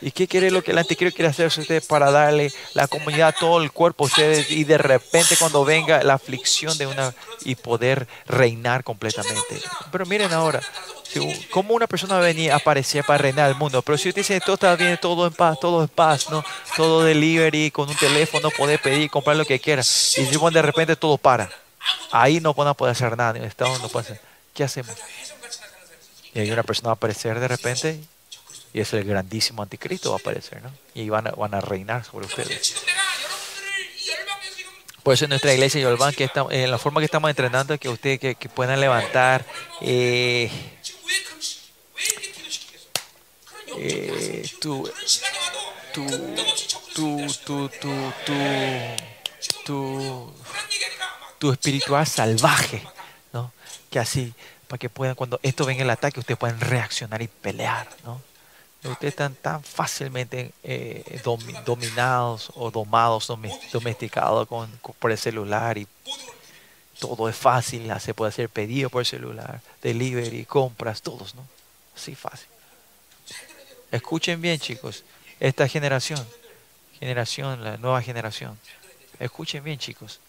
[0.00, 3.32] ¿Y qué quiere lo que el anticristo quiere hacer ustedes para darle la comunidad a
[3.32, 7.14] todo el cuerpo a ustedes y de repente cuando venga la aflicción de una
[7.44, 9.60] y poder reinar completamente?
[9.92, 10.62] Pero miren ahora,
[11.50, 14.74] cómo una persona venía aparecía para reinar el mundo, pero si usted dice todo está
[14.76, 16.44] bien, todo en paz, todo en paz, ¿no?
[16.76, 19.82] Todo delivery, con un teléfono poder pedir, comprar lo que quiera.
[20.16, 21.50] Y de repente todo para.
[22.10, 24.20] Ahí no van a poder hacer nada, no puede
[24.54, 24.94] ¿Qué hacemos?
[26.34, 28.00] Y hay una persona va a aparecer de repente
[28.72, 30.72] y es el grandísimo anticristo va a aparecer, ¿no?
[30.94, 32.74] Y van a, van a reinar sobre ustedes.
[35.02, 37.88] Por eso en nuestra iglesia Yolván, que estamos, en la forma que estamos entrenando, que
[37.88, 39.44] ustedes que, puedan levantar
[39.80, 40.50] eh,
[43.78, 44.88] eh, tu,
[45.92, 46.06] tu,
[46.94, 48.12] tu, tu, tu,
[49.64, 50.34] tu,
[51.38, 52.82] tu espiritual salvaje,
[53.32, 53.52] ¿no?
[53.90, 54.34] Que así,
[54.68, 58.29] para que puedan, cuando esto venga el ataque, ustedes puedan reaccionar y pelear, ¿no?
[58.82, 61.20] Ustedes están tan fácilmente eh,
[61.66, 63.30] dominados o domados,
[63.72, 65.86] domesticados con, por el celular y
[66.98, 71.46] todo es fácil, se puede hacer pedido por el celular, delivery, compras, todos, ¿no?
[71.96, 72.48] Así fácil.
[73.90, 75.04] Escuchen bien, chicos,
[75.40, 76.26] esta generación,
[76.98, 78.58] generación, la nueva generación.
[79.18, 80.20] Escuchen bien, chicos.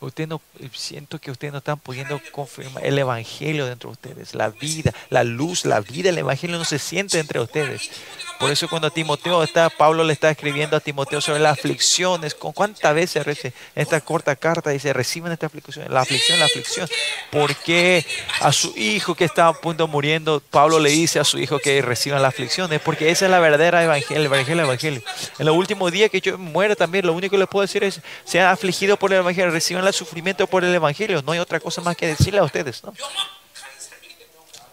[0.00, 0.40] Usted no,
[0.74, 5.24] siento que ustedes no están pudiendo confirmar el evangelio dentro de ustedes, la vida, la
[5.24, 7.90] luz, la vida, el evangelio no se siente entre ustedes.
[8.38, 12.52] Por eso cuando Timoteo está, Pablo le está escribiendo a Timoteo sobre las aflicciones, con
[12.52, 16.88] cuántas veces en esta corta carta dice, reciben esta aflicción, la aflicción, la aflicción.
[17.32, 18.06] Porque
[18.40, 21.82] a su hijo que está a punto muriendo, Pablo le dice a su hijo que
[21.82, 25.02] reciban la aflicción, es porque esa es la verdadera evangelio, el evangelio, el evangelio.
[25.40, 28.00] En los últimos días que yo muera también, lo único que les puedo decir es,
[28.24, 31.22] sean afligidos por el evangelio, reciban el sufrimiento por el evangelio.
[31.22, 32.94] No hay otra cosa más que decirle a ustedes, ¿no?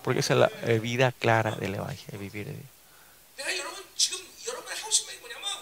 [0.03, 2.55] Porque esa es la vida clara del evangelio, vivir.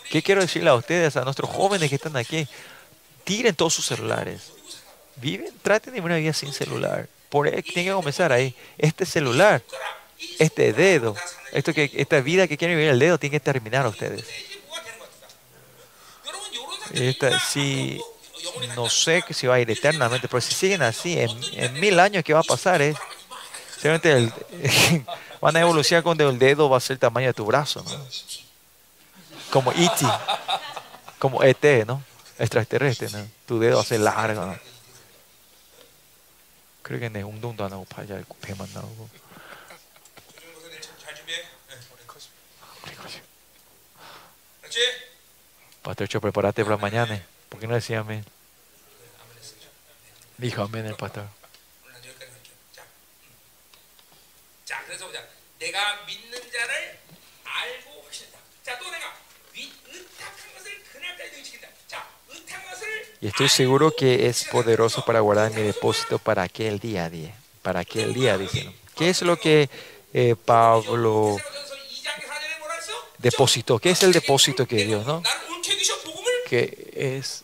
[0.10, 2.48] ¿Qué quiero decirle a ustedes, a nuestros jóvenes que están aquí?
[3.24, 4.52] Tiren todos sus celulares.
[5.16, 7.08] Viven, traten de una vida sin celular.
[7.30, 8.56] Por tienen que comenzar ahí.
[8.78, 9.64] Este celular,
[10.38, 11.16] este dedo,
[11.52, 14.26] esto que, esta vida que quieren vivir el dedo, tiene que terminar ustedes.
[16.94, 18.00] Esta, si,
[18.76, 22.34] no sé si va a ir eternamente, pero si siguen así, en, mil años, ¿qué
[22.34, 22.82] va a pasar?
[22.82, 22.96] Eh?
[23.84, 24.34] el,
[25.42, 28.08] van a evolucionar cuando el dedo va a ser el tamaño de tu brazo, ¿no?
[29.52, 30.06] Como E.T.,
[31.20, 32.04] como ET, ¿no?
[32.38, 33.26] Extraterrestre, ¿no?
[33.46, 34.58] Tu dedo va a ser largo, ¿no?
[36.82, 38.22] Creo que es un dundo no para allá.
[45.82, 47.26] Pastor Cho, prepárate para mañana.
[47.48, 48.26] ¿Por qué no decía amén?
[50.38, 51.26] Dijo amén el pastor.
[63.22, 67.34] Y estoy seguro que es poderoso para guardar mi depósito para aquel día, día
[67.64, 68.76] para aquel día, dicen.
[68.96, 69.68] ¿Qué es lo que
[70.14, 71.38] eh, Pablo
[73.18, 73.80] depositó?
[73.80, 75.24] ¿Qué es el depósito que Dios, no?
[76.48, 77.44] Que es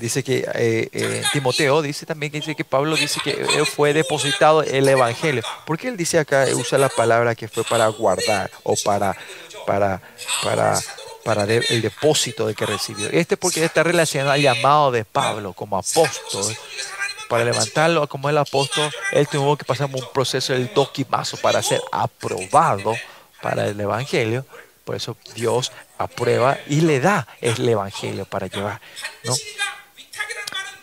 [0.00, 4.62] Dice que eh, eh, Timoteo dice también que dice que Pablo dice que fue depositado
[4.62, 5.42] el evangelio.
[5.66, 9.16] ¿Por qué él dice acá usa la palabra que fue para guardar o para
[9.66, 10.00] para
[10.42, 10.80] para
[11.22, 13.08] para el depósito de que recibió?
[13.10, 16.56] Este porque está relacionado al llamado de Pablo como apóstol.
[17.28, 21.80] Para levantarlo como el apóstol, él tuvo que pasar un proceso del doquimazo para ser
[21.92, 22.96] aprobado
[23.40, 24.44] para el evangelio.
[24.84, 28.80] Por eso Dios aprueba y le da el evangelio para llevar,
[29.24, 29.34] ¿no?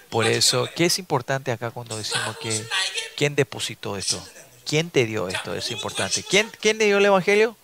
[0.10, 2.66] Por eso, ¿qué es importante acá cuando decimos que
[3.16, 4.24] quién depositó esto?
[4.66, 5.54] ¿Quién te dio esto?
[5.54, 6.24] Es importante.
[6.24, 7.56] ¿Quién, quién dio el Evangelio?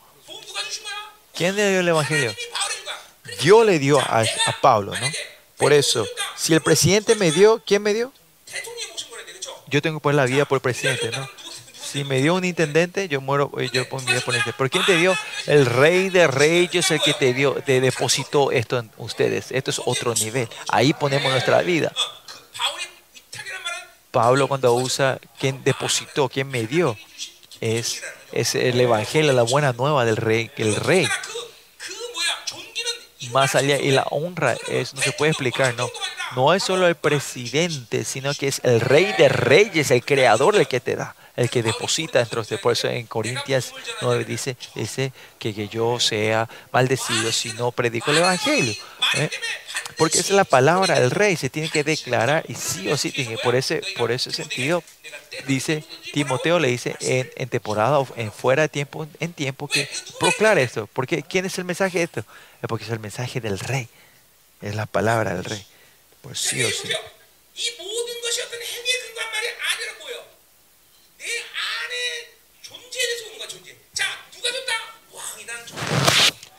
[1.33, 2.35] ¿Quién le dio el Evangelio?
[3.41, 5.07] Dios le dio a, a Pablo, ¿no?
[5.57, 6.05] Por eso,
[6.35, 8.11] si el presidente me dio, ¿quién me dio?
[9.67, 11.27] Yo tengo que poner la vida por el presidente, ¿no?
[11.93, 14.69] Si me dio un intendente, yo muero, eh, yo pongo vida por el intendente.
[14.69, 15.15] ¿quién te dio?
[15.45, 19.51] El rey de reyes, es el que te dio, te depositó esto en ustedes.
[19.51, 20.49] Esto es otro nivel.
[20.69, 21.93] Ahí ponemos nuestra vida.
[24.13, 26.95] Pablo cuando usa quien depositó, quien me dio,
[27.59, 31.07] es, es el evangelio, la buena nueva del rey, el rey.
[33.31, 35.89] Más allá, y la honra es, no se puede explicar, no.
[36.35, 40.67] No es solo el presidente, sino que es el rey de reyes, el creador el
[40.67, 42.59] que te da el que deposita dentro de usted.
[42.59, 48.11] Por eso en Corintias 9 dice, dice que, que yo sea maldecido si no predico
[48.11, 48.75] el evangelio.
[49.15, 49.29] ¿eh?
[49.97, 53.37] Porque es la palabra del rey, se tiene que declarar y sí o sí tiene.
[53.37, 54.83] Por ese, por ese sentido,
[55.47, 55.83] dice
[56.13, 59.87] Timoteo le dice en, temporada o en fuera de tiempo, en tiempo que
[60.19, 60.87] proclare esto.
[60.93, 62.19] Porque ¿quién es el mensaje de esto?
[62.61, 63.87] Es porque es el mensaje del rey.
[64.61, 65.65] Es la palabra del rey.
[66.21, 66.89] Por sí o sí.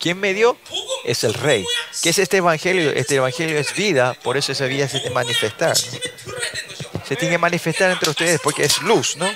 [0.05, 0.59] ¿Quién me dio?
[1.05, 1.65] Es el Rey.
[2.03, 2.91] ¿Qué es este Evangelio?
[2.91, 5.75] Este Evangelio es vida, por eso esa vida se tiene que manifestar.
[5.77, 9.33] Se tiene que manifestar entre ustedes porque es luz, ¿no?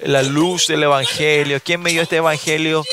[0.00, 1.60] La luz del Evangelio.
[1.62, 2.84] ¿Quién me dio este Evangelio?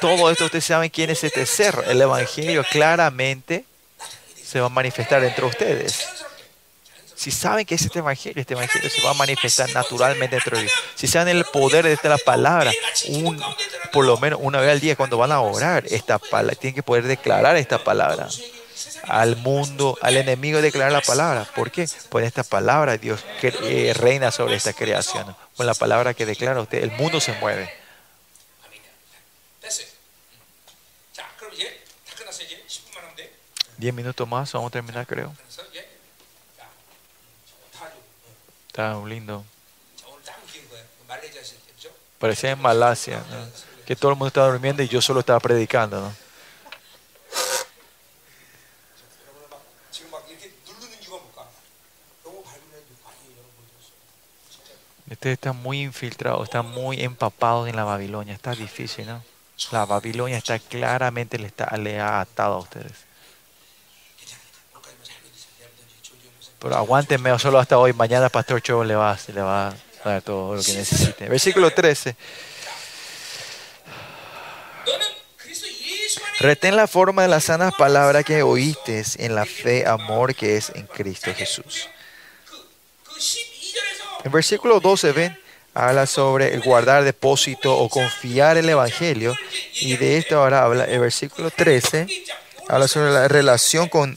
[0.00, 1.84] Todo esto ustedes saben quién es este ser.
[1.86, 3.64] El Evangelio claramente
[4.44, 6.04] se va a manifestar entre ustedes
[7.22, 10.64] si saben que es este evangelio, este evangelio se va a manifestar naturalmente dentro de
[10.64, 10.72] ellos.
[10.96, 12.72] Si saben el poder de esta palabra,
[13.92, 16.82] por lo menos una vez al día cuando van a orar, esta palabra, tienen que
[16.82, 18.26] poder declarar esta palabra
[19.04, 21.44] al mundo, al enemigo declarar la palabra.
[21.54, 21.88] ¿Por qué?
[22.08, 25.36] Pues esta palabra Dios eh, reina sobre esta creación.
[25.56, 27.72] Con la palabra que declara usted, el mundo se mueve.
[33.76, 35.32] Diez minutos más, vamos a terminar, creo.
[38.72, 39.44] Está lindo.
[42.18, 43.46] Parecía en Malasia, ¿no?
[43.84, 46.00] que todo el mundo estaba durmiendo y yo solo estaba predicando.
[46.00, 46.14] ¿no?
[55.10, 58.32] Ustedes están muy infiltrados, están muy empapados en la Babilonia.
[58.32, 59.22] Está difícil, ¿no?
[59.70, 63.11] La Babilonia está claramente le, está, le ha atado a ustedes.
[66.62, 67.92] Pero aguántenme solo hasta hoy.
[67.92, 69.74] Mañana Pastor Chon le va, le va a
[70.04, 71.28] dar todo lo que necesite.
[71.28, 72.14] Versículo 13.
[76.38, 80.70] Retén la forma de las sanas palabras que oíste en la fe, amor que es
[80.74, 81.88] en Cristo Jesús.
[84.22, 85.36] En versículo 12
[85.74, 89.34] habla sobre el guardar depósito o confiar el Evangelio.
[89.80, 92.06] Y de esto ahora habla el versículo 13,
[92.68, 94.16] habla sobre la relación con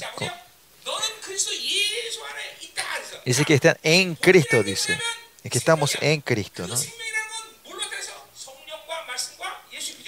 [3.26, 4.97] Dice que están en Cristo, dice.
[5.43, 6.76] Es que estamos en Cristo, ¿no?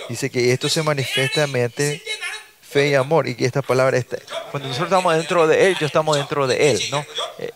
[0.10, 2.02] Dice que esto se manifiesta mediante
[2.61, 4.18] fe y amor y que esta palabra está...
[4.52, 7.06] Cuando nosotros estamos dentro de Él, yo estamos dentro de Él, ¿no?
[7.39, 7.52] Eh,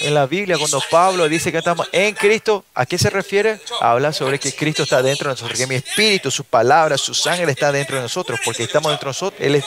[0.00, 3.60] en la Biblia, cuando Pablo dice que estamos en Cristo, ¿a qué se refiere?
[3.80, 7.52] Habla sobre que Cristo está dentro de nosotros, que mi espíritu, su palabra, su sangre
[7.52, 9.40] está dentro de nosotros, porque estamos dentro de nosotros.
[9.42, 9.64] Él es,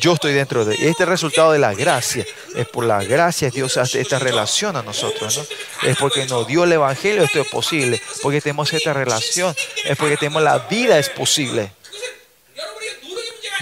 [0.00, 0.84] yo estoy dentro de él.
[0.84, 2.24] Este es resultado de la gracia.
[2.54, 5.36] Es por la gracia Dios hace esta relación a nosotros.
[5.36, 5.88] ¿no?
[5.88, 8.00] Es porque nos dio el Evangelio, esto es posible.
[8.22, 9.54] Porque tenemos esta relación.
[9.84, 11.72] Es porque tenemos la vida, es posible.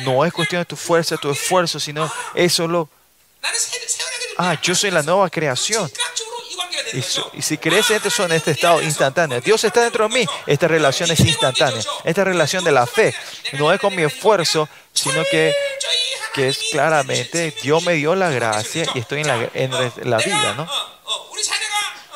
[0.04, 2.88] No es cuestión de tu fuerza, tu esfuerzo, sino eso es lo...
[4.38, 5.90] Ah, yo soy la nueva creación.
[6.92, 9.40] Y, su, y, si crees en esto, en este estado instantáneo.
[9.40, 10.26] Dios está dentro de mí.
[10.46, 11.82] Esta relación es instantánea.
[12.04, 13.14] Esta relación de la fe
[13.52, 15.54] no es con mi esfuerzo, sino que,
[16.34, 20.54] que es claramente Dios me dio la gracia y estoy en la, en la vida,
[20.56, 20.68] ¿no?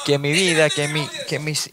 [0.04, 1.70] Que mi vida, que, mi, que mis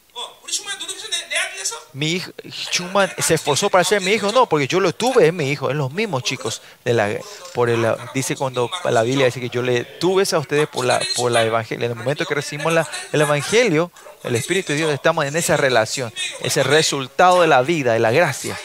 [1.94, 4.32] mi hijo, Schumann se esforzó para ser mi hijo.
[4.32, 6.62] No, porque yo lo tuve, es mi hijo, es los mismos chicos.
[6.84, 7.16] De la,
[7.54, 11.02] por el, dice cuando la Biblia dice que yo le tuve a ustedes por la,
[11.16, 11.86] por la evangelia.
[11.86, 12.74] En el momento que recibimos
[13.12, 13.92] el evangelio,
[14.24, 18.12] el Espíritu de Dios, estamos en esa relación, ese resultado de la vida, de la
[18.12, 18.60] gracia.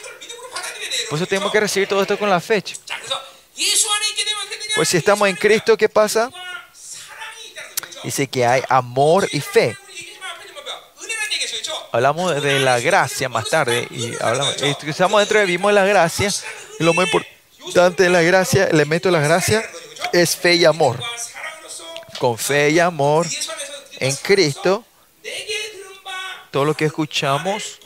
[1.08, 2.76] Por eso tenemos que recibir todo esto con la fecha.
[4.74, 6.30] Pues si estamos en Cristo, ¿qué pasa?
[8.04, 9.76] Dice que hay amor y fe
[11.92, 16.30] hablamos de la gracia más tarde y hablamos, eh, estamos dentro de vimos la gracia.
[16.78, 17.08] Lo más
[17.58, 19.64] importante de la gracia, el elemento de la gracia
[20.12, 21.02] es fe y amor.
[22.18, 23.26] Con fe y amor
[24.00, 24.84] en Cristo,
[26.50, 27.78] todo lo que escuchamos,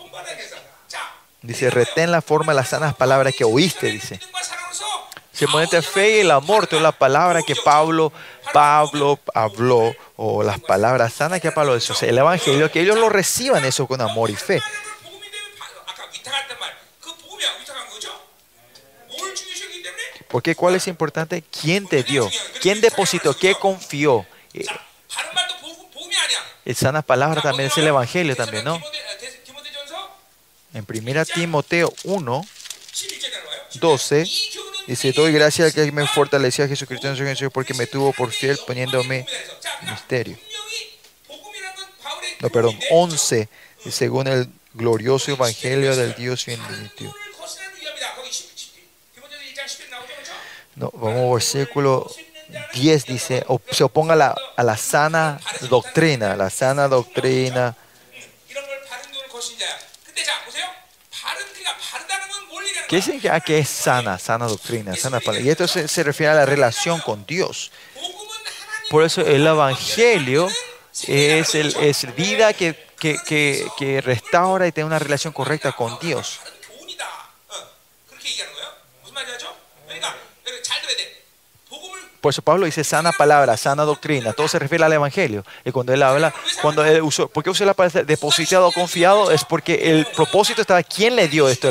[1.43, 4.21] dice, retén la forma de las sanas palabras que oíste, dice.
[5.33, 8.13] Se Simplemente fe y el amor es la palabra que Pablo,
[8.53, 13.65] Pablo habló, o las palabras sanas que Pablo dice, el Evangelio, que ellos lo reciban
[13.65, 14.61] eso con amor y fe.
[20.29, 22.31] Porque cuál es importante, quién te dio,
[22.61, 24.27] quién depositó, qué confió.
[24.53, 24.67] Eh,
[26.65, 28.81] el sanas palabras también es el Evangelio también, ¿no?
[30.75, 32.47] En 1 Timoteo 1,
[33.75, 34.27] 12.
[34.87, 38.59] Dice, doy gracias a que me fortaleció Jesucristo en su porque me tuvo por fiel
[38.67, 39.27] poniéndome
[39.83, 40.37] misterio.
[42.41, 43.49] No, perdón, 11,
[43.91, 47.15] según el glorioso evangelio del Dios bendito.
[50.75, 52.11] No, vamos, versículo
[52.75, 57.77] 10 dice, se oponga a la sana doctrina, la sana doctrina.
[62.93, 65.41] ¿Qué ah, que es sana, sana doctrina, sana palabra?
[65.41, 67.73] Y esto se, refiere a la relación con Dios.
[68.91, 70.47] Por eso el Evangelio
[71.09, 76.39] es, el, es vida que, que, que restaura y tiene una relación correcta con Dios.
[82.23, 84.33] Por eso Pablo dice sana palabra, sana doctrina.
[84.33, 85.45] Todo se refiere al Evangelio.
[85.65, 86.33] Y cuando él habla,
[86.63, 89.33] cuando él usó, ¿por qué usó la palabra depositado o confiado?
[89.33, 91.69] Es porque el propósito estaba, ¿quién le dio esto?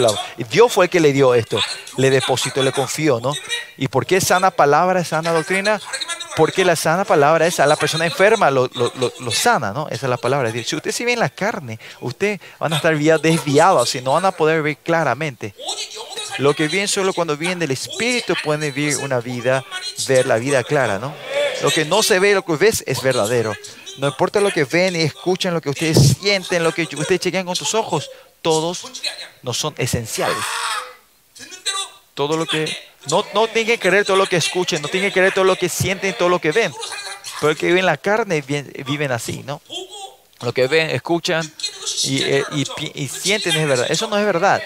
[0.50, 1.58] Dios fue el que le dio esto.
[1.96, 3.32] Le depositó, le confió, ¿no?
[3.78, 5.80] ¿Y por qué sana palabra, sana doctrina?
[6.36, 9.88] Porque la sana palabra es a la persona enferma, lo, lo, lo, lo sana, ¿no?
[9.90, 10.48] Esa es la palabra.
[10.48, 14.14] Es decir, si ustedes siguen la carne, ustedes van a estar ya desviados, si no
[14.14, 15.54] van a poder ver claramente.
[16.38, 19.64] Lo que viven solo cuando viven del Espíritu pueden vivir una vida,
[20.08, 21.14] ver la vida clara, ¿no?
[21.62, 23.54] Lo que no se ve, lo que ves es verdadero.
[23.98, 27.46] No importa lo que ven y escuchan, lo que ustedes sienten, lo que ustedes chequean
[27.46, 28.10] con sus ojos,
[28.42, 28.86] todos
[29.44, 30.44] no son esenciales.
[32.14, 32.66] Todo lo que
[33.10, 35.56] no, no tienen que creer todo lo que escuchen, no tienen que creer todo lo
[35.56, 36.74] que sienten, todo lo que ven.
[37.40, 39.62] Porque viven la carne viven así, ¿no?
[40.42, 41.52] Lo que ven, escuchan
[42.04, 43.88] y, eh, y, y, sienten es verdad.
[43.90, 44.62] Eso no es verdad.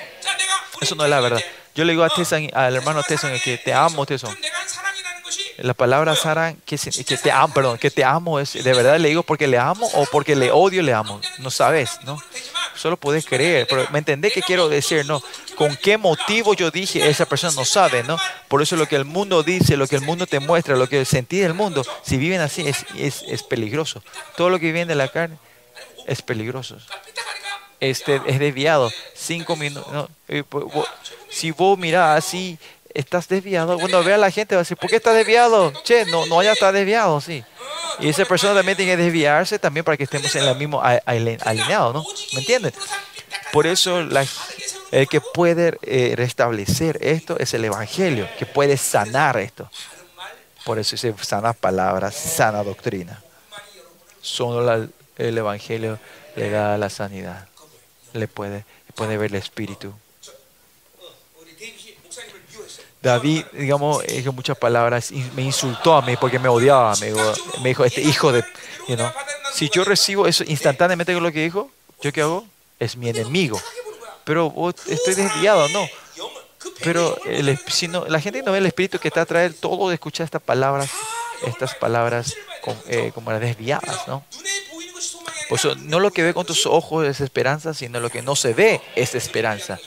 [0.79, 1.41] Eso no es la verdad.
[1.75, 4.35] Yo le digo a Tesan, al hermano Tesan que te amo, Tesan.
[5.57, 9.09] La palabra Saran, que, que, te amo, perdón, que te amo, es, de verdad le
[9.09, 11.19] digo porque le amo o porque le odio, le amo.
[11.39, 12.21] No sabes, ¿no?
[12.85, 15.19] solo puedes creer, pero me entendés que quiero decir, ¿no?
[15.55, 17.09] ¿Con qué motivo yo dije?
[17.09, 18.15] Esa persona no sabe, ¿no?
[18.47, 21.03] Por eso lo que el mundo dice, lo que el mundo te muestra, lo que
[21.03, 24.03] sentí del mundo, si viven así es, es, peligroso.
[24.37, 25.39] Todo lo que viven de la carne
[26.05, 26.77] es peligroso.
[27.79, 28.91] Este, es desviado.
[29.15, 29.91] Cinco minutos.
[29.91, 30.43] No, eh,
[31.31, 32.59] si vos mirás así,
[32.93, 33.79] estás desviado.
[33.79, 35.73] Cuando ve la gente va a decir, ¿por qué estás desviado?
[35.83, 37.43] Che, no, no, ya está desviado, sí.
[37.99, 41.93] Y esa persona también tiene que desviarse también para que estemos en el mismo alineado,
[41.93, 42.03] ¿no?
[42.33, 42.73] ¿Me entienden?
[43.51, 44.25] Por eso la-
[44.91, 49.69] el que puede eh, restablecer esto es el Evangelio, que puede sanar esto.
[50.65, 53.21] Por eso dice sana palabra, sana doctrina.
[54.21, 55.99] Solo la- el Evangelio
[56.35, 57.47] le da la sanidad.
[58.13, 58.65] Le puede,
[58.95, 59.93] puede ver el Espíritu.
[63.05, 66.95] David, digamos, dijo muchas palabras y me insultó a mí porque me odiaba.
[66.95, 68.43] Me dijo, me dijo este hijo de.
[68.87, 69.11] You know.
[69.53, 71.69] Si yo recibo eso instantáneamente con lo que dijo,
[72.01, 72.47] ¿yo qué hago?
[72.79, 73.61] Es mi enemigo.
[74.23, 74.51] Pero
[74.87, 75.87] estoy desviado, no.
[76.83, 79.89] Pero el, si no, la gente no ve el espíritu que está a traer todo
[79.89, 80.89] de escuchar estas palabras,
[81.45, 84.25] estas palabras con, eh, como las desviadas, ¿no?
[85.47, 88.55] Por no lo que ve con tus ojos es esperanza, sino lo que no se
[88.55, 89.79] ve es esperanza.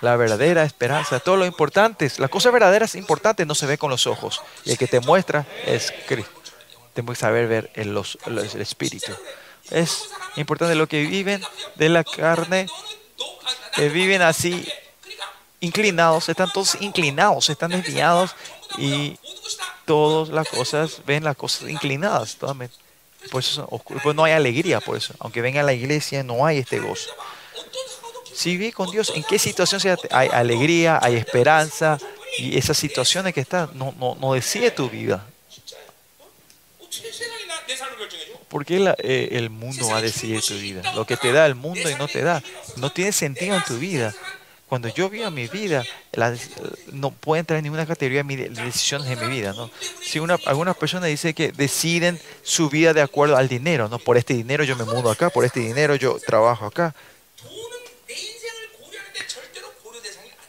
[0.00, 3.78] la verdadera esperanza, todo lo importante, es, la cosa verdadera es importante, no se ve
[3.78, 4.42] con los ojos.
[4.64, 6.32] Y el que te muestra es Cristo.
[6.94, 9.12] Tenemos que saber ver el, los, los, espíritu.
[9.70, 11.42] Es importante lo que viven
[11.76, 12.66] de la carne,
[13.74, 14.66] que viven así
[15.60, 18.34] inclinados, están todos inclinados, están desviados
[18.78, 19.18] y
[19.84, 22.36] todas las cosas ven las cosas inclinadas.
[22.36, 22.56] Por
[23.30, 23.60] pues
[24.14, 25.14] no hay alegría por eso.
[25.18, 27.10] Aunque venga a la iglesia, no hay este gozo.
[28.40, 31.98] Si vive con Dios, ¿en qué situación hay alegría, hay esperanza?
[32.38, 35.26] Y esas situaciones que están no, no, no decide tu vida.
[38.48, 40.94] Porque la, eh, el mundo va a decidir tu vida.
[40.94, 42.42] Lo que te da el mundo y no te da.
[42.76, 44.14] No tiene sentido en tu vida.
[44.70, 45.84] Cuando yo vivo mi vida,
[46.92, 49.54] no puede entrar en ninguna categoría de decisiones de mi vida.
[50.00, 53.98] Si una, algunas personas dicen que deciden su vida de acuerdo al dinero, ¿no?
[53.98, 56.94] por este dinero yo me mudo acá, por este dinero yo trabajo acá,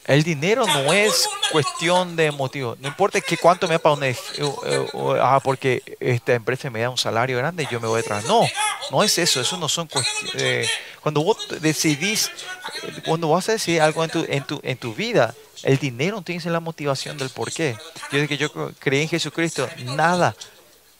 [0.05, 2.75] El dinero no es cuestión de motivo.
[2.79, 3.75] No importa que cuánto me
[4.09, 7.79] ej- eh, eh, eh, ah, porque esta empresa me da un salario grande y yo
[7.79, 8.27] me voy trabajar.
[8.27, 8.41] No,
[8.89, 9.39] no es eso.
[9.41, 10.67] Eso no son cuesti- eh,
[11.01, 12.31] Cuando vos decidís,
[13.05, 16.21] cuando vas a decidir algo en tu, en tu, en tu vida, el dinero no
[16.23, 17.75] tiene la motivación del por qué.
[18.11, 20.35] Yo desde que yo creí en Jesucristo, nada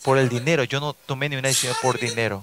[0.03, 0.63] por el dinero.
[0.63, 2.41] Yo no tomé ni una decisión por dinero.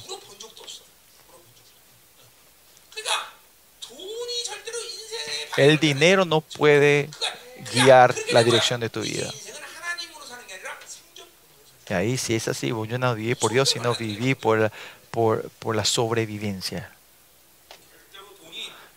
[5.59, 7.11] El dinero no puede
[7.73, 9.29] guiar la dirección de tu vida.
[11.91, 14.71] Y ahí si es así, yo no viví por Dios, sino viví por,
[15.11, 16.93] por, por la sobrevivencia.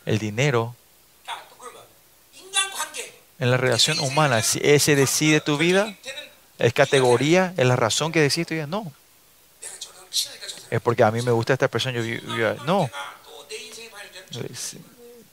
[0.06, 0.76] El dinero
[3.40, 5.96] en la relación humana, si ese decide tu vida,
[6.60, 8.94] es categoría, es la razón que decide tu vida, no.
[10.70, 12.88] Es porque a mí me gusta esta persona, yo, yo no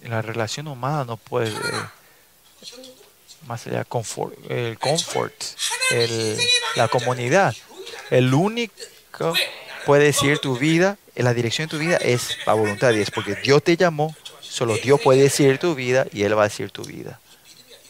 [0.02, 1.52] la relación humana no puede,
[3.46, 5.44] más allá, el confort,
[5.90, 6.38] el,
[6.76, 7.54] la comunidad.
[8.10, 9.34] El único
[9.84, 13.34] puede decir tu vida, la dirección de tu vida es la voluntad de Dios, porque
[13.34, 16.84] Dios te llamó, solo Dios puede decidir tu vida y Él va a decir tu
[16.84, 17.20] vida.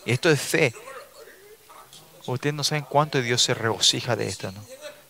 [0.05, 0.75] Y esto es fe.
[2.27, 4.65] Ustedes no saben cuánto Dios se regocija de esto, ¿no?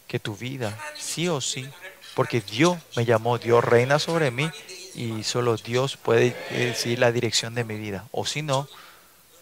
[0.06, 1.68] Que tu vida, sí o sí,
[2.14, 4.50] porque Dios me llamó, Dios reina sobre mí
[4.94, 8.06] y solo Dios puede eh, decidir la dirección de mi vida.
[8.12, 8.68] O si no,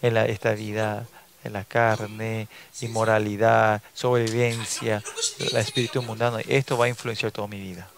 [0.01, 1.07] en la, esta vida,
[1.43, 2.47] en la carne,
[2.81, 5.03] inmoralidad, sobrevivencia,
[5.39, 7.89] el espíritu mundano, esto va a influenciar toda mi vida.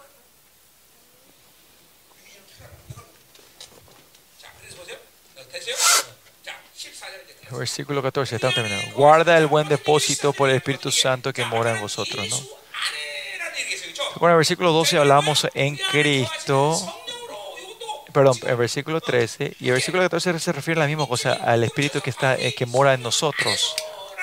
[7.50, 8.94] Versículo 14, estamos terminando.
[8.94, 12.60] Guarda el buen depósito por el Espíritu Santo que mora en vosotros, ¿no?
[14.20, 16.78] Bueno, versículo 12 hablamos en Cristo
[18.12, 21.64] perdón, el versículo 13 y el versículo 14 se refiere a la misma cosa, al
[21.64, 23.74] espíritu que, está, eh, que mora en nosotros.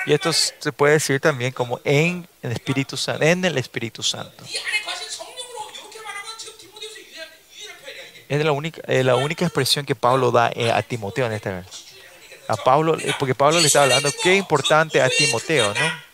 [0.06, 4.44] Y esto se puede decir también como en el Espíritu Santo, en el Espíritu Santo.
[8.28, 11.50] Es la única, es la única expresión que Pablo da eh, a Timoteo en esta
[11.50, 11.66] vez.
[12.46, 16.07] A Pablo, eh, porque Pablo le está hablando, qué importante a Timoteo, ¿no?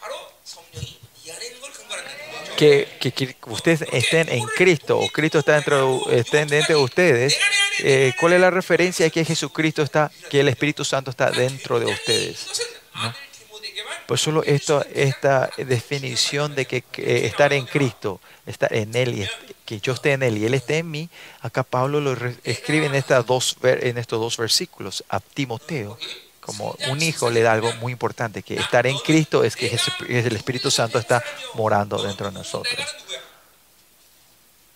[2.57, 7.39] que, que, que, ustedes estén en Cristo o Cristo está dentro, estén dentro de ustedes,
[7.81, 9.09] eh, ¿cuál es la referencia?
[9.11, 12.47] Que Jesucristo está, que el Espíritu Santo está dentro de ustedes.
[14.07, 19.29] Pues solo esto, esta definición de que, eh, estar en Cristo, estar en Él, y
[19.65, 21.09] que yo esté en Él y Él esté en mí,
[21.41, 25.99] acá Pablo lo escribe en, estas dos, en estos dos versículos a Timoteo
[26.45, 29.67] como un hijo le da algo muy importante, que estar en Cristo es que
[30.09, 31.23] el Espíritu Santo está
[31.55, 32.75] morando dentro de nosotros.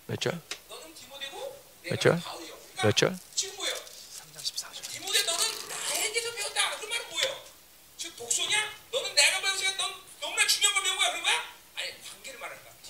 [0.07, 0.31] ¿Lo hecho?
[1.87, 2.19] ¿Lo hecho?
[2.83, 3.11] ¿Lo hecho?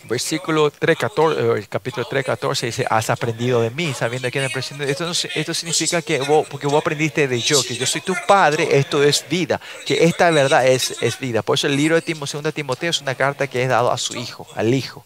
[0.10, 5.12] versículo 3, 14, eh, capítulo 3, 14 dice, has aprendido de mí, sabiendo que esto,
[5.36, 9.02] esto significa que vos, porque vos aprendiste de yo, que yo soy tu padre, esto
[9.04, 11.42] es vida, que esta verdad es, es vida.
[11.42, 13.98] Por eso el libro de Timoteo, 2 Timoteo es una carta que es dado a
[13.98, 15.06] su hijo, al hijo.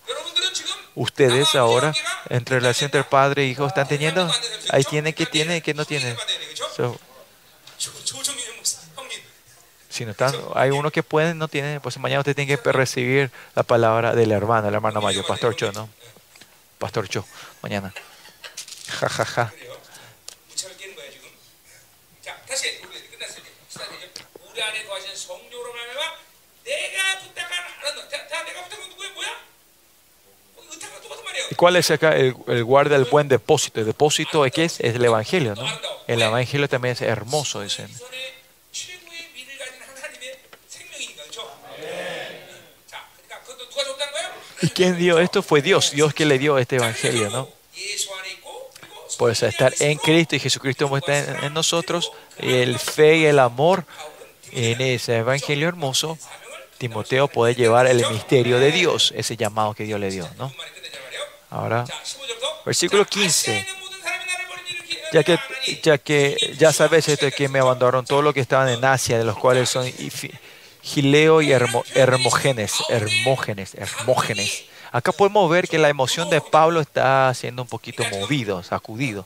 [0.95, 1.93] Ustedes ahora,
[2.29, 4.29] entre relación entre padre e hijo, están teniendo,
[4.69, 6.15] ahí tienen que tienen, que no tienen
[9.93, 13.29] si no tan, hay unos que pueden, no tienen, pues mañana usted tiene que recibir
[13.53, 15.87] la palabra del hermano, la hermana mayor, Pastor Cho, ¿no?
[16.79, 17.23] Pastor Cho,
[17.61, 17.93] mañana.
[18.87, 19.53] Ja, ja, ja.
[31.51, 33.79] ¿Y cuál es acá el, el, guarda del buen depósito?
[33.79, 35.67] El depósito es es, es el Evangelio, ¿no?
[36.07, 37.91] El Evangelio también es hermoso, dicen.
[44.63, 45.43] ¿Y quién dio esto?
[45.43, 47.49] Fue Dios, Dios que le dio este evangelio, ¿no?
[49.17, 53.83] Por eso, estar en Cristo y Jesucristo está en, nosotros, el fe y el amor
[54.53, 56.17] en ese evangelio hermoso,
[56.77, 60.53] Timoteo puede llevar el misterio de Dios, ese llamado que Dios le dio, ¿no?
[61.49, 61.83] Ahora,
[62.65, 63.67] versículo 15.
[65.11, 65.37] Ya que,
[65.83, 69.25] ya que ya sabes esto que me abandonaron todos los que estaban en Asia, de
[69.25, 69.85] los cuales son
[70.83, 74.65] Gileo y Hermógenes, Hermógenes, Hermógenes.
[74.91, 79.25] Acá podemos ver que la emoción de Pablo está siendo un poquito movido, sacudido.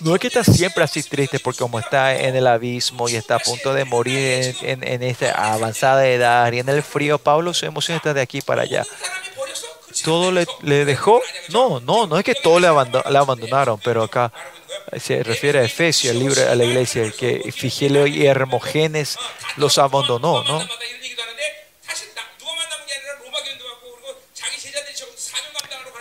[0.00, 3.36] No es que está siempre así triste, porque como está en el abismo y está
[3.36, 7.64] a punto de morir en, en esta avanzada edad y en el frío, Pablo, su
[7.66, 8.84] emoción está de aquí para allá
[9.92, 11.20] todo le, dejó.
[11.50, 14.32] No, no, no es que todo le, abandonaron, pero acá
[14.98, 19.18] se refiere a Efesios, el libro a la iglesia, que Figelo y Hermogenes
[19.56, 20.60] los abandonó, ¿no?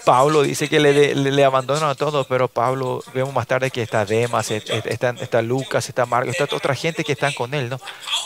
[0.06, 3.82] Pablo dice que le, le, le abandonan a todos, pero Pablo, vemos más tarde que
[3.82, 7.80] está Demas, está, está Lucas, está Marcos, está otra gente que están con él, ¿no?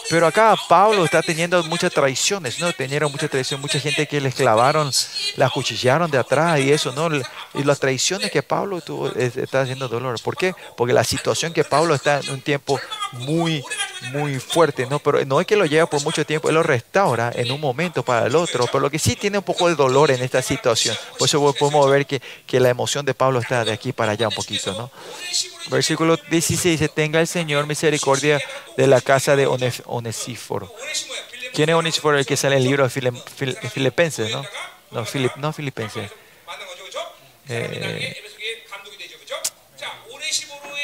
[0.10, 2.72] Pero acá Pablo está teniendo muchas traiciones, ¿no?
[2.74, 4.92] Tenieron muchas traiciones, mucha gente que le clavaron,
[5.36, 7.10] la cuchillaron de atrás y eso, ¿no?
[7.54, 10.20] Y las traiciones que Pablo tuvo, está haciendo dolor.
[10.22, 10.54] ¿Por qué?
[10.78, 12.80] Porque la situación que Pablo está en un tiempo
[13.14, 13.64] muy,
[14.12, 15.00] muy fuerte, ¿no?
[15.00, 18.04] Pero no es que lo lleva por mucho tiempo, él lo restaura en un momento
[18.04, 20.96] para el otro, pero lo que sí tiene un poco de dolor en esta situación.
[21.18, 21.40] Por eso
[21.70, 24.74] podemos ver que, que la emoción de Pablo está de aquí para allá un poquito,
[24.74, 24.92] ¿no?
[25.70, 28.40] Versículo 16 dice, tenga el Señor misericordia
[28.78, 30.72] de la casa de Onesíforo.
[31.54, 32.20] ¿Quién es Onesíforo?
[32.20, 34.44] El que sale en el libro de Filipenses, ¿no?
[34.92, 36.12] No, Filip, no Filipenses.
[37.48, 38.16] Eh,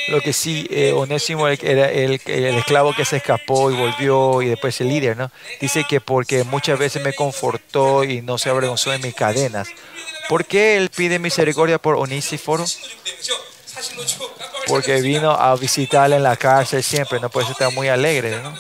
[0.10, 4.48] lo que sí, eh, Onésimo era el, el, esclavo que se escapó y volvió y
[4.48, 5.32] después el líder, ¿no?
[5.60, 9.70] Dice que porque muchas veces me confortó y no se avergonzó de mis cadenas.
[10.30, 12.66] ¿Por qué él pide misericordia por Onísiforo?
[14.68, 17.28] Porque vino a visitarle en la cárcel siempre, ¿no?
[17.28, 18.54] Eso está muy alegre, ¿no?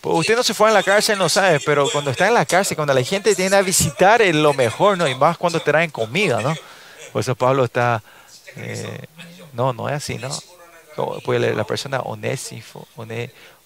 [0.00, 2.46] Pues usted no se fue a la cárcel, no sabe, pero cuando está en la
[2.46, 5.08] cárcel, cuando la gente tiene a visitar, es lo mejor, ¿no?
[5.08, 6.54] Y más cuando traen comida, ¿no?
[7.12, 8.02] Por eso Pablo está...
[8.54, 9.06] Eh,
[9.52, 10.30] no, no es así, ¿no?
[11.24, 12.86] Pues la persona onésifo,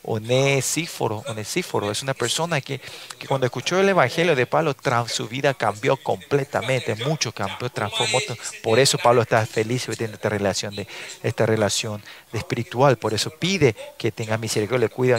[0.03, 2.81] onesíforo, onesíforo, es una persona que,
[3.19, 4.75] que, cuando escuchó el evangelio de Pablo,
[5.09, 8.19] su vida cambió completamente, mucho cambió, transformó.
[8.63, 10.87] Por eso Pablo está feliz de tener esta relación de
[11.23, 12.03] esta relación
[12.33, 12.97] de espiritual.
[12.97, 15.19] Por eso pide que tenga misericordia, le cuida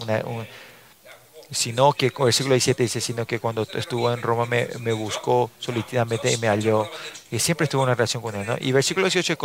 [0.00, 0.46] una, un,
[1.52, 5.50] sino que, el versículo 17 dice, sino que cuando estuvo en Roma me, me buscó
[5.58, 6.88] solicitamente y me halló,
[7.30, 8.46] y siempre estuvo en una relación con él.
[8.46, 8.56] ¿no?
[8.60, 9.36] Y versículo 18,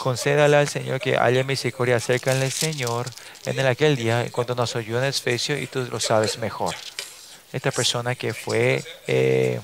[0.00, 3.06] concédale al Señor que haya misericordia, acércale al Señor
[3.44, 6.74] en el aquel día, cuando nos oyó en Efesio, y tú lo sabes mejor.
[7.52, 9.60] Esta persona que fue, eh,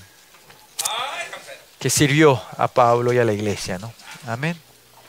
[1.78, 3.92] que sirvió a Pablo y a la iglesia, ¿no?
[4.26, 4.60] Amén.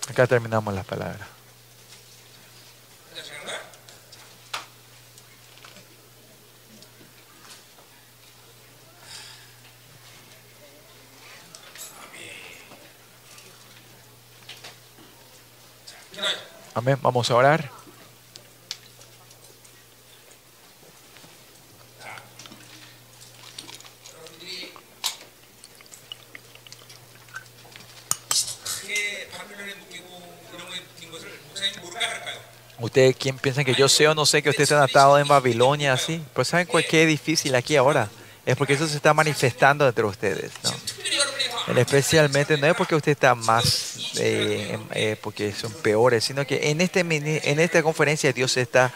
[0.10, 1.37] Acá terminamos las palabras.
[16.78, 16.96] Amén.
[17.02, 17.72] Vamos a orar.
[32.80, 35.94] ¿Ustedes quién piensan que yo sé o no sé que ustedes están atados en Babilonia
[35.94, 36.24] así?
[36.36, 38.08] Pues ¿saben cuál qué difícil aquí ahora?
[38.46, 40.52] Es porque eso se está manifestando entre ustedes.
[41.76, 46.80] Especialmente no es porque usted está más, eh, eh, porque son peores, sino que en,
[46.80, 48.94] este, en esta conferencia Dios está,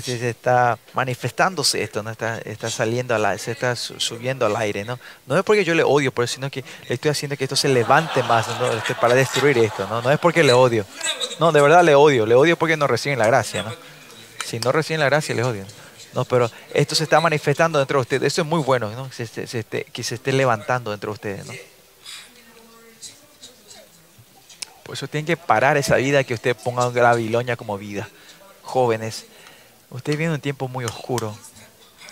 [0.00, 2.10] se está manifestándose esto, ¿no?
[2.10, 4.84] está, está saliendo, a se está subiendo al aire.
[4.84, 4.98] ¿no?
[5.26, 7.68] no es porque yo le odio, pero sino que le estoy haciendo que esto se
[7.68, 8.46] levante más.
[8.76, 9.86] Este, para destruir esto.
[9.88, 10.02] ¿no?
[10.02, 10.86] no es porque le odio.
[11.38, 12.26] No, de verdad le odio.
[12.26, 13.62] Le odio porque no reciben la gracia.
[13.62, 13.72] ¿no?
[14.44, 15.64] Si no reciben la gracia, le odio.
[16.12, 18.32] No, pero esto se está manifestando dentro de ustedes.
[18.32, 19.10] Eso es muy bueno, ¿no?
[19.10, 19.26] se,
[19.92, 21.46] que se esté levantando dentro de ustedes.
[21.46, 21.52] ¿no?
[24.84, 28.08] Por eso tienen que parar esa vida que usted ponga en Babilonia como vida.
[28.62, 29.26] Jóvenes,
[29.90, 31.36] usted viene un tiempo muy oscuro.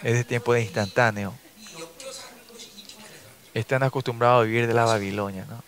[0.03, 1.35] Es de tiempo de instantáneo.
[3.55, 5.63] Están acostumbrados a vivir de la Babilonia, ¿no?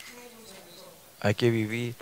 [1.21, 1.95] Hay que vivir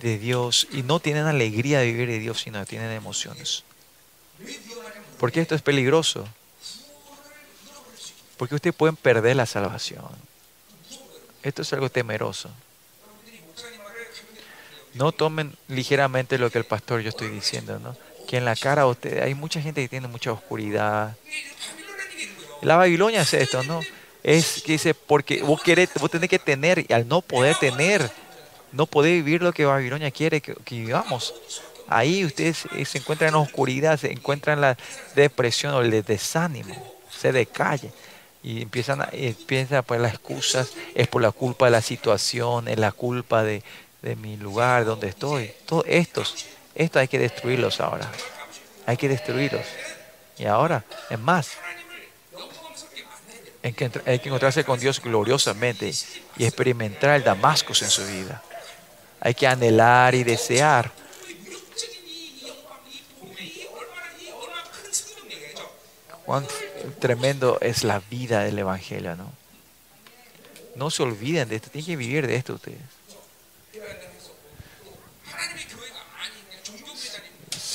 [0.00, 3.64] de Dios y no tienen alegría de vivir de Dios, sino tienen emociones.
[5.18, 6.26] Porque esto es peligroso.
[8.36, 10.04] Porque ustedes pueden perder la salvación.
[11.42, 12.50] Esto es algo temeroso.
[14.96, 17.96] No tomen ligeramente lo que el pastor yo estoy diciendo, ¿no?
[18.26, 21.16] Que en la cara de ustedes hay mucha gente que tiene mucha oscuridad.
[22.62, 23.80] La Babilonia es esto, ¿no?
[24.22, 28.10] Es que dice, porque vos, querés, vos tenés que tener, y al no poder tener,
[28.72, 31.34] no poder vivir lo que Babilonia quiere que, vivamos.
[31.88, 34.76] Ahí ustedes eh, se encuentran en oscuridad, se encuentran en la
[35.14, 36.74] depresión o el desánimo,
[37.10, 37.92] se decalle
[38.42, 42.78] y empiezan a, empiezan pues las excusas es por la culpa de la situación, es
[42.78, 43.62] la culpa de,
[44.06, 45.50] de mi lugar donde estoy.
[45.66, 46.46] Todos estos,
[46.76, 48.08] estos hay que destruirlos ahora.
[48.86, 49.66] Hay que destruirlos.
[50.38, 51.50] Y ahora, es más,
[53.64, 55.90] hay que, hay que encontrarse con Dios gloriosamente
[56.36, 58.44] y experimentar el Damascus en su vida.
[59.18, 60.92] Hay que anhelar y desear.
[66.24, 66.46] Cuán
[67.00, 69.32] tremendo es la vida del Evangelio, ¿no?
[70.76, 72.95] No se olviden de esto, tienen que vivir de esto ustedes.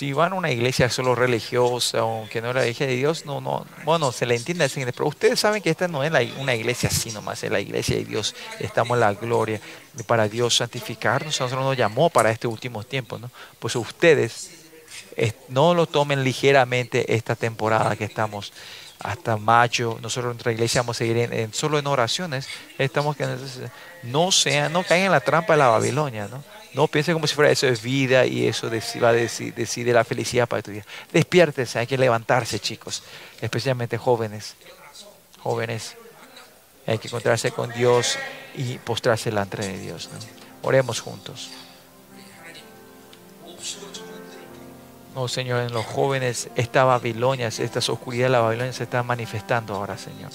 [0.02, 3.40] Si van a una iglesia solo religiosa, aunque no es la iglesia de Dios, no,
[3.40, 7.12] no, bueno, se le entiende pero ustedes saben que esta no es una iglesia así
[7.12, 9.62] nomás, es la iglesia de Dios, estamos en la gloria,
[10.08, 13.30] para Dios santificarnos, nosotros nos llamó para este último tiempo, ¿no?
[13.60, 14.50] Pues ustedes
[15.50, 18.54] no lo tomen ligeramente esta temporada que estamos
[18.98, 22.48] hasta mayo, nosotros en nuestra iglesia vamos a seguir en, solo en oraciones,
[22.80, 23.28] estamos que
[24.02, 26.44] no sean, no caigan en la trampa de la Babilonia, ¿no?
[26.74, 28.70] No piensen como si fuera eso es vida y eso
[29.02, 30.86] va a decir, la felicidad para tu día.
[31.12, 33.04] Despiértense, hay que levantarse, chicos,
[33.42, 34.56] especialmente jóvenes.
[35.40, 35.98] Jóvenes,
[36.88, 38.18] hay que encontrarse con Dios
[38.56, 40.10] y postrarse delante de Dios.
[40.62, 41.50] Oremos juntos.
[45.14, 49.76] Oh Señor, en los jóvenes esta Babilonia, esta oscuridad de la Babilonia se está manifestando
[49.76, 50.32] ahora, Señor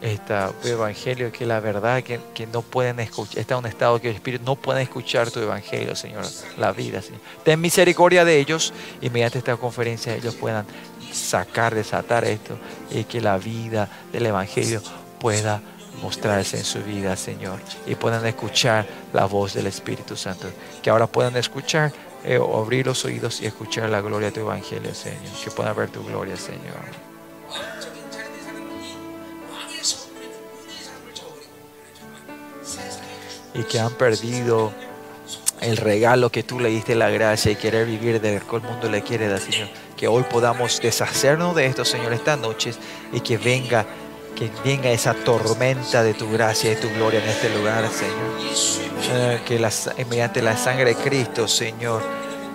[0.00, 4.14] este evangelio que la verdad que, que, no pueden escuchar, está un estado que el
[4.14, 6.24] Espíritu no pueden escuchar tu evangelio, Señor,
[6.56, 7.20] la vida, Señor.
[7.44, 10.64] Ten misericordia de ellos y mediante esta conferencia ellos puedan
[11.12, 12.56] sacar, desatar esto
[12.90, 14.82] y que la vida del evangelio
[15.18, 15.60] pueda
[16.02, 20.48] mostrarse en su vida, Señor, y puedan escuchar la voz del Espíritu Santo,
[20.82, 21.92] que ahora puedan escuchar,
[22.24, 25.90] eh, abrir los oídos y escuchar la gloria de tu evangelio, Señor, que puedan ver
[25.90, 27.09] tu gloria, Señor.
[33.54, 34.72] Y que han perdido
[35.60, 38.88] el regalo que tú le diste la gracia y querer vivir del que el mundo
[38.88, 39.68] le quiere dar, Señor.
[39.96, 42.78] Que hoy podamos deshacernos de esto, Señor, estas noches
[43.12, 43.84] y que venga,
[44.34, 48.90] que venga esa tormenta de tu gracia y tu gloria en este lugar, Señor.
[49.12, 52.02] Eh, que mediante la sangre de Cristo, Señor,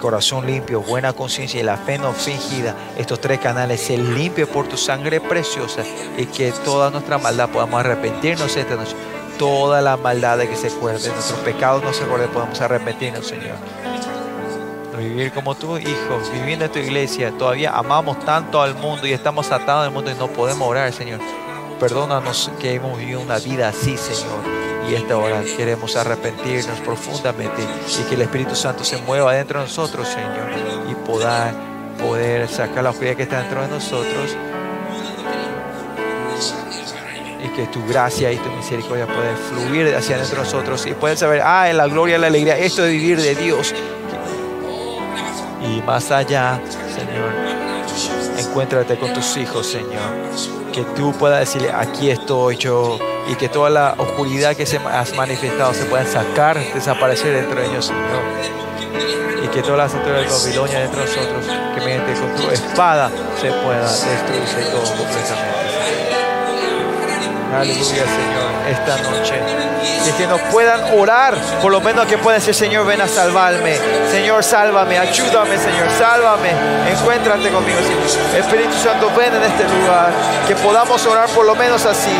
[0.02, 4.68] corazón limpio, buena conciencia y la fe no fingida, estos tres canales se limpien por
[4.68, 5.84] tu sangre preciosa
[6.18, 8.96] y que toda nuestra maldad podamos arrepentirnos esta noche
[9.38, 13.56] toda la maldad de que se acuerde, nuestros pecados no se acuerden, podemos arrepentirnos, Señor.
[14.98, 19.52] Vivir como tu hijo, viviendo en tu iglesia, todavía amamos tanto al mundo y estamos
[19.52, 21.20] atados al mundo y no podemos orar, Señor.
[21.80, 24.40] Perdónanos que hemos vivido una vida así, Señor.
[24.90, 29.66] Y esta hora queremos arrepentirnos profundamente y que el Espíritu Santo se mueva dentro de
[29.66, 30.50] nosotros, Señor,
[30.90, 31.54] y poder,
[32.02, 34.38] poder sacar la oscuridad que está dentro de nosotros
[37.50, 41.42] que tu gracia y tu misericordia pueden fluir hacia dentro de nosotros y pueden saber,
[41.44, 43.74] ah, en la gloria y la alegría, esto de vivir de Dios.
[45.62, 46.60] Y más allá,
[46.94, 47.34] Señor,
[48.38, 50.02] encuéntrate con tus hijos, Señor.
[50.72, 53.00] Que tú puedas decirle, aquí estoy yo.
[53.28, 57.66] Y que toda la oscuridad que se has manifestado se puedan sacar, desaparecer dentro de
[57.68, 58.22] ellos, Señor.
[59.44, 63.10] Y que todas las autoridades de Babilonia dentro de nosotros, que mediante con tu espada
[63.42, 65.65] se pueda destruirse todo completamente.
[67.58, 69.36] Aleluya, Señor, esta noche.
[70.08, 73.78] Y que nos puedan orar, por lo menos que puedan decir, Señor, ven a salvarme.
[74.12, 76.50] Señor, sálvame, ayúdame, Señor, sálvame.
[76.92, 78.38] Encuéntrate conmigo, Señor.
[78.38, 80.12] Espíritu Santo, ven en este lugar.
[80.48, 82.16] Que podamos orar por lo menos así.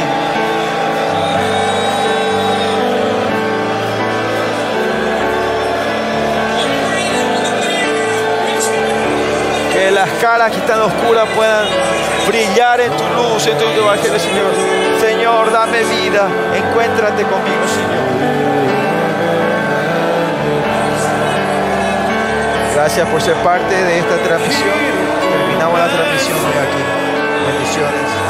[9.74, 11.66] Que las caras que están oscuras puedan
[12.28, 14.86] brillar en tu luz, en tu evangelio, Señor.
[15.00, 18.06] Señor, Señor, dame vida, encuéntrate conmigo, Señor.
[22.76, 24.70] Gracias por ser parte de esta transmisión.
[25.32, 26.84] Terminamos la transmisión de aquí.
[27.48, 28.25] Bendiciones.